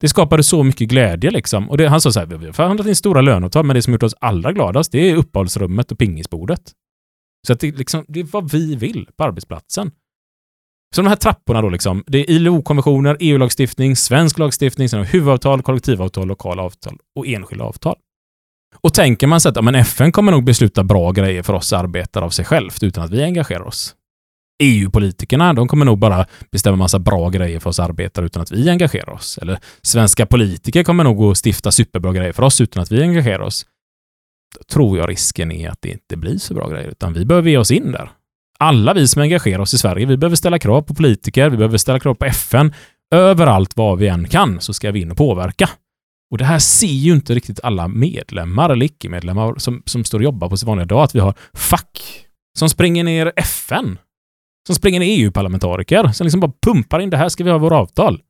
Det 0.01 0.09
skapade 0.09 0.43
så 0.43 0.63
mycket 0.63 0.89
glädje 0.89 1.31
liksom. 1.31 1.71
Och 1.71 1.79
det, 1.79 1.89
han 1.89 2.01
sa 2.01 2.13
så 2.13 2.21
här, 2.21 2.27
vi 2.27 2.47
har 2.47 2.53
förhandlat 2.53 2.87
in 2.87 2.97
stora 2.97 3.21
löneavtal, 3.21 3.65
men 3.65 3.77
det 3.77 3.83
som 3.83 3.93
gjort 3.93 4.03
oss 4.03 4.15
allra 4.21 4.53
gladast, 4.53 4.93
det 4.93 5.11
är 5.11 5.17
uppehållsrummet 5.17 5.93
och 5.93 5.99
pingisbordet. 5.99 6.73
Så 7.47 7.53
att 7.53 7.61
det, 7.61 7.77
liksom, 7.77 8.05
det 8.09 8.21
är 8.21 8.25
vad 8.25 8.51
vi 8.51 8.77
vill 8.77 9.09
på 9.17 9.25
arbetsplatsen. 9.25 9.91
Så 10.95 11.03
de 11.03 11.09
här 11.09 11.17
trapporna 11.17 11.63
då 11.63 11.69
liksom, 11.69 12.05
det 12.07 12.19
är 12.19 12.31
ILO-konventioner, 12.31 13.17
EU-lagstiftning, 13.21 13.97
svensk 13.97 14.39
lagstiftning, 14.39 14.89
sen 14.89 15.05
huvudavtal, 15.05 15.63
kollektivavtal, 15.63 16.29
lokala 16.29 16.63
avtal 16.63 16.99
och 17.17 17.27
enskilda 17.27 17.65
avtal. 17.65 17.97
Och 18.81 18.95
tänker 18.95 19.27
man 19.27 19.41
sig 19.41 19.51
att 19.51 19.57
ja, 19.57 19.63
men 19.63 19.75
FN 19.75 20.13
kommer 20.13 20.33
nog 20.33 20.45
besluta 20.45 20.85
bra 20.85 21.13
grejer 21.13 21.43
för 21.43 21.53
oss 21.53 21.73
arbetare 21.73 22.25
av 22.25 22.31
sig 22.31 22.45
självt 22.45 22.83
utan 22.83 23.05
att 23.05 23.11
vi 23.11 23.23
engagerar 23.23 23.63
oss. 23.63 23.95
EU-politikerna, 24.63 25.53
de 25.53 25.69
kommer 25.69 25.85
nog 25.85 25.99
bara 25.99 26.27
bestämma 26.51 26.77
massa 26.77 26.99
bra 26.99 27.29
grejer 27.29 27.61
för 27.61 27.71
oss 27.71 27.81
arbetare 27.81 28.27
utan 28.27 28.43
att 28.43 28.53
vi 28.53 28.71
engagerar 28.71 29.11
oss. 29.11 29.39
Eller 29.39 29.59
svenska 29.83 30.27
politiker 30.27 30.85
kommer 30.85 31.05
nog 31.05 31.23
att 31.23 31.47
stifta 31.47 31.73
superbra 31.73 32.13
grejer 32.13 32.33
för 32.33 32.43
oss 32.43 32.61
utan 32.61 32.83
att 32.83 32.93
vi 32.93 33.03
engagerar 33.03 33.41
oss. 33.41 33.67
Då 34.59 34.63
tror 34.75 34.99
jag 34.99 35.09
risken 35.09 35.53
är 35.53 35.71
att 35.71 35.83
det 35.83 35.89
inte 35.89 36.17
blir 36.17 36.39
så 36.39 36.55
bra 36.55 36.69
grejer, 36.69 36.89
utan 36.89 37.13
vi 37.13 37.25
behöver 37.25 37.51
ge 37.51 37.59
oss 37.59 37.71
in 37.71 37.93
där. 37.93 38.11
Alla 38.59 38.95
vi 38.95 39.09
som 39.09 39.23
engagerar 39.23 39.59
oss 39.59 39.75
i 39.75 39.79
Sverige, 39.79 40.07
vi 40.07 40.17
behöver 40.17 40.37
ställa 40.37 40.59
krav 40.59 40.83
på 40.83 40.95
politiker, 40.95 41.51
vi 41.51 41.57
behöver 41.57 41.79
ställa 41.79 42.01
krav 42.01 42.15
på 42.15 42.25
FN. 42.25 42.75
Överallt 43.15 43.77
vad 43.77 43.99
vi 43.99 44.09
än 44.09 44.29
kan 44.29 44.61
så 44.61 44.75
ska 44.75 44.93
vi 44.93 45.01
in 45.01 45.11
och 45.11 45.17
påverka. 45.17 45.71
Och 46.31 46.39
det 46.39 46.45
här 46.45 46.59
ser 46.59 46.87
ju 46.87 47.13
inte 47.13 47.35
riktigt 47.35 47.61
alla 47.63 47.89
medlemmar 47.89 48.71
eller 48.71 48.87
icke-medlemmar 48.87 49.55
som, 49.59 49.83
som 49.87 50.05
står 50.05 50.19
och 50.19 50.25
jobbar 50.25 50.49
på 50.49 50.57
sin 50.57 50.67
vanliga 50.67 50.87
dag, 50.87 51.03
att 51.03 51.15
vi 51.15 51.21
har 51.21 51.35
fack 51.55 52.25
som 52.59 52.69
springer 52.69 53.05
ner 53.05 53.33
FN 53.37 53.99
som 54.67 54.75
springer 54.75 55.01
ner 55.01 55.25
EU-parlamentariker 55.25 56.09
som 56.13 56.25
liksom 56.25 56.41
bara 56.41 56.53
pumpar 56.63 57.01
in 57.01 57.11
det 57.11 57.17
här 57.17 57.29
ska 57.29 57.45
vi 57.45 57.51
ha 57.51 57.59
våra 57.59 57.77
avtal. 57.77 58.21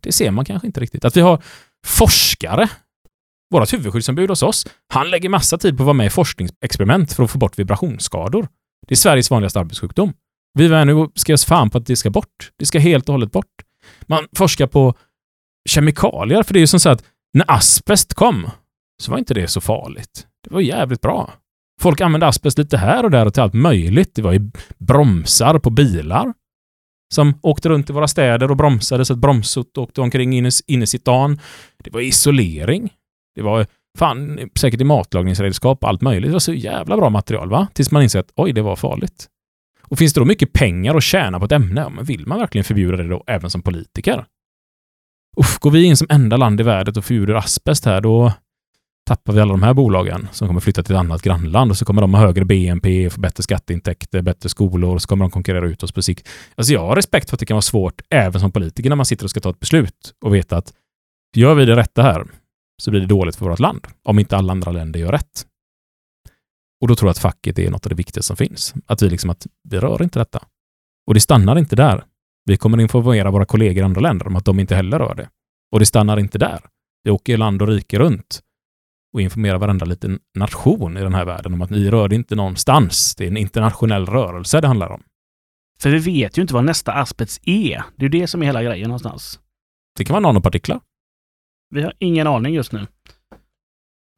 Det 0.00 0.12
ser 0.12 0.30
man 0.30 0.44
kanske 0.44 0.66
inte 0.66 0.80
riktigt. 0.80 1.04
Att 1.04 1.16
vi 1.16 1.20
har 1.20 1.42
forskare. 1.86 2.68
Vårt 3.50 3.72
huvudskyddsombud 3.72 4.30
hos 4.30 4.42
oss, 4.42 4.66
han 4.92 5.10
lägger 5.10 5.28
massa 5.28 5.58
tid 5.58 5.76
på 5.76 5.82
att 5.82 5.86
vara 5.86 5.94
med 5.94 6.06
i 6.06 6.10
forskningsexperiment 6.10 7.12
för 7.12 7.24
att 7.24 7.30
få 7.30 7.38
bort 7.38 7.58
vibrationsskador. 7.58 8.48
Det 8.88 8.94
är 8.94 8.96
Sveriges 8.96 9.30
vanligaste 9.30 9.60
arbetssjukdom. 9.60 10.12
Vi 10.58 10.68
var 10.68 10.84
nu 10.84 11.08
ska 11.14 11.34
oss 11.34 11.44
fan 11.44 11.70
på 11.70 11.78
att 11.78 11.86
det 11.86 11.96
ska 11.96 12.10
bort. 12.10 12.50
Det 12.56 12.66
ska 12.66 12.78
helt 12.78 13.08
och 13.08 13.12
hållet 13.12 13.32
bort. 13.32 13.46
Man 14.06 14.26
forskar 14.36 14.66
på 14.66 14.94
kemikalier, 15.68 16.42
för 16.42 16.54
det 16.54 16.58
är 16.58 16.60
ju 16.60 16.66
som 16.66 16.80
så 16.80 16.88
att 16.88 17.04
när 17.34 17.50
asbest 17.50 18.14
kom 18.14 18.50
så 19.02 19.10
var 19.10 19.18
inte 19.18 19.34
det 19.34 19.48
så 19.48 19.60
farligt. 19.60 20.26
Det 20.44 20.54
var 20.54 20.60
jävligt 20.60 21.00
bra. 21.00 21.32
Folk 21.80 22.00
använde 22.00 22.26
asbest 22.26 22.58
lite 22.58 22.76
här 22.76 23.04
och 23.04 23.10
där 23.10 23.26
och 23.26 23.34
till 23.34 23.42
allt 23.42 23.54
möjligt. 23.54 24.14
Det 24.14 24.22
var 24.22 24.32
ju 24.32 24.50
bromsar 24.78 25.58
på 25.58 25.70
bilar 25.70 26.34
som 27.14 27.38
åkte 27.42 27.68
runt 27.68 27.90
i 27.90 27.92
våra 27.92 28.08
städer 28.08 28.50
och 28.50 28.56
bromsade 28.56 29.04
så 29.04 29.12
att 29.12 29.18
bromsot 29.18 29.78
åkte 29.78 30.00
omkring 30.00 30.32
inne 30.32 30.48
i 30.66 30.86
sitt. 30.86 31.04
Det 31.04 31.90
var 31.90 32.00
isolering. 32.00 32.92
Det 33.34 33.42
var 33.42 33.66
fan, 34.00 34.50
säkert 34.58 34.80
i 34.80 34.84
matlagningsredskap 34.84 35.82
och 35.82 35.88
allt 35.88 36.00
möjligt. 36.00 36.28
Det 36.28 36.32
var 36.32 36.40
så 36.40 36.52
jävla 36.52 36.96
bra 36.96 37.10
material, 37.10 37.50
va? 37.50 37.68
Tills 37.74 37.90
man 37.90 38.02
inser 38.02 38.20
att 38.20 38.32
oj, 38.36 38.52
det 38.52 38.62
var 38.62 38.76
farligt. 38.76 39.26
Och 39.82 39.98
finns 39.98 40.14
det 40.14 40.20
då 40.20 40.24
mycket 40.24 40.52
pengar 40.52 40.94
att 40.94 41.02
tjäna 41.02 41.38
på 41.38 41.44
ett 41.44 41.52
ämne, 41.52 41.80
Ja, 41.80 41.88
men 41.88 42.04
vill 42.04 42.26
man 42.26 42.38
verkligen 42.38 42.64
förbjuda 42.64 42.96
det 42.96 43.08
då 43.08 43.24
även 43.26 43.50
som 43.50 43.62
politiker? 43.62 44.24
Uff, 45.36 45.58
går 45.58 45.70
vi 45.70 45.84
in 45.84 45.96
som 45.96 46.06
enda 46.10 46.36
land 46.36 46.60
i 46.60 46.62
världen 46.62 46.94
och 46.96 47.04
förbjuder 47.04 47.34
asbest 47.34 47.84
här, 47.84 48.00
då 48.00 48.32
tappar 49.06 49.32
vi 49.32 49.40
alla 49.40 49.52
de 49.52 49.62
här 49.62 49.74
bolagen 49.74 50.28
som 50.32 50.48
kommer 50.48 50.60
flytta 50.60 50.82
till 50.82 50.94
ett 50.94 51.00
annat 51.00 51.22
grannland 51.22 51.70
och 51.70 51.76
så 51.76 51.84
kommer 51.84 52.02
de 52.02 52.14
ha 52.14 52.20
högre 52.20 52.44
BNP, 52.44 53.10
få 53.10 53.20
bättre 53.20 53.42
skatteintäkter, 53.42 54.22
bättre 54.22 54.48
skolor 54.48 54.94
och 54.94 55.02
så 55.02 55.08
kommer 55.08 55.24
de 55.24 55.30
konkurrera 55.30 55.66
ut 55.66 55.82
oss 55.82 55.92
på 55.92 56.02
sikt. 56.02 56.28
Alltså 56.54 56.72
jag 56.72 56.86
har 56.86 56.96
respekt 56.96 57.30
för 57.30 57.36
att 57.36 57.40
det 57.40 57.46
kan 57.46 57.54
vara 57.54 57.62
svårt 57.62 58.00
även 58.10 58.40
som 58.40 58.52
politiker 58.52 58.88
när 58.88 58.96
man 58.96 59.06
sitter 59.06 59.24
och 59.24 59.30
ska 59.30 59.40
ta 59.40 59.50
ett 59.50 59.60
beslut 59.60 60.14
och 60.24 60.34
veta 60.34 60.56
att 60.56 60.72
gör 61.36 61.54
vi 61.54 61.64
det 61.64 61.76
rätta 61.76 62.02
här 62.02 62.24
så 62.80 62.90
blir 62.90 63.00
det 63.00 63.06
dåligt 63.06 63.36
för 63.36 63.48
vårt 63.48 63.58
land 63.58 63.86
om 64.02 64.18
inte 64.18 64.36
alla 64.36 64.52
andra 64.52 64.72
länder 64.72 65.00
gör 65.00 65.12
rätt. 65.12 65.46
Och 66.80 66.88
då 66.88 66.96
tror 66.96 67.08
jag 67.08 67.10
att 67.10 67.18
facket 67.18 67.58
är 67.58 67.70
något 67.70 67.86
av 67.86 67.90
det 67.90 67.96
viktigaste 67.96 68.26
som 68.26 68.36
finns. 68.36 68.74
Att 68.86 69.02
vi 69.02 69.08
liksom 69.10 69.30
att 69.30 69.46
vi 69.68 69.80
rör 69.80 70.02
inte 70.02 70.18
detta. 70.18 70.44
Och 71.06 71.14
det 71.14 71.20
stannar 71.20 71.58
inte 71.58 71.76
där. 71.76 72.04
Vi 72.44 72.56
kommer 72.56 72.80
informera 72.80 73.30
våra 73.30 73.44
kollegor 73.44 73.82
i 73.82 73.84
andra 73.84 74.00
länder 74.00 74.26
om 74.26 74.36
att 74.36 74.44
de 74.44 74.60
inte 74.60 74.76
heller 74.76 74.98
rör 74.98 75.14
det. 75.14 75.28
Och 75.72 75.78
det 75.78 75.86
stannar 75.86 76.18
inte 76.18 76.38
där. 76.38 76.60
Vi 77.04 77.10
åker 77.10 77.36
land 77.36 77.62
och 77.62 77.68
rike 77.68 77.98
runt 77.98 78.40
och 79.12 79.20
informerar 79.20 79.58
varenda 79.58 79.86
liten 79.86 80.18
nation 80.34 80.96
i 80.96 81.00
den 81.00 81.14
här 81.14 81.24
världen 81.24 81.54
om 81.54 81.62
att 81.62 81.70
ni 81.70 81.90
rör 81.90 82.08
det 82.08 82.14
inte 82.14 82.34
någonstans. 82.34 83.14
Det 83.14 83.24
är 83.24 83.28
en 83.28 83.36
internationell 83.36 84.06
rörelse 84.06 84.60
det 84.60 84.66
handlar 84.66 84.90
om. 84.90 85.02
För 85.80 85.90
vi 85.90 85.98
vet 85.98 86.38
ju 86.38 86.42
inte 86.42 86.54
vad 86.54 86.64
nästa 86.64 86.92
asbest 86.92 87.40
är. 87.44 87.84
Det 87.96 88.06
är 88.06 88.10
ju 88.12 88.20
det 88.20 88.26
som 88.26 88.42
är 88.42 88.46
hela 88.46 88.62
grejen 88.62 88.88
någonstans. 88.88 89.40
Det 89.96 90.04
kan 90.04 90.14
vara 90.14 90.20
nanopartiklar. 90.20 90.80
Vi 91.70 91.82
har 91.82 91.92
ingen 91.98 92.26
aning 92.26 92.54
just 92.54 92.72
nu. 92.72 92.86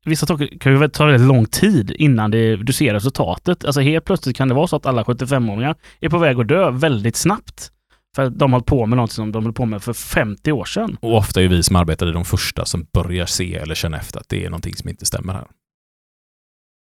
Vissa 0.04 0.26
saker 0.26 0.58
kan 0.58 0.72
ju 0.72 0.88
ta 0.88 1.06
väldigt 1.06 1.28
lång 1.28 1.46
tid 1.46 1.90
innan 1.90 2.30
det, 2.30 2.56
du 2.56 2.72
ser 2.72 2.94
resultatet. 2.94 3.64
Alltså 3.64 3.80
helt 3.80 4.04
plötsligt 4.04 4.36
kan 4.36 4.48
det 4.48 4.54
vara 4.54 4.66
så 4.66 4.76
att 4.76 4.86
alla 4.86 5.02
75-åringar 5.02 5.76
är 6.00 6.08
på 6.08 6.18
väg 6.18 6.40
att 6.40 6.48
dö 6.48 6.70
väldigt 6.70 7.16
snabbt. 7.16 7.72
För 8.16 8.22
att 8.22 8.38
de 8.38 8.52
har 8.52 8.58
hållit 8.58 8.66
på 8.66 8.86
med 8.86 8.96
något 8.96 9.12
som 9.12 9.32
de 9.32 9.44
höll 9.44 9.52
på 9.52 9.66
med 9.66 9.82
för 9.82 9.92
50 9.92 10.52
år 10.52 10.64
sedan. 10.64 10.96
Och 11.00 11.16
ofta 11.16 11.42
är 11.42 11.48
vi 11.48 11.62
som 11.62 11.76
arbetar 11.76 12.12
de 12.12 12.24
första 12.24 12.64
som 12.64 12.86
börjar 12.92 13.26
se 13.26 13.54
eller 13.54 13.74
känna 13.74 13.96
efter 13.96 14.20
att 14.20 14.28
det 14.28 14.44
är 14.44 14.50
någonting 14.50 14.74
som 14.74 14.88
inte 14.88 15.06
stämmer 15.06 15.32
här. 15.32 15.46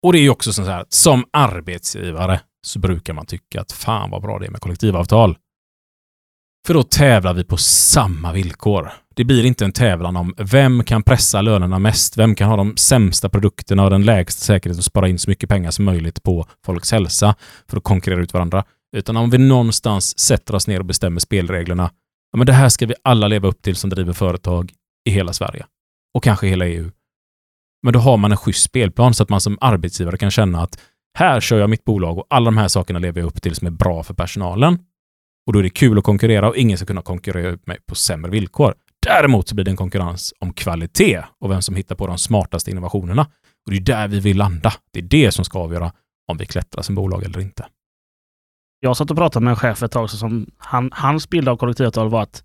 Och 0.02 0.12
det 0.12 0.18
är 0.18 0.22
ju 0.22 0.30
också 0.30 0.52
så 0.52 0.62
här 0.62 0.80
att 0.80 0.92
som 0.92 1.24
arbetsgivare 1.32 2.40
så 2.66 2.78
brukar 2.78 3.14
man 3.14 3.26
tycka 3.26 3.60
att 3.60 3.72
fan 3.72 4.10
vad 4.10 4.22
bra 4.22 4.38
det 4.38 4.46
är 4.46 4.50
med 4.50 4.60
kollektivavtal. 4.60 5.36
För 6.66 6.74
då 6.74 6.82
tävlar 6.82 7.34
vi 7.34 7.44
på 7.44 7.56
samma 7.56 8.32
villkor. 8.32 8.92
Det 9.14 9.24
blir 9.24 9.44
inte 9.44 9.64
en 9.64 9.72
tävlan 9.72 10.16
om 10.16 10.34
vem 10.38 10.84
kan 10.84 11.02
pressa 11.02 11.42
lönerna 11.42 11.78
mest, 11.78 12.18
vem 12.18 12.34
kan 12.34 12.48
ha 12.48 12.56
de 12.56 12.76
sämsta 12.76 13.28
produkterna 13.28 13.84
och 13.84 13.90
den 13.90 14.04
lägsta 14.04 14.40
säkerheten 14.40 14.78
och 14.78 14.84
spara 14.84 15.08
in 15.08 15.18
så 15.18 15.30
mycket 15.30 15.48
pengar 15.48 15.70
som 15.70 15.84
möjligt 15.84 16.22
på 16.22 16.46
folks 16.64 16.92
hälsa 16.92 17.34
för 17.68 17.76
att 17.76 17.84
konkurrera 17.84 18.20
ut 18.20 18.32
varandra. 18.32 18.64
Utan 18.96 19.16
om 19.16 19.30
vi 19.30 19.38
någonstans 19.38 20.18
sätter 20.18 20.54
oss 20.54 20.66
ner 20.66 20.78
och 20.78 20.84
bestämmer 20.84 21.20
spelreglerna, 21.20 21.90
ja 22.32 22.36
men 22.36 22.46
det 22.46 22.52
här 22.52 22.68
ska 22.68 22.86
vi 22.86 22.94
alla 23.04 23.28
leva 23.28 23.48
upp 23.48 23.62
till 23.62 23.76
som 23.76 23.90
driver 23.90 24.12
företag 24.12 24.72
i 25.08 25.10
hela 25.10 25.32
Sverige. 25.32 25.66
Och 26.14 26.24
kanske 26.24 26.46
hela 26.46 26.66
EU. 26.66 26.90
Men 27.82 27.92
då 27.92 27.98
har 27.98 28.16
man 28.16 28.30
en 28.30 28.38
schysst 28.38 28.62
spelplan 28.62 29.14
så 29.14 29.22
att 29.22 29.28
man 29.28 29.40
som 29.40 29.58
arbetsgivare 29.60 30.18
kan 30.18 30.30
känna 30.30 30.62
att 30.62 30.78
här 31.18 31.40
kör 31.40 31.58
jag 31.58 31.70
mitt 31.70 31.84
bolag 31.84 32.18
och 32.18 32.26
alla 32.30 32.44
de 32.44 32.56
här 32.56 32.68
sakerna 32.68 32.98
lever 32.98 33.20
jag 33.20 33.26
upp 33.26 33.42
till 33.42 33.54
som 33.54 33.66
är 33.66 33.70
bra 33.70 34.02
för 34.02 34.14
personalen. 34.14 34.78
Och 35.46 35.52
då 35.52 35.58
är 35.58 35.62
det 35.62 35.70
kul 35.70 35.98
att 35.98 36.04
konkurrera 36.04 36.48
och 36.48 36.56
ingen 36.56 36.78
ska 36.78 36.86
kunna 36.86 37.02
konkurrera 37.02 37.48
ut 37.48 37.66
mig 37.66 37.78
på 37.88 37.94
sämre 37.94 38.30
villkor. 38.30 38.74
Däremot 39.06 39.48
så 39.48 39.54
blir 39.54 39.64
det 39.64 39.70
en 39.70 39.76
konkurrens 39.76 40.34
om 40.40 40.52
kvalitet 40.52 41.22
och 41.40 41.50
vem 41.50 41.62
som 41.62 41.74
hittar 41.74 41.94
på 41.94 42.06
de 42.06 42.18
smartaste 42.18 42.70
innovationerna. 42.70 43.22
Och 43.66 43.72
det 43.72 43.76
är 43.76 43.80
där 43.80 44.08
vi 44.08 44.20
vill 44.20 44.36
landa. 44.36 44.72
Det 44.92 44.98
är 44.98 45.02
det 45.02 45.32
som 45.32 45.44
ska 45.44 45.58
avgöra 45.58 45.92
om 46.28 46.36
vi 46.36 46.46
klättrar 46.46 46.82
som 46.82 46.94
bolag 46.94 47.24
eller 47.24 47.40
inte. 47.40 47.66
Jag 48.80 48.96
satt 48.96 49.10
och 49.10 49.16
pratade 49.16 49.44
med 49.44 49.50
en 49.50 49.56
chef 49.56 49.82
ett 49.82 49.92
tag 49.92 50.10
som 50.10 50.46
han, 50.58 50.90
hans 50.92 51.30
bild 51.30 51.48
av 51.48 51.56
kollektivavtal 51.56 52.08
var 52.08 52.22
att 52.22 52.44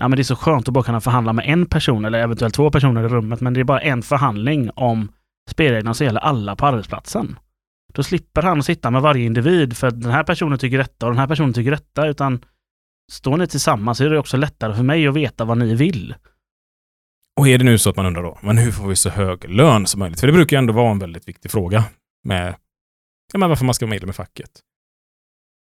ja, 0.00 0.08
men 0.08 0.16
det 0.16 0.22
är 0.22 0.24
så 0.24 0.36
skönt 0.36 0.68
att 0.68 0.74
bara 0.74 0.84
kunna 0.84 1.00
förhandla 1.00 1.32
med 1.32 1.48
en 1.48 1.66
person 1.66 2.04
eller 2.04 2.18
eventuellt 2.18 2.54
två 2.54 2.70
personer 2.70 3.04
i 3.04 3.08
rummet, 3.08 3.40
men 3.40 3.54
det 3.54 3.60
är 3.60 3.64
bara 3.64 3.80
en 3.80 4.02
förhandling 4.02 4.70
om 4.74 5.12
spelreglerna 5.50 5.94
som 5.94 6.06
gäller 6.06 6.20
alla 6.20 6.56
på 6.56 6.66
arbetsplatsen. 6.66 7.38
Då 7.94 8.02
slipper 8.02 8.42
han 8.42 8.62
sitta 8.62 8.90
med 8.90 9.02
varje 9.02 9.24
individ 9.26 9.76
för 9.76 9.86
att 9.86 10.00
den 10.00 10.10
här 10.10 10.24
personen 10.24 10.58
tycker 10.58 10.78
detta 10.78 11.06
och 11.06 11.12
den 11.12 11.18
här 11.18 11.26
personen 11.26 11.52
tycker 11.52 11.70
detta, 11.70 12.06
utan 12.06 12.44
står 13.12 13.36
ni 13.36 13.46
tillsammans 13.46 13.98
så 13.98 14.04
är 14.04 14.10
det 14.10 14.18
också 14.18 14.36
lättare 14.36 14.74
för 14.74 14.82
mig 14.82 15.06
att 15.06 15.14
veta 15.14 15.44
vad 15.44 15.58
ni 15.58 15.74
vill. 15.74 16.14
Och 17.40 17.48
är 17.48 17.58
det 17.58 17.64
nu 17.64 17.78
så 17.78 17.90
att 17.90 17.96
man 17.96 18.06
undrar 18.06 18.22
då, 18.22 18.38
men 18.42 18.58
hur 18.58 18.72
får 18.72 18.88
vi 18.88 18.96
så 18.96 19.10
hög 19.10 19.50
lön 19.50 19.86
som 19.86 19.98
möjligt? 19.98 20.20
För 20.20 20.26
det 20.26 20.32
brukar 20.32 20.56
ju 20.56 20.58
ändå 20.58 20.72
vara 20.72 20.90
en 20.90 20.98
väldigt 20.98 21.28
viktig 21.28 21.50
fråga 21.50 21.84
med 22.24 22.54
ja, 23.32 23.38
men 23.38 23.48
varför 23.48 23.64
man 23.64 23.74
ska 23.74 23.86
vara 23.86 23.90
medlem 23.90 24.10
i 24.10 24.12
facket. 24.12 24.50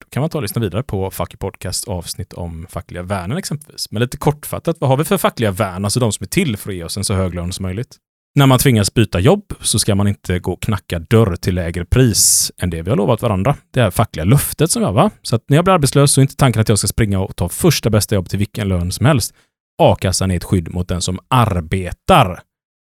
Då 0.04 0.10
kan 0.10 0.22
man 0.22 0.30
ta 0.30 0.38
och 0.38 0.42
lyssna 0.42 0.62
vidare 0.62 0.84
på 0.84 1.12
Facket 1.12 1.40
Podcast 1.40 1.88
avsnitt 1.88 2.34
om 2.34 2.68
fackliga 2.70 3.04
värnen 3.04 3.38
exempelvis. 3.38 3.92
Men 3.92 4.02
lite 4.02 4.18
kortfattat, 4.18 4.78
vad 4.80 4.90
har 4.90 4.98
vi 4.98 5.04
för 5.04 5.18
fackliga 5.18 5.52
värn? 5.52 5.86
Alltså 5.86 6.00
de 6.00 6.12
som 6.12 6.24
är 6.24 6.28
till 6.28 6.58
för 6.58 6.70
att 6.70 6.76
ge 6.76 6.84
oss 6.84 6.98
en 6.98 7.04
så 7.04 7.14
hög 7.14 7.36
lön 7.36 7.54
som 7.54 7.64
möjligt. 7.64 7.98
När 8.36 8.48
man 8.48 8.60
tvingas 8.60 8.94
byta 8.94 9.20
jobb 9.20 9.54
så 9.62 9.80
ska 9.80 9.96
man 9.96 10.08
inte 10.08 10.40
gå 10.40 10.52
och 10.52 10.62
knacka 10.62 11.00
dörr 11.00 11.36
till 11.36 11.56
lägre 11.56 11.86
pris 11.86 12.52
än 12.58 12.70
det 12.70 12.82
vi 12.82 12.90
har 12.90 12.98
lovat 12.98 13.22
varandra. 13.22 13.56
Det 13.72 13.80
är 13.80 13.92
fackliga 13.92 14.26
löftet 14.26 14.72
som 14.72 14.84
jag 14.84 14.94
va? 14.94 15.12
Så 15.22 15.36
att 15.36 15.44
när 15.50 15.58
jag 15.58 15.66
blir 15.66 15.74
arbetslös 15.74 16.12
så 16.12 16.22
är 16.22 16.24
inte 16.24 16.36
tanken 16.36 16.62
att 16.62 16.70
jag 16.70 16.78
ska 16.78 16.88
springa 16.88 17.20
och 17.20 17.36
ta 17.36 17.50
första 17.50 17.90
bästa 17.90 18.16
jobb 18.16 18.30
till 18.30 18.40
vilken 18.40 18.68
lön 18.68 18.92
som 18.92 19.06
helst. 19.06 19.34
A-kassan 19.82 20.32
är 20.32 20.36
ett 20.36 20.44
skydd 20.44 20.74
mot 20.74 20.88
den 20.88 21.02
som 21.02 21.20
arbetar, 21.28 22.40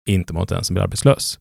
inte 0.09 0.33
mot 0.33 0.49
den 0.49 0.63
som 0.63 0.73
blir 0.73 0.83
arbetslös. 0.83 1.39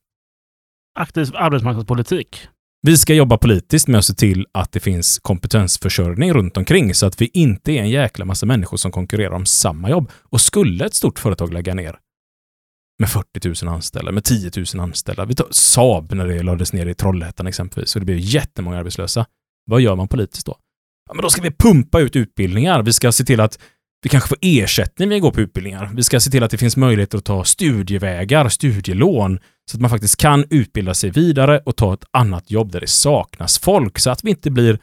Aktiv 0.99 1.31
arbetsmarknadspolitik. 1.35 2.49
Vi 2.83 2.97
ska 2.97 3.15
jobba 3.15 3.39
politiskt 3.39 3.89
med 3.89 3.99
att 3.99 4.05
se 4.05 4.15
till 4.15 4.47
att 4.53 4.73
det 4.73 4.81
finns 4.81 5.19
kompetensförsörjning 5.19 6.33
runt 6.33 6.57
omkring 6.57 6.95
så 6.95 7.07
att 7.07 7.21
vi 7.21 7.31
inte 7.33 7.73
är 7.73 7.81
en 7.81 7.91
jäkla 7.91 8.25
massa 8.25 8.47
människor 8.47 8.77
som 8.77 8.93
konkurrerar 8.93 9.35
om 9.35 9.47
samma 9.47 9.91
jobb. 9.91 10.11
Och 10.23 10.41
skulle 10.41 10.87
ett 10.87 10.95
stort 10.95 11.19
företag 11.19 11.53
lägga 11.53 11.75
ner 11.75 11.99
med 12.99 13.09
40 13.09 13.65
000 13.65 13.75
anställda, 13.75 14.13
med 14.13 14.25
10 14.25 14.51
000 14.75 14.81
anställda. 14.81 15.25
Vi 15.25 15.35
tar 15.35 15.49
Saab 15.51 16.13
när 16.13 16.27
det 16.27 16.43
lades 16.43 16.73
ner 16.73 16.87
i 16.87 16.95
Trollhättan 16.95 17.47
exempelvis 17.47 17.97
och 17.97 18.01
det 18.01 18.05
blev 18.05 18.19
jättemånga 18.19 18.79
arbetslösa. 18.79 19.27
Vad 19.65 19.81
gör 19.81 19.97
man 19.97 20.09
politiskt 20.09 20.47
då? 20.47 20.57
Ja, 21.09 21.15
men 21.15 21.23
då 21.23 21.31
ska 21.31 21.43
vi 21.43 21.51
pumpa 21.51 22.01
ut 22.01 22.17
utbildningar. 22.17 22.83
Vi 22.83 22.93
ska 22.93 23.13
se 23.13 23.25
till 23.25 23.41
att 23.41 23.59
vi 24.03 24.09
kanske 24.09 24.29
får 24.29 24.39
ersättning 24.41 25.09
när 25.09 25.17
vi 25.17 25.21
går 25.21 25.31
på 25.31 25.41
utbildningar. 25.41 25.91
Vi 25.95 26.03
ska 26.03 26.21
se 26.21 26.31
till 26.31 26.43
att 26.43 26.51
det 26.51 26.59
finns 26.59 26.77
möjligheter 26.77 27.19
att 27.19 27.25
ta 27.25 27.45
studievägar, 27.45 28.49
studielån, 28.49 29.39
så 29.71 29.77
att 29.77 29.81
man 29.81 29.91
faktiskt 29.91 30.17
kan 30.17 30.45
utbilda 30.51 30.95
sig 30.95 31.11
vidare 31.11 31.59
och 31.59 31.77
ta 31.77 31.95
ett 31.95 32.05
annat 32.11 32.51
jobb 32.51 32.73
där 32.73 32.81
det 32.81 32.87
saknas 32.87 33.59
folk, 33.59 33.99
så 33.99 34.11
att 34.11 34.25
vi 34.25 34.31
inte 34.31 34.51
blir 34.51 34.79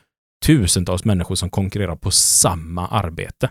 tusentals 0.45 1.05
människor 1.05 1.35
som 1.35 1.49
konkurrerar 1.49 1.95
på 1.95 2.11
samma 2.11 2.87
arbete. 2.87 3.49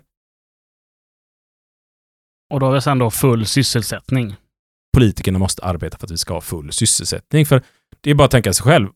Och 2.51 2.61
då 2.61 2.67
har 2.67 2.73
vi 2.73 2.81
sen 2.81 2.99
då 2.99 3.11
full 3.11 3.47
sysselsättning. 3.47 4.37
Politikerna 4.97 5.39
måste 5.39 5.63
arbeta 5.63 5.99
för 5.99 6.07
att 6.07 6.11
vi 6.11 6.19
ska 6.19 6.35
ha 6.35 6.41
full 6.41 6.73
sysselsättning, 6.73 7.47
för 7.47 7.63
det 8.01 8.11
är 8.11 8.15
bara 8.15 8.25
att 8.25 8.31
tänka 8.31 8.53
sig 8.53 8.65
själv. 8.65 8.89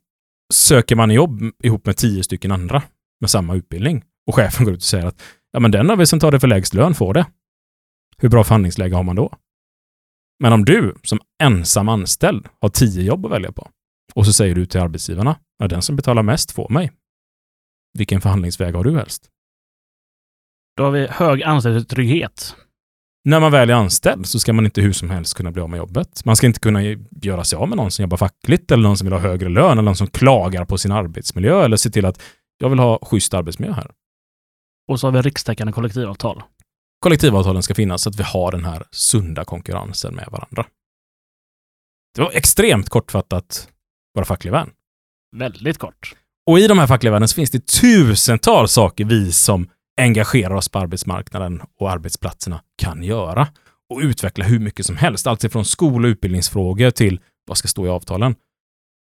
Söker 0.54 0.96
man 0.96 1.10
jobb 1.10 1.42
ihop 1.62 1.86
med 1.86 1.96
tio 1.96 2.22
stycken 2.24 2.52
andra 2.52 2.82
med 3.20 3.30
samma 3.30 3.54
utbildning 3.54 4.04
och 4.26 4.34
chefen 4.34 4.64
går 4.64 4.74
ut 4.74 4.80
och 4.80 4.82
säger 4.82 5.06
att 5.06 5.22
ja, 5.52 5.60
men 5.60 5.70
den 5.70 5.90
av 5.90 6.00
er 6.00 6.04
som 6.04 6.20
tar 6.20 6.30
det 6.30 6.40
för 6.40 6.48
lägst 6.48 6.74
lön 6.74 6.94
får 6.94 7.14
det. 7.14 7.26
Hur 8.18 8.28
bra 8.28 8.44
förhandlingsläge 8.44 8.94
har 8.94 9.02
man 9.02 9.16
då? 9.16 9.36
Men 10.42 10.52
om 10.52 10.64
du 10.64 10.94
som 11.02 11.20
ensam 11.42 11.88
anställd 11.88 12.48
har 12.60 12.68
tio 12.68 13.02
jobb 13.02 13.26
att 13.26 13.32
välja 13.32 13.52
på 13.52 13.70
och 14.14 14.26
så 14.26 14.32
säger 14.32 14.54
du 14.54 14.66
till 14.66 14.80
arbetsgivarna, 14.80 15.38
ja, 15.58 15.68
den 15.68 15.82
som 15.82 15.96
betalar 15.96 16.22
mest 16.22 16.52
får 16.52 16.68
mig. 16.68 16.92
Vilken 17.98 18.20
förhandlingsväg 18.20 18.74
har 18.74 18.84
du 18.84 18.96
helst? 18.96 19.30
Då 20.76 20.84
har 20.84 20.90
vi 20.90 21.06
hög 21.06 21.42
anställningstrygghet. 21.42 22.56
När 23.26 23.40
man 23.40 23.52
väl 23.52 23.70
är 23.70 23.74
anställd 23.74 24.26
så 24.26 24.40
ska 24.40 24.52
man 24.52 24.64
inte 24.64 24.80
hur 24.80 24.92
som 24.92 25.10
helst 25.10 25.34
kunna 25.34 25.50
bli 25.50 25.62
av 25.62 25.70
med 25.70 25.78
jobbet. 25.78 26.24
Man 26.24 26.36
ska 26.36 26.46
inte 26.46 26.60
kunna 26.60 26.82
göra 27.22 27.44
sig 27.44 27.56
av 27.56 27.68
med 27.68 27.76
någon 27.76 27.90
som 27.90 28.02
jobbar 28.02 28.16
fackligt 28.16 28.70
eller 28.70 28.82
någon 28.82 28.96
som 28.96 29.06
vill 29.06 29.12
ha 29.12 29.20
högre 29.20 29.48
lön 29.48 29.72
eller 29.72 29.82
någon 29.82 29.96
som 29.96 30.06
klagar 30.06 30.64
på 30.64 30.78
sin 30.78 30.92
arbetsmiljö 30.92 31.64
eller 31.64 31.76
se 31.76 31.90
till 31.90 32.06
att 32.06 32.22
jag 32.58 32.68
vill 32.68 32.78
ha 32.78 32.98
schysst 33.02 33.34
arbetsmiljö 33.34 33.74
här. 33.74 33.90
Och 34.88 35.00
så 35.00 35.06
har 35.06 35.12
vi 35.12 35.22
rikstäckande 35.22 35.72
kollektivavtal. 35.72 36.42
Kollektivavtalen 37.00 37.62
ska 37.62 37.74
finnas 37.74 38.02
så 38.02 38.08
att 38.08 38.16
vi 38.16 38.22
har 38.22 38.52
den 38.52 38.64
här 38.64 38.84
sunda 38.90 39.44
konkurrensen 39.44 40.14
med 40.14 40.28
varandra. 40.30 40.66
Det 42.14 42.22
var 42.22 42.30
extremt 42.32 42.88
kortfattat 42.88 43.68
våra 44.14 44.24
fackliga 44.24 44.52
värn. 44.52 44.70
Väldigt 45.36 45.78
kort. 45.78 46.14
Och 46.46 46.58
i 46.58 46.66
de 46.66 46.78
här 46.78 46.86
fackliga 46.86 47.12
värnen 47.12 47.28
så 47.28 47.34
finns 47.34 47.50
det 47.50 47.66
tusentals 47.66 48.72
saker 48.72 49.04
vi 49.04 49.32
som 49.32 49.68
engagerar 49.96 50.54
oss 50.54 50.68
på 50.68 50.78
arbetsmarknaden 50.78 51.62
och 51.80 51.90
arbetsplatserna 51.90 52.60
kan 52.78 53.02
göra 53.02 53.48
och 53.94 54.00
utveckla 54.00 54.44
hur 54.44 54.58
mycket 54.58 54.86
som 54.86 54.96
helst. 54.96 55.26
Allt 55.26 55.52
från 55.52 55.64
skol 55.64 56.04
och 56.04 56.08
utbildningsfrågor 56.08 56.90
till 56.90 57.20
vad 57.46 57.58
ska 57.58 57.68
stå 57.68 57.86
i 57.86 57.88
avtalen. 57.88 58.34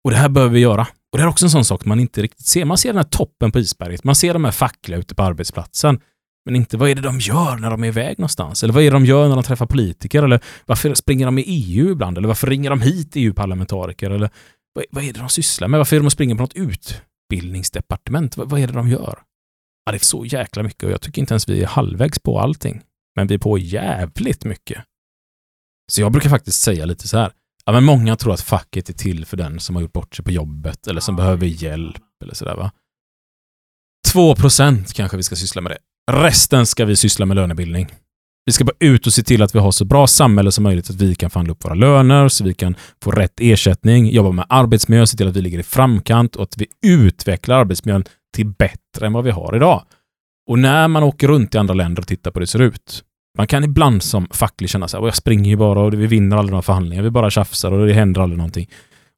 Och 0.04 0.10
det 0.10 0.16
här 0.16 0.28
behöver 0.28 0.54
vi 0.54 0.60
göra. 0.60 0.86
Och 1.12 1.18
det 1.18 1.24
är 1.24 1.28
också 1.28 1.46
en 1.46 1.50
sån 1.50 1.64
sak 1.64 1.84
man 1.84 2.00
inte 2.00 2.22
riktigt 2.22 2.46
ser. 2.46 2.64
Man 2.64 2.78
ser 2.78 2.88
den 2.88 2.96
här 2.96 3.04
toppen 3.04 3.52
på 3.52 3.58
isberget. 3.58 4.04
Man 4.04 4.14
ser 4.14 4.32
de 4.32 4.44
här 4.44 4.52
fackliga 4.52 4.98
ute 4.98 5.14
på 5.14 5.22
arbetsplatsen. 5.22 6.00
Men 6.44 6.56
inte 6.56 6.76
vad 6.76 6.90
är 6.90 6.94
det 6.94 7.00
de 7.00 7.20
gör 7.20 7.56
när 7.56 7.70
de 7.70 7.84
är 7.84 7.88
iväg 7.88 8.18
någonstans? 8.18 8.62
Eller 8.62 8.74
vad 8.74 8.82
är 8.82 8.90
det 8.90 8.96
de 8.96 9.04
gör 9.04 9.28
när 9.28 9.34
de 9.34 9.44
träffar 9.44 9.66
politiker? 9.66 10.22
Eller 10.22 10.40
varför 10.66 10.94
springer 10.94 11.26
de 11.26 11.38
i 11.38 11.42
EU 11.42 11.90
ibland? 11.90 12.18
Eller 12.18 12.28
varför 12.28 12.46
ringer 12.46 12.70
de 12.70 12.80
hit 12.80 13.12
EU-parlamentariker? 13.14 14.10
Eller 14.10 14.30
vad, 14.72 14.84
vad, 14.90 15.04
är 15.04 15.12
det 15.12 15.20
de 15.20 15.28
sysslar 15.28 15.68
med? 15.68 15.78
Varför 15.78 15.96
är 15.96 16.00
de 16.00 16.06
och 16.06 16.12
springer 16.12 16.34
på 16.34 16.42
något 16.42 16.54
utbildningsdepartement? 16.54 18.36
Vad, 18.36 18.50
vad 18.50 18.60
är 18.60 18.66
det 18.66 18.72
de 18.72 18.88
gör? 18.88 19.18
Ja, 19.84 19.92
det 19.92 19.98
är 19.98 20.04
så 20.04 20.24
jäkla 20.24 20.62
mycket 20.62 20.82
och 20.82 20.90
jag 20.90 21.00
tycker 21.00 21.20
inte 21.20 21.34
ens 21.34 21.48
vi 21.48 21.62
är 21.62 21.66
halvvägs 21.66 22.18
på 22.18 22.40
allting. 22.40 22.82
Men 23.16 23.26
vi 23.26 23.34
är 23.34 23.38
på 23.38 23.58
jävligt 23.58 24.44
mycket. 24.44 24.84
Så 25.92 26.00
jag 26.00 26.12
brukar 26.12 26.30
faktiskt 26.30 26.60
säga 26.60 26.84
lite 26.84 27.08
så 27.08 27.18
här. 27.18 27.32
Ja, 27.64 27.72
men 27.72 27.84
många 27.84 28.16
tror 28.16 28.32
att 28.32 28.40
facket 28.40 28.88
är 28.88 28.92
till 28.92 29.26
för 29.26 29.36
den 29.36 29.60
som 29.60 29.76
har 29.76 29.82
gjort 29.82 29.92
bort 29.92 30.16
sig 30.16 30.24
på 30.24 30.30
jobbet 30.30 30.86
eller 30.86 31.00
som 31.00 31.16
behöver 31.16 31.46
hjälp 31.46 32.02
eller 32.24 32.34
sådär 32.34 32.56
va. 32.56 32.72
2% 34.14 34.94
kanske 34.94 35.16
vi 35.16 35.22
ska 35.22 35.36
syssla 35.36 35.60
med 35.62 35.72
det. 35.72 35.78
Resten 36.12 36.66
ska 36.66 36.84
vi 36.84 36.96
syssla 36.96 37.26
med 37.26 37.34
lönebildning. 37.34 37.88
Vi 38.44 38.52
ska 38.52 38.64
bara 38.64 38.76
ut 38.78 39.06
och 39.06 39.12
se 39.12 39.22
till 39.22 39.42
att 39.42 39.54
vi 39.54 39.58
har 39.58 39.70
så 39.70 39.84
bra 39.84 40.06
samhälle 40.06 40.52
som 40.52 40.64
möjligt, 40.64 40.90
att 40.90 40.96
vi 40.96 41.14
kan 41.14 41.30
förhandla 41.30 41.52
upp 41.52 41.64
våra 41.64 41.74
löner, 41.74 42.28
så 42.28 42.44
vi 42.44 42.54
kan 42.54 42.76
få 43.02 43.10
rätt 43.10 43.40
ersättning, 43.40 44.10
jobba 44.10 44.30
med 44.32 44.46
arbetsmiljö, 44.48 45.06
se 45.06 45.16
till 45.16 45.28
att 45.28 45.36
vi 45.36 45.40
ligger 45.40 45.58
i 45.58 45.62
framkant 45.62 46.36
och 46.36 46.42
att 46.42 46.56
vi 46.56 46.66
utvecklar 46.86 47.58
arbetsmiljön 47.58 48.04
till 48.32 48.46
bättre 48.46 49.06
än 49.06 49.12
vad 49.12 49.24
vi 49.24 49.30
har 49.30 49.56
idag. 49.56 49.82
Och 50.48 50.58
när 50.58 50.88
man 50.88 51.02
åker 51.02 51.28
runt 51.28 51.54
i 51.54 51.58
andra 51.58 51.74
länder 51.74 52.02
och 52.02 52.08
tittar 52.08 52.30
på 52.30 52.38
hur 52.38 52.40
det 52.40 52.46
ser 52.46 52.62
ut, 52.62 53.04
man 53.38 53.46
kan 53.46 53.64
ibland 53.64 54.02
som 54.02 54.28
facklig 54.30 54.70
känna 54.70 54.88
så 54.88 54.98
här, 54.98 55.04
jag 55.04 55.16
springer 55.16 55.50
ju 55.50 55.56
bara 55.56 55.80
och 55.80 55.94
vi 55.94 56.06
vinner 56.06 56.36
aldrig 56.36 56.50
några 56.50 56.62
förhandlingar, 56.62 57.02
vi 57.02 57.10
bara 57.10 57.30
tjafsar 57.30 57.72
och 57.72 57.86
det 57.86 57.92
händer 57.92 58.20
aldrig 58.20 58.38
någonting. 58.38 58.70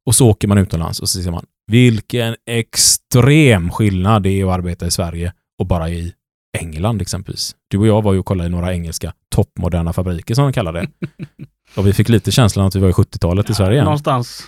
Och 0.06 0.14
så 0.14 0.28
åker 0.28 0.48
man 0.48 0.58
utomlands 0.58 1.00
och 1.00 1.08
så 1.08 1.22
ser 1.22 1.30
man, 1.30 1.46
vilken 1.66 2.36
extrem 2.46 3.70
skillnad 3.70 4.22
det 4.22 4.40
är 4.40 4.46
att 4.46 4.52
arbeta 4.52 4.86
i 4.86 4.90
Sverige 4.90 5.32
och 5.58 5.66
bara 5.66 5.90
i 5.90 6.12
England 6.58 7.02
exempelvis. 7.02 7.56
Du 7.68 7.78
och 7.78 7.86
jag 7.86 8.02
var 8.02 8.12
ju 8.12 8.18
och 8.18 8.26
kollade 8.26 8.48
i 8.48 8.52
några 8.52 8.74
engelska 8.74 9.12
toppmoderna 9.28 9.92
fabriker 9.92 10.34
som 10.34 10.44
de 10.44 10.52
kallar 10.52 10.72
det. 10.72 10.86
Och 11.76 11.86
vi 11.86 11.92
fick 11.92 12.08
lite 12.08 12.32
känslan 12.32 12.66
att 12.66 12.74
vi 12.74 12.80
var 12.80 12.88
i 12.88 12.92
70-talet 12.92 13.50
i 13.50 13.54
Sverige. 13.54 13.84
Någonstans. 13.84 14.42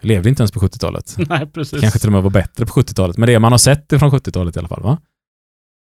Levde 0.00 0.28
inte 0.28 0.42
ens 0.42 0.52
på 0.52 0.60
70-talet. 0.60 1.14
Nej, 1.28 1.46
precis. 1.46 1.80
Kanske 1.80 1.98
till 1.98 2.08
och 2.08 2.12
med 2.12 2.22
var 2.22 2.30
bättre 2.30 2.66
på 2.66 2.72
70-talet. 2.72 3.16
Men 3.16 3.26
det 3.26 3.38
man 3.38 3.52
har 3.52 3.58
sett 3.58 3.88
det 3.88 3.98
från 3.98 4.10
70-talet 4.10 4.56
i 4.56 4.58
alla 4.58 4.68
fall. 4.68 4.82
Va? 4.82 4.98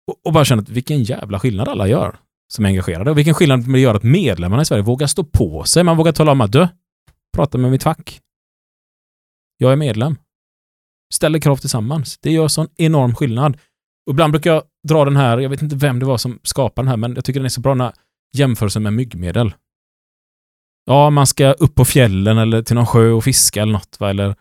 Och, 0.08 0.16
och 0.26 0.34
bara 0.34 0.46
känna 0.46 0.62
att 0.62 0.70
vilken 0.70 1.04
jävla 1.04 1.40
skillnad 1.40 1.68
alla 1.68 1.88
gör 1.88 2.20
som 2.48 2.66
är 2.66 2.70
engagerade. 2.70 3.12
Och 3.12 3.18
vilken 3.18 3.34
skillnad 3.34 3.74
det 3.74 3.80
gör 3.80 3.96
att 3.96 4.04
medlemmarna 4.04 4.62
i 4.62 4.66
Sverige 4.66 4.84
vågar 4.84 5.08
stå 5.08 5.24
på 5.24 5.64
sig. 5.64 5.84
Man 5.84 5.98
vågar 5.98 6.12
tala 6.12 6.32
om 6.32 6.42
att 6.42 6.52
du, 6.52 6.68
prata 7.34 7.58
med 7.58 7.72
mitt 7.72 7.84
fack. 7.84 8.22
Jag 9.58 9.72
är 9.72 9.76
medlem. 9.76 10.16
Ställer 11.14 11.40
krav 11.40 11.58
tillsammans. 11.58 12.18
Det 12.22 12.32
gör 12.32 12.48
sån 12.48 12.68
enorm 12.78 13.16
skillnad. 13.16 13.58
Och 14.08 14.14
ibland 14.14 14.32
brukar 14.32 14.54
jag 14.54 14.64
dra 14.88 15.06
den 15.06 15.16
här, 15.16 15.38
jag 15.38 15.50
vet 15.50 15.62
inte 15.62 15.76
vem 15.76 16.00
det 16.00 16.06
var 16.06 16.18
som 16.18 16.40
skapade 16.44 16.86
den 16.86 16.90
här, 16.90 16.98
men 16.98 17.16
jag 17.16 17.26
tycker 17.26 17.40
den 17.40 17.46
är 17.46 17.50
så 17.50 17.62
bra, 17.62 17.72
den 17.72 17.82
här 17.82 17.94
jämförelsen 18.38 18.84
med 18.84 18.94
myggmedel. 18.94 19.54
Ja, 20.90 21.10
man 21.10 21.28
ska 21.28 21.52
upp 21.52 21.76
på 21.76 21.86
fjällen 21.86 22.38
eller 22.38 22.62
till 22.62 22.76
någon 22.76 22.86
sjö 22.86 23.12
och 23.12 23.24
fiska 23.24 23.62
eller 23.62 23.74
något, 23.74 24.00
va? 24.00 24.10
eller 24.10 24.36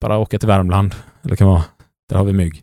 bara 0.00 0.18
åka 0.18 0.38
till 0.38 0.48
Värmland. 0.48 0.94
Eller 1.22 1.36
kan 1.36 1.46
vara, 1.46 1.64
där 2.08 2.16
har 2.16 2.24
vi 2.24 2.32
mygg. 2.32 2.62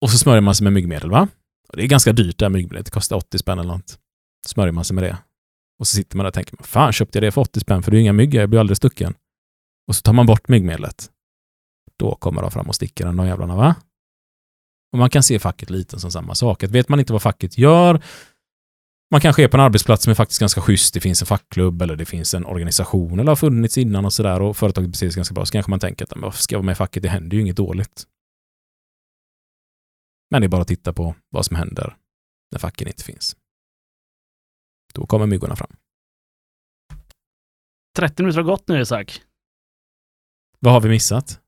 Och 0.00 0.10
så 0.10 0.18
smörjer 0.18 0.40
man 0.40 0.54
sig 0.54 0.64
med 0.64 0.72
myggmedel, 0.72 1.10
va? 1.10 1.28
Och 1.68 1.76
det 1.76 1.82
är 1.82 1.86
ganska 1.86 2.12
dyrt 2.12 2.38
det 2.38 2.44
här 2.44 2.50
myggmedlet, 2.50 2.84
det 2.84 2.90
kostar 2.90 3.16
80 3.16 3.38
spänn 3.38 3.58
eller 3.58 3.72
något. 3.72 3.98
Smörjer 4.46 4.72
man 4.72 4.84
sig 4.84 4.94
med 4.94 5.04
det. 5.04 5.18
Och 5.78 5.86
så 5.86 5.96
sitter 5.96 6.16
man 6.16 6.24
där 6.24 6.28
och 6.28 6.34
tänker, 6.34 6.62
fan 6.62 6.92
köpte 6.92 7.18
jag 7.18 7.22
det 7.22 7.30
för 7.30 7.40
80 7.40 7.60
spänn 7.60 7.82
för 7.82 7.90
det 7.90 7.94
är 7.94 7.98
ju 7.98 8.02
inga 8.02 8.12
mygg, 8.12 8.34
jag 8.34 8.48
blir 8.48 8.60
aldrig 8.60 8.76
stucken. 8.76 9.14
Och 9.88 9.96
så 9.96 10.02
tar 10.02 10.12
man 10.12 10.26
bort 10.26 10.48
myggmedlet. 10.48 11.10
Då 11.98 12.14
kommer 12.14 12.42
de 12.42 12.50
fram 12.50 12.68
och 12.68 12.74
sticker 12.74 13.06
den, 13.06 13.16
de 13.16 13.26
jävlarna, 13.26 13.56
va? 13.56 13.74
Och 14.92 14.98
man 14.98 15.10
kan 15.10 15.22
se 15.22 15.38
facket 15.38 15.70
lite 15.70 16.00
som 16.00 16.10
samma 16.10 16.34
sak. 16.34 16.62
Att 16.62 16.70
vet 16.70 16.88
man 16.88 17.00
inte 17.00 17.12
vad 17.12 17.22
facket 17.22 17.58
gör, 17.58 18.02
man 19.10 19.20
kanske 19.20 19.44
är 19.44 19.48
på 19.48 19.56
en 19.56 19.60
arbetsplats 19.60 20.04
som 20.04 20.10
är 20.10 20.14
faktiskt 20.14 20.40
ganska 20.40 20.60
schysst, 20.60 20.94
det 20.94 21.00
finns 21.00 21.22
en 21.22 21.26
fackklubb 21.26 21.82
eller 21.82 21.96
det 21.96 22.04
finns 22.04 22.34
en 22.34 22.46
organisation 22.46 23.18
eller 23.18 23.30
har 23.30 23.36
funnits 23.36 23.78
innan 23.78 24.04
och 24.04 24.12
sådär 24.12 24.40
och 24.42 24.56
företaget 24.56 24.90
beter 24.90 25.10
sig 25.10 25.16
ganska 25.16 25.34
bra, 25.34 25.46
så 25.46 25.52
kanske 25.52 25.70
man 25.70 25.80
tänker 25.80 26.04
att 26.04 26.14
men 26.14 26.22
varför 26.22 26.42
ska 26.42 26.54
jag 26.54 26.58
vara 26.58 26.66
med 26.66 26.72
i 26.72 26.76
facket, 26.76 27.02
det 27.02 27.08
händer 27.08 27.36
ju 27.36 27.42
inget 27.42 27.56
dåligt. 27.56 28.06
Men 30.30 30.42
det 30.42 30.46
är 30.46 30.48
bara 30.48 30.62
att 30.62 30.68
titta 30.68 30.92
på 30.92 31.14
vad 31.30 31.46
som 31.46 31.56
händer 31.56 31.96
när 32.52 32.58
facken 32.58 32.88
inte 32.88 33.04
finns. 33.04 33.36
Då 34.94 35.06
kommer 35.06 35.26
myggorna 35.26 35.56
fram. 35.56 35.76
30 37.96 38.22
minuter 38.22 38.38
har 38.42 38.50
gått 38.50 38.68
nu 38.68 38.80
Isak. 38.80 39.22
Vad 40.58 40.72
har 40.72 40.80
vi 40.80 40.88
missat? 40.88 41.40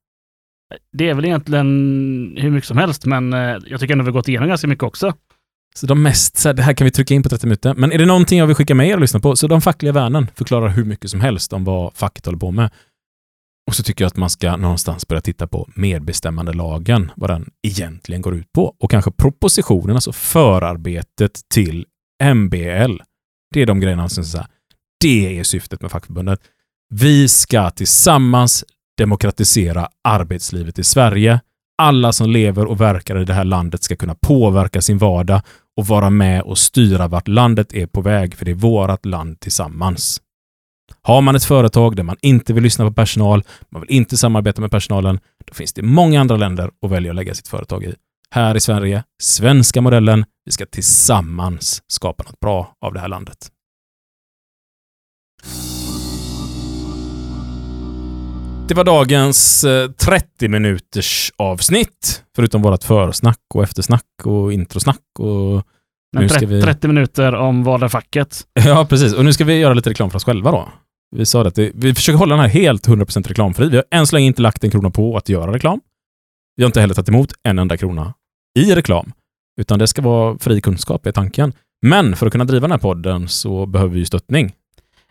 Det 0.93 1.09
är 1.09 1.15
väl 1.15 1.25
egentligen 1.25 1.67
hur 2.37 2.51
mycket 2.51 2.69
som 2.69 2.77
helst, 2.77 3.07
men 3.07 3.33
eh, 3.33 3.59
jag 3.67 3.81
tycker 3.81 3.93
ändå 3.93 4.05
vi 4.05 4.09
har 4.09 4.13
gått 4.13 4.29
igenom 4.29 4.49
ganska 4.49 4.67
mycket 4.67 4.85
också. 4.85 5.15
Så 5.75 5.87
de 5.87 6.03
mest, 6.03 6.37
så 6.37 6.49
här, 6.49 6.55
det 6.55 6.62
här 6.62 6.73
kan 6.73 6.85
vi 6.85 6.91
trycka 6.91 7.14
in 7.14 7.23
på 7.23 7.29
30 7.29 7.47
minuter. 7.47 7.75
Men 7.75 7.93
är 7.93 7.99
det 7.99 8.07
någonting 8.07 8.39
jag 8.39 8.47
vill 8.47 8.57
skicka 8.57 8.75
med 8.75 8.89
er 8.89 8.95
att 8.95 9.01
lyssna 9.01 9.21
på, 9.21 9.37
så 9.37 9.47
de 9.47 9.61
fackliga 9.61 9.93
värnen 9.93 10.27
förklarar 10.35 10.68
hur 10.68 10.85
mycket 10.85 11.11
som 11.11 11.21
helst 11.21 11.53
om 11.53 11.64
vad 11.64 11.97
facket 11.97 12.27
håller 12.27 12.39
på 12.39 12.51
med. 12.51 12.71
Och 13.66 13.75
så 13.75 13.83
tycker 13.83 14.05
jag 14.05 14.07
att 14.07 14.16
man 14.16 14.31
ska 14.31 14.57
någonstans 14.57 15.09
börja 15.09 15.21
titta 15.21 15.47
på 15.47 15.68
medbestämmandelagen, 15.75 17.11
vad 17.16 17.31
den 17.31 17.51
egentligen 17.62 18.23
går 18.23 18.35
ut 18.35 18.53
på. 18.53 18.75
Och 18.79 18.91
kanske 18.91 19.11
propositionen, 19.11 19.97
alltså 19.97 20.12
förarbetet 20.12 21.41
till 21.55 21.87
MBL. 22.35 22.97
Det 23.55 23.62
är 23.62 23.66
de 23.66 23.81
grejerna 23.81 24.09
som 24.09 24.25
så 24.25 24.39
här, 24.39 24.47
det 25.01 25.39
är 25.39 25.45
syftet 25.45 25.83
med 25.83 25.91
fackförbundet. 25.91 26.41
Vi 26.95 27.29
ska 27.29 27.71
tillsammans 27.71 28.64
demokratisera 28.99 29.89
arbetslivet 30.05 30.79
i 30.79 30.85
Sverige. 30.85 31.41
Alla 31.83 32.12
som 32.12 32.31
lever 32.31 32.64
och 32.64 32.81
verkar 32.81 33.21
i 33.21 33.25
det 33.25 33.35
här 33.35 33.45
landet 33.45 33.83
ska 33.83 33.97
kunna 33.97 34.14
påverka 34.14 34.83
sin 34.83 34.99
vardag 34.99 35.43
och 35.77 35.87
vara 35.87 36.11
med 36.11 36.43
och 36.43 36.59
styra 36.59 37.09
vart 37.09 37.29
landet 37.29 37.75
är 37.75 37.87
på 37.87 38.01
väg, 38.01 38.35
för 38.35 38.45
det 38.45 38.51
är 38.51 38.55
vårt 38.55 39.07
land 39.07 39.41
tillsammans. 39.41 40.21
Har 41.03 41.21
man 41.21 41.37
ett 41.37 41.45
företag 41.45 41.97
där 41.97 42.03
man 42.03 42.16
inte 42.23 42.53
vill 42.53 42.62
lyssna 42.62 42.85
på 42.85 42.93
personal, 42.93 43.45
man 43.68 43.83
vill 43.83 43.91
inte 43.91 44.16
samarbeta 44.16 44.61
med 44.61 44.71
personalen, 44.71 45.21
då 45.47 45.55
finns 45.55 45.73
det 45.73 45.83
många 45.83 46.21
andra 46.21 46.37
länder 46.37 46.71
att 46.83 46.91
välja 46.91 47.11
att 47.11 47.16
lägga 47.16 47.35
sitt 47.35 47.49
företag 47.49 47.85
i. 47.85 47.95
Här 48.31 48.57
i 48.57 48.61
Sverige, 48.61 49.05
svenska 49.23 49.81
modellen, 49.81 50.25
vi 50.45 50.53
ska 50.53 50.66
tillsammans 50.66 51.83
skapa 51.87 52.25
något 52.25 52.41
bra 52.41 52.75
av 52.81 52.95
det 52.95 53.01
här 53.01 53.09
landet. 53.09 53.51
Det 58.71 58.75
var 58.75 58.85
dagens 58.85 59.64
eh, 59.64 59.91
30 59.91 60.49
minuters 60.49 61.33
avsnitt, 61.37 62.25
förutom 62.37 62.62
vårt 62.62 62.85
försnack 62.85 63.39
och 63.55 63.62
eftersnack 63.62 64.05
och 64.25 64.53
introsnack 64.53 65.01
och 65.18 65.66
Men 66.12 66.23
Nu 66.23 66.29
ska 66.29 66.39
30, 66.39 66.47
vi- 66.47 66.62
30 66.62 66.89
minuter 66.89 67.35
om 67.35 67.64
vad 67.64 67.83
är 67.83 67.89
facket. 67.89 68.47
Ja, 68.64 68.87
precis. 68.91 69.14
Och 69.14 69.25
nu 69.25 69.33
ska 69.33 69.45
vi 69.45 69.59
göra 69.59 69.75
lite 69.75 69.91
reklam 69.91 70.11
för 70.11 70.16
oss 70.16 70.25
själva 70.25 70.51
då. 70.51 70.68
Vi 71.16 71.27
sa 71.27 71.47
att 71.47 71.55
det, 71.55 71.71
vi 71.75 71.95
försöker 71.95 72.18
hålla 72.18 72.35
den 72.35 72.43
här 72.43 72.49
helt 72.51 72.89
100% 72.89 73.29
reklamfri. 73.29 73.68
Vi 73.68 73.77
har 73.77 73.85
än 73.91 74.07
så 74.07 74.16
länge 74.16 74.27
inte 74.27 74.43
lagt 74.43 74.64
en 74.64 74.71
krona 74.71 74.91
på 74.91 75.16
att 75.16 75.29
göra 75.29 75.53
reklam. 75.53 75.81
Vi 76.57 76.62
har 76.62 76.66
inte 76.68 76.81
heller 76.81 76.95
tagit 76.95 77.09
emot 77.09 77.33
en 77.43 77.59
enda 77.59 77.77
krona 77.77 78.14
i 78.59 78.75
reklam. 78.75 79.12
Utan 79.61 79.79
det 79.79 79.87
ska 79.87 80.03
vara 80.03 80.39
fri 80.39 80.61
kunskap 80.61 81.07
är 81.07 81.12
tanken. 81.12 81.53
Men 81.87 82.16
för 82.16 82.27
att 82.27 82.33
kunna 82.33 82.45
driva 82.45 82.61
den 82.62 82.71
här 82.73 82.79
podden 82.79 83.29
så 83.29 83.66
behöver 83.66 83.93
vi 83.93 83.99
ju 83.99 84.05
stöttning. 84.05 84.53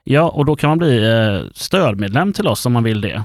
Ja, 0.04 0.30
och 0.30 0.46
då 0.46 0.56
kan 0.56 0.70
man 0.70 0.78
bli 0.78 1.12
eh, 1.12 1.52
stödmedlem 1.54 2.34
till 2.34 2.48
oss 2.48 2.66
om 2.66 2.74
man 2.74 2.84
vill 2.84 3.02
det. 3.02 3.24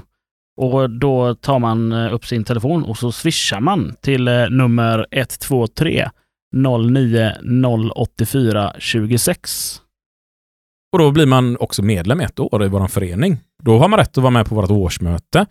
Och 0.57 0.89
då 0.89 1.35
tar 1.35 1.59
man 1.59 1.91
eh, 1.91 2.13
upp 2.13 2.25
sin 2.25 2.43
telefon 2.43 2.83
och 2.83 2.97
så 2.97 3.11
swishar 3.11 3.59
man 3.59 3.95
till 4.01 4.27
eh, 4.27 4.49
nummer 4.49 5.05
123 5.11 6.09
09 6.55 7.31
084 7.95 8.73
26. 8.79 9.81
Och 10.93 10.99
då 10.99 11.11
blir 11.11 11.25
man 11.25 11.57
också 11.57 11.81
medlem 11.81 12.19
ett 12.19 12.39
år 12.39 12.63
i 12.63 12.67
vår 12.67 12.87
förening. 12.87 13.37
Då 13.63 13.77
har 13.77 13.87
man 13.87 13.99
rätt 13.99 14.17
att 14.17 14.23
vara 14.23 14.31
med 14.31 14.45
på 14.45 14.55
vårt 14.55 14.71
årsmöte. 14.71 15.45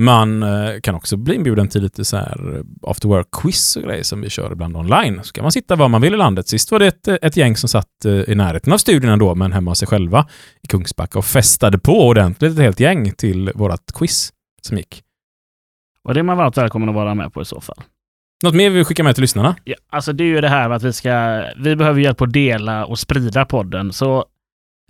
Man 0.00 0.42
eh, 0.42 0.80
kan 0.82 0.94
också 0.94 1.16
bli 1.16 1.34
inbjuden 1.34 1.68
till 1.68 1.82
lite 1.82 2.04
så 2.04 2.16
här 2.16 2.62
after 2.82 3.08
work-quiz 3.08 3.76
och 3.76 3.82
grejer 3.82 4.02
som 4.02 4.20
vi 4.20 4.30
kör 4.30 4.52
ibland 4.52 4.76
online. 4.76 5.20
Så 5.22 5.32
kan 5.32 5.42
man 5.42 5.52
sitta 5.52 5.76
var 5.76 5.88
man 5.88 6.00
vill 6.02 6.14
i 6.14 6.16
landet. 6.16 6.48
Sist 6.48 6.70
var 6.70 6.78
det 6.78 6.86
ett, 6.86 7.08
ett 7.08 7.36
gäng 7.36 7.56
som 7.56 7.68
satt 7.68 8.04
i 8.26 8.34
närheten 8.34 8.72
av 8.72 8.78
studion 8.78 9.18
då, 9.18 9.34
men 9.34 9.52
hemma 9.52 9.70
hos 9.70 9.78
sig 9.78 9.88
själva 9.88 10.26
i 10.62 10.66
Kungsbacka 10.66 11.18
och 11.18 11.24
festade 11.24 11.78
på 11.78 12.06
ordentligt 12.06 12.52
ett 12.52 12.58
helt 12.58 12.80
gäng 12.80 13.12
till 13.12 13.52
vårt 13.54 13.92
quiz 13.94 14.32
som 14.66 14.76
gick. 14.76 15.02
Och 16.02 16.14
det 16.14 16.20
är 16.20 16.24
man 16.24 16.36
varmt 16.36 16.56
välkommen 16.56 16.88
att 16.88 16.94
vara 16.94 17.14
med 17.14 17.32
på 17.32 17.42
i 17.42 17.44
så 17.44 17.60
fall. 17.60 17.82
Något 18.44 18.54
mer 18.54 18.70
vi 18.70 18.76
vill 18.76 18.84
skicka 18.84 19.04
med 19.04 19.14
till 19.14 19.22
lyssnarna? 19.22 19.56
Ja, 19.64 19.74
alltså 19.90 20.12
det 20.12 20.24
är 20.24 20.28
ju 20.28 20.40
det 20.40 20.48
här 20.48 20.68
med 20.68 20.76
att 20.76 20.82
vi 20.82 20.92
ska, 20.92 21.44
vi 21.56 21.76
behöver 21.76 22.00
hjälp 22.00 22.22
att 22.22 22.32
dela 22.32 22.84
och 22.86 22.98
sprida 22.98 23.44
podden. 23.44 23.92
Så 23.92 24.24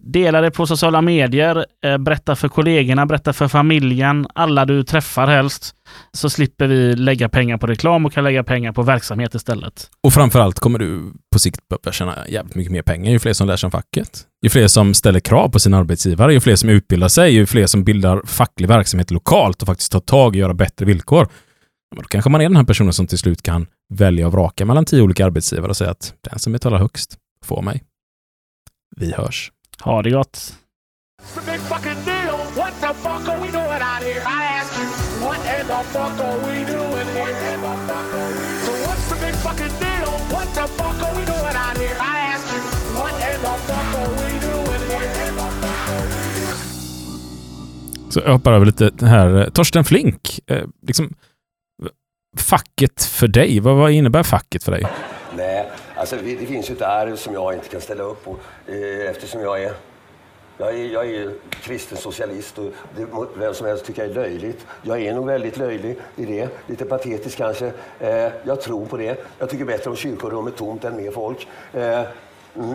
dela 0.07 0.41
det 0.41 0.51
på 0.51 0.67
sociala 0.67 1.03
medier, 1.03 1.67
eh, 1.85 1.99
berätta 1.99 2.37
för 2.37 2.49
kollegorna, 2.49 3.07
berätta 3.07 3.33
för 3.33 3.49
familjen, 3.49 4.27
alla 4.35 4.65
du 4.65 4.83
träffar 4.83 5.27
helst. 5.27 5.75
Så 6.13 6.31
slipper 6.31 6.67
vi 6.67 6.97
lägga 6.97 7.29
pengar 7.29 7.59
på 7.59 7.67
reklam 7.67 8.07
och 8.07 8.13
kan 8.13 8.25
lägga 8.25 8.45
pengar 8.45 8.73
på 8.73 8.83
verksamhet 8.83 9.35
istället. 9.35 9.91
Och 10.03 10.13
framförallt 10.13 10.61
kommer 10.61 10.79
du 10.79 11.13
på 11.33 11.39
sikt 11.39 11.69
behöva 11.69 11.93
tjäna 11.93 12.29
jävligt 12.29 12.55
mycket 12.55 12.73
mer 12.73 12.83
pengar 12.83 13.13
ju 13.13 13.19
fler 13.19 13.33
som 13.33 13.47
lär 13.47 13.57
sig 13.57 13.67
om 13.67 13.71
facket. 13.71 14.23
Ju 14.43 14.51
fler 14.51 14.69
som 14.69 14.95
ställer 14.95 15.21
krav 15.21 15.49
på 15.49 15.59
sina 15.59 15.79
arbetsgivare, 15.79 16.33
ju 16.33 16.41
fler 16.41 16.57
som 16.57 16.69
utbildar 16.69 17.09
sig, 17.09 17.35
ju 17.35 17.47
fler 17.47 17.67
som 17.67 17.85
bildar 17.85 18.23
facklig 18.27 18.69
verksamhet 18.69 19.11
lokalt 19.11 19.63
och 19.63 19.67
faktiskt 19.67 19.93
tar 19.93 20.01
tag 20.01 20.29
och 20.29 20.37
göra 20.37 20.55
bättre 20.55 20.87
villkor. 20.87 21.29
Men 21.95 22.03
då 22.03 22.09
kanske 22.09 22.31
man 22.31 22.41
är 22.41 22.45
den 22.45 22.57
här 22.57 22.65
personen 22.65 22.93
som 22.93 23.07
till 23.07 23.19
slut 23.19 23.43
kan 23.43 23.67
välja 23.95 24.27
och 24.27 24.33
vraka 24.33 24.65
mellan 24.65 24.85
tio 24.85 25.03
olika 25.03 25.27
arbetsgivare 25.27 25.71
och 25.71 25.77
säga 25.77 25.91
att 25.91 26.15
den 26.31 26.39
som 26.39 26.53
betalar 26.53 26.79
högst 26.79 27.17
får 27.45 27.63
mig. 27.63 27.83
Vi 28.97 29.13
hörs. 29.13 29.53
Ha 29.83 30.03
det 30.03 30.11
gott! 30.11 30.55
Så 48.11 48.21
jag 48.25 48.33
hoppar 48.33 48.53
över 48.53 48.67
lite 48.67 48.91
det 48.91 49.07
här. 49.07 49.51
Torsten 49.51 49.85
Flink, 49.85 50.41
eh, 50.47 50.65
liksom, 50.87 51.15
facket 52.39 53.03
för 53.03 53.29
dig, 53.29 53.61
vad, 53.61 53.77
vad 53.77 53.91
innebär 53.91 54.23
facket 54.23 54.65
för 54.65 54.73
dig? 54.73 54.87
Alltså 56.07 56.27
det 56.27 56.47
finns 56.47 56.71
ju 56.71 56.75
ett 56.75 56.83
arv 56.83 57.17
som 57.17 57.35
jag 57.35 57.55
inte 57.55 57.69
kan 57.69 57.81
ställa 57.81 58.03
upp 58.03 58.25
på 58.25 58.37
eh, 58.67 59.11
eftersom 59.11 59.41
jag 59.41 59.63
är 59.63 59.73
jag 60.59 60.69
är, 60.69 60.85
jag 60.85 61.05
är 61.05 61.11
ju 61.11 61.39
kristen 61.51 61.99
socialist 61.99 62.59
och 62.59 62.73
det 62.97 63.07
må 63.13 63.27
vem 63.37 63.55
som 63.55 63.67
helst 63.67 63.85
tycka 63.85 64.05
är 64.05 64.09
löjligt. 64.09 64.67
Jag 64.83 65.03
är 65.03 65.15
nog 65.15 65.27
väldigt 65.27 65.57
löjlig 65.57 65.97
i 66.17 66.25
det. 66.25 66.49
Lite 66.67 66.85
patetisk 66.85 67.39
kanske. 67.39 67.73
Eh, 68.01 68.29
jag 68.45 68.61
tror 68.61 68.87
på 68.87 68.97
det. 68.97 69.25
Jag 69.39 69.51
tycker 69.51 69.65
bättre 69.65 69.91
om 69.91 69.97
kyrkorummet 69.97 70.57
tomt 70.57 70.85
än 70.85 70.97
med 70.97 71.13
folk. 71.13 71.49
Eh, 71.73 72.03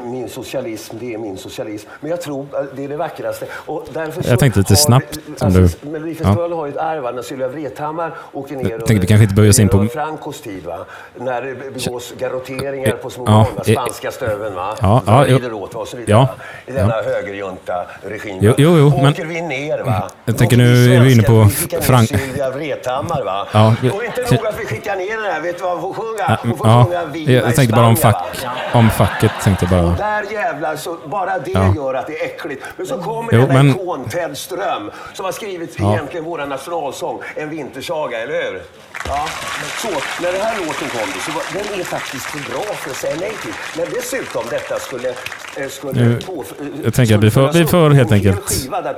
min 0.04 0.30
socialism, 0.30 0.96
det 1.00 1.14
är 1.14 1.18
min 1.18 1.38
socialism. 1.38 1.90
Men 2.00 2.10
jag 2.12 2.22
tror 2.22 2.46
att 2.54 2.76
det 2.76 2.84
är 2.84 2.90
det 2.90 2.98
vackraste. 2.98 3.46
Och 3.54 3.86
därför 3.94 4.30
Jag 4.30 4.40
tänkte 4.40 4.60
lite 4.60 4.76
snabbt, 4.76 5.14
som 5.38 5.48
alltså, 5.48 5.62
du- 5.86 5.90
Melodifestivalen 5.90 6.58
har 6.58 6.66
ju 6.66 6.72
ett 6.72 6.78
arv 6.78 7.16
när 7.16 7.22
Sylvia 7.22 7.48
Vrethammar 7.48 8.14
åker 8.34 8.56
ner 8.56 8.70
Jag 8.70 8.86
tänkte 8.86 8.94
vi 9.02 9.08
kanske 9.08 9.24
inte 9.24 9.36
behöver 9.36 9.62
in 9.62 9.70
på- 9.70 9.86
Francos 9.94 10.42
tid. 10.42 10.66
Va? 10.66 10.78
När 11.16 11.42
det 11.42 11.74
begås 11.74 12.14
garrotteringar 12.20 12.92
på 12.92 13.10
små 13.10 13.24
Ja, 13.28 13.32
barn, 13.56 13.64
eh, 13.68 13.72
spanska 13.74 14.12
stöveln. 14.12 14.56
Va? 14.56 14.76
Ja, 14.82 15.02
Ja, 15.06 15.28
ja, 15.28 15.36
rider 15.36 15.54
åt 15.54 15.76
och 15.76 15.88
så 15.88 15.98
vidare. 15.98 16.12
Ja? 16.18 16.30
I 16.66 16.72
denna 16.72 16.94
högerjunta 16.94 17.86
regim. 18.10 18.38
Jo, 18.42 18.54
jo, 18.58 18.78
jo, 18.78 18.90
men- 18.90 19.12
Åker 19.12 19.26
vi 19.26 19.42
ner 19.42 19.84
va? 19.84 20.10
Jag 20.26 20.38
tänker 20.38 20.58
nu 20.58 20.96
är 20.96 21.02
vi 21.02 21.12
inne 21.14 21.24
på 21.24 21.48
Frank- 21.82 22.08
Sylvia 22.10 22.50
Vrethammar 22.50 23.24
va? 23.26 23.48
Ja, 23.52 23.76
vi- 23.82 23.90
och 23.90 24.04
inte 24.04 24.22
nog 24.36 24.46
att 24.48 24.60
vi 24.60 24.66
skickar 24.66 24.96
ner 24.96 25.18
den 25.24 25.32
här, 25.34 25.42
vet 25.42 25.58
du 25.58 25.64
vad 25.64 25.80
hon 25.80 25.94
får 25.96 26.04
sjunga? 26.04 26.38
Hon 26.44 26.58
får 26.58 26.68
Ja, 26.68 26.86
sjunga 26.86 27.06
Viva 27.06 27.32
jag 27.32 27.56
tänkte 27.56 27.76
bara 27.76 27.88
om, 27.88 27.96
fack, 27.96 28.26
om 28.74 28.90
facket. 28.90 29.32
Tänkte 29.44 29.66
jag 29.66 29.71
bara. 29.72 29.96
Där 29.96 30.32
jävlar, 30.32 30.76
så 30.76 30.98
bara 31.06 31.40
det 31.40 31.52
Ja. 31.52 31.74
gör 31.76 31.94
att 31.94 32.08
det 32.08 32.22
är 32.22 32.26
äckligt. 32.26 32.64
Men 32.78 32.88
så 32.88 32.98
kommer 32.98 33.34
Jo, 33.34 33.40
den 33.40 33.50
där 33.50 33.64
men- 33.64 33.70
ikon 33.70 34.10
Ted 34.10 34.38
Ström 34.38 34.92
som 35.14 35.26
har 35.26 35.32
skrivit 35.32 35.76
Ja. 35.80 35.94
egentligen 35.94 36.26
vår 36.26 36.46
nationalsång, 36.46 37.22
En 37.36 37.50
vintersaga, 37.50 38.18
eller 38.20 38.34
hur? 38.34 38.62
Ja, 39.08 39.28
så 39.82 39.88
när 40.24 40.32
den 40.32 40.42
här 40.42 40.56
låten 40.58 40.90
kom, 40.90 41.10
då, 41.14 41.20
så 41.26 41.32
var, 41.32 41.44
den 41.54 41.80
är 41.80 41.84
faktiskt 41.84 42.26
för 42.26 42.52
bra 42.52 42.62
för 42.76 42.90
att 42.90 42.96
säga 42.96 43.16
nej 43.20 43.34
till. 43.44 43.54
Men 43.78 43.88
dessutom 43.94 44.44
detta 44.50 44.80
skulle... 44.80 45.10
eh, 45.58 45.68
skulle 45.70 46.02
Nu- 46.02 46.22
på, 46.22 46.44
jag 46.84 46.94
tänker 46.94 47.16
att 47.18 47.24
vi 47.24 47.32
får- 47.32 47.52
vi 47.54 47.66
helt 47.96 48.12
en 48.12 48.18
hel 48.20 48.34
enkelt- 48.34 48.50
skiva 48.50 48.82
där 48.82 48.96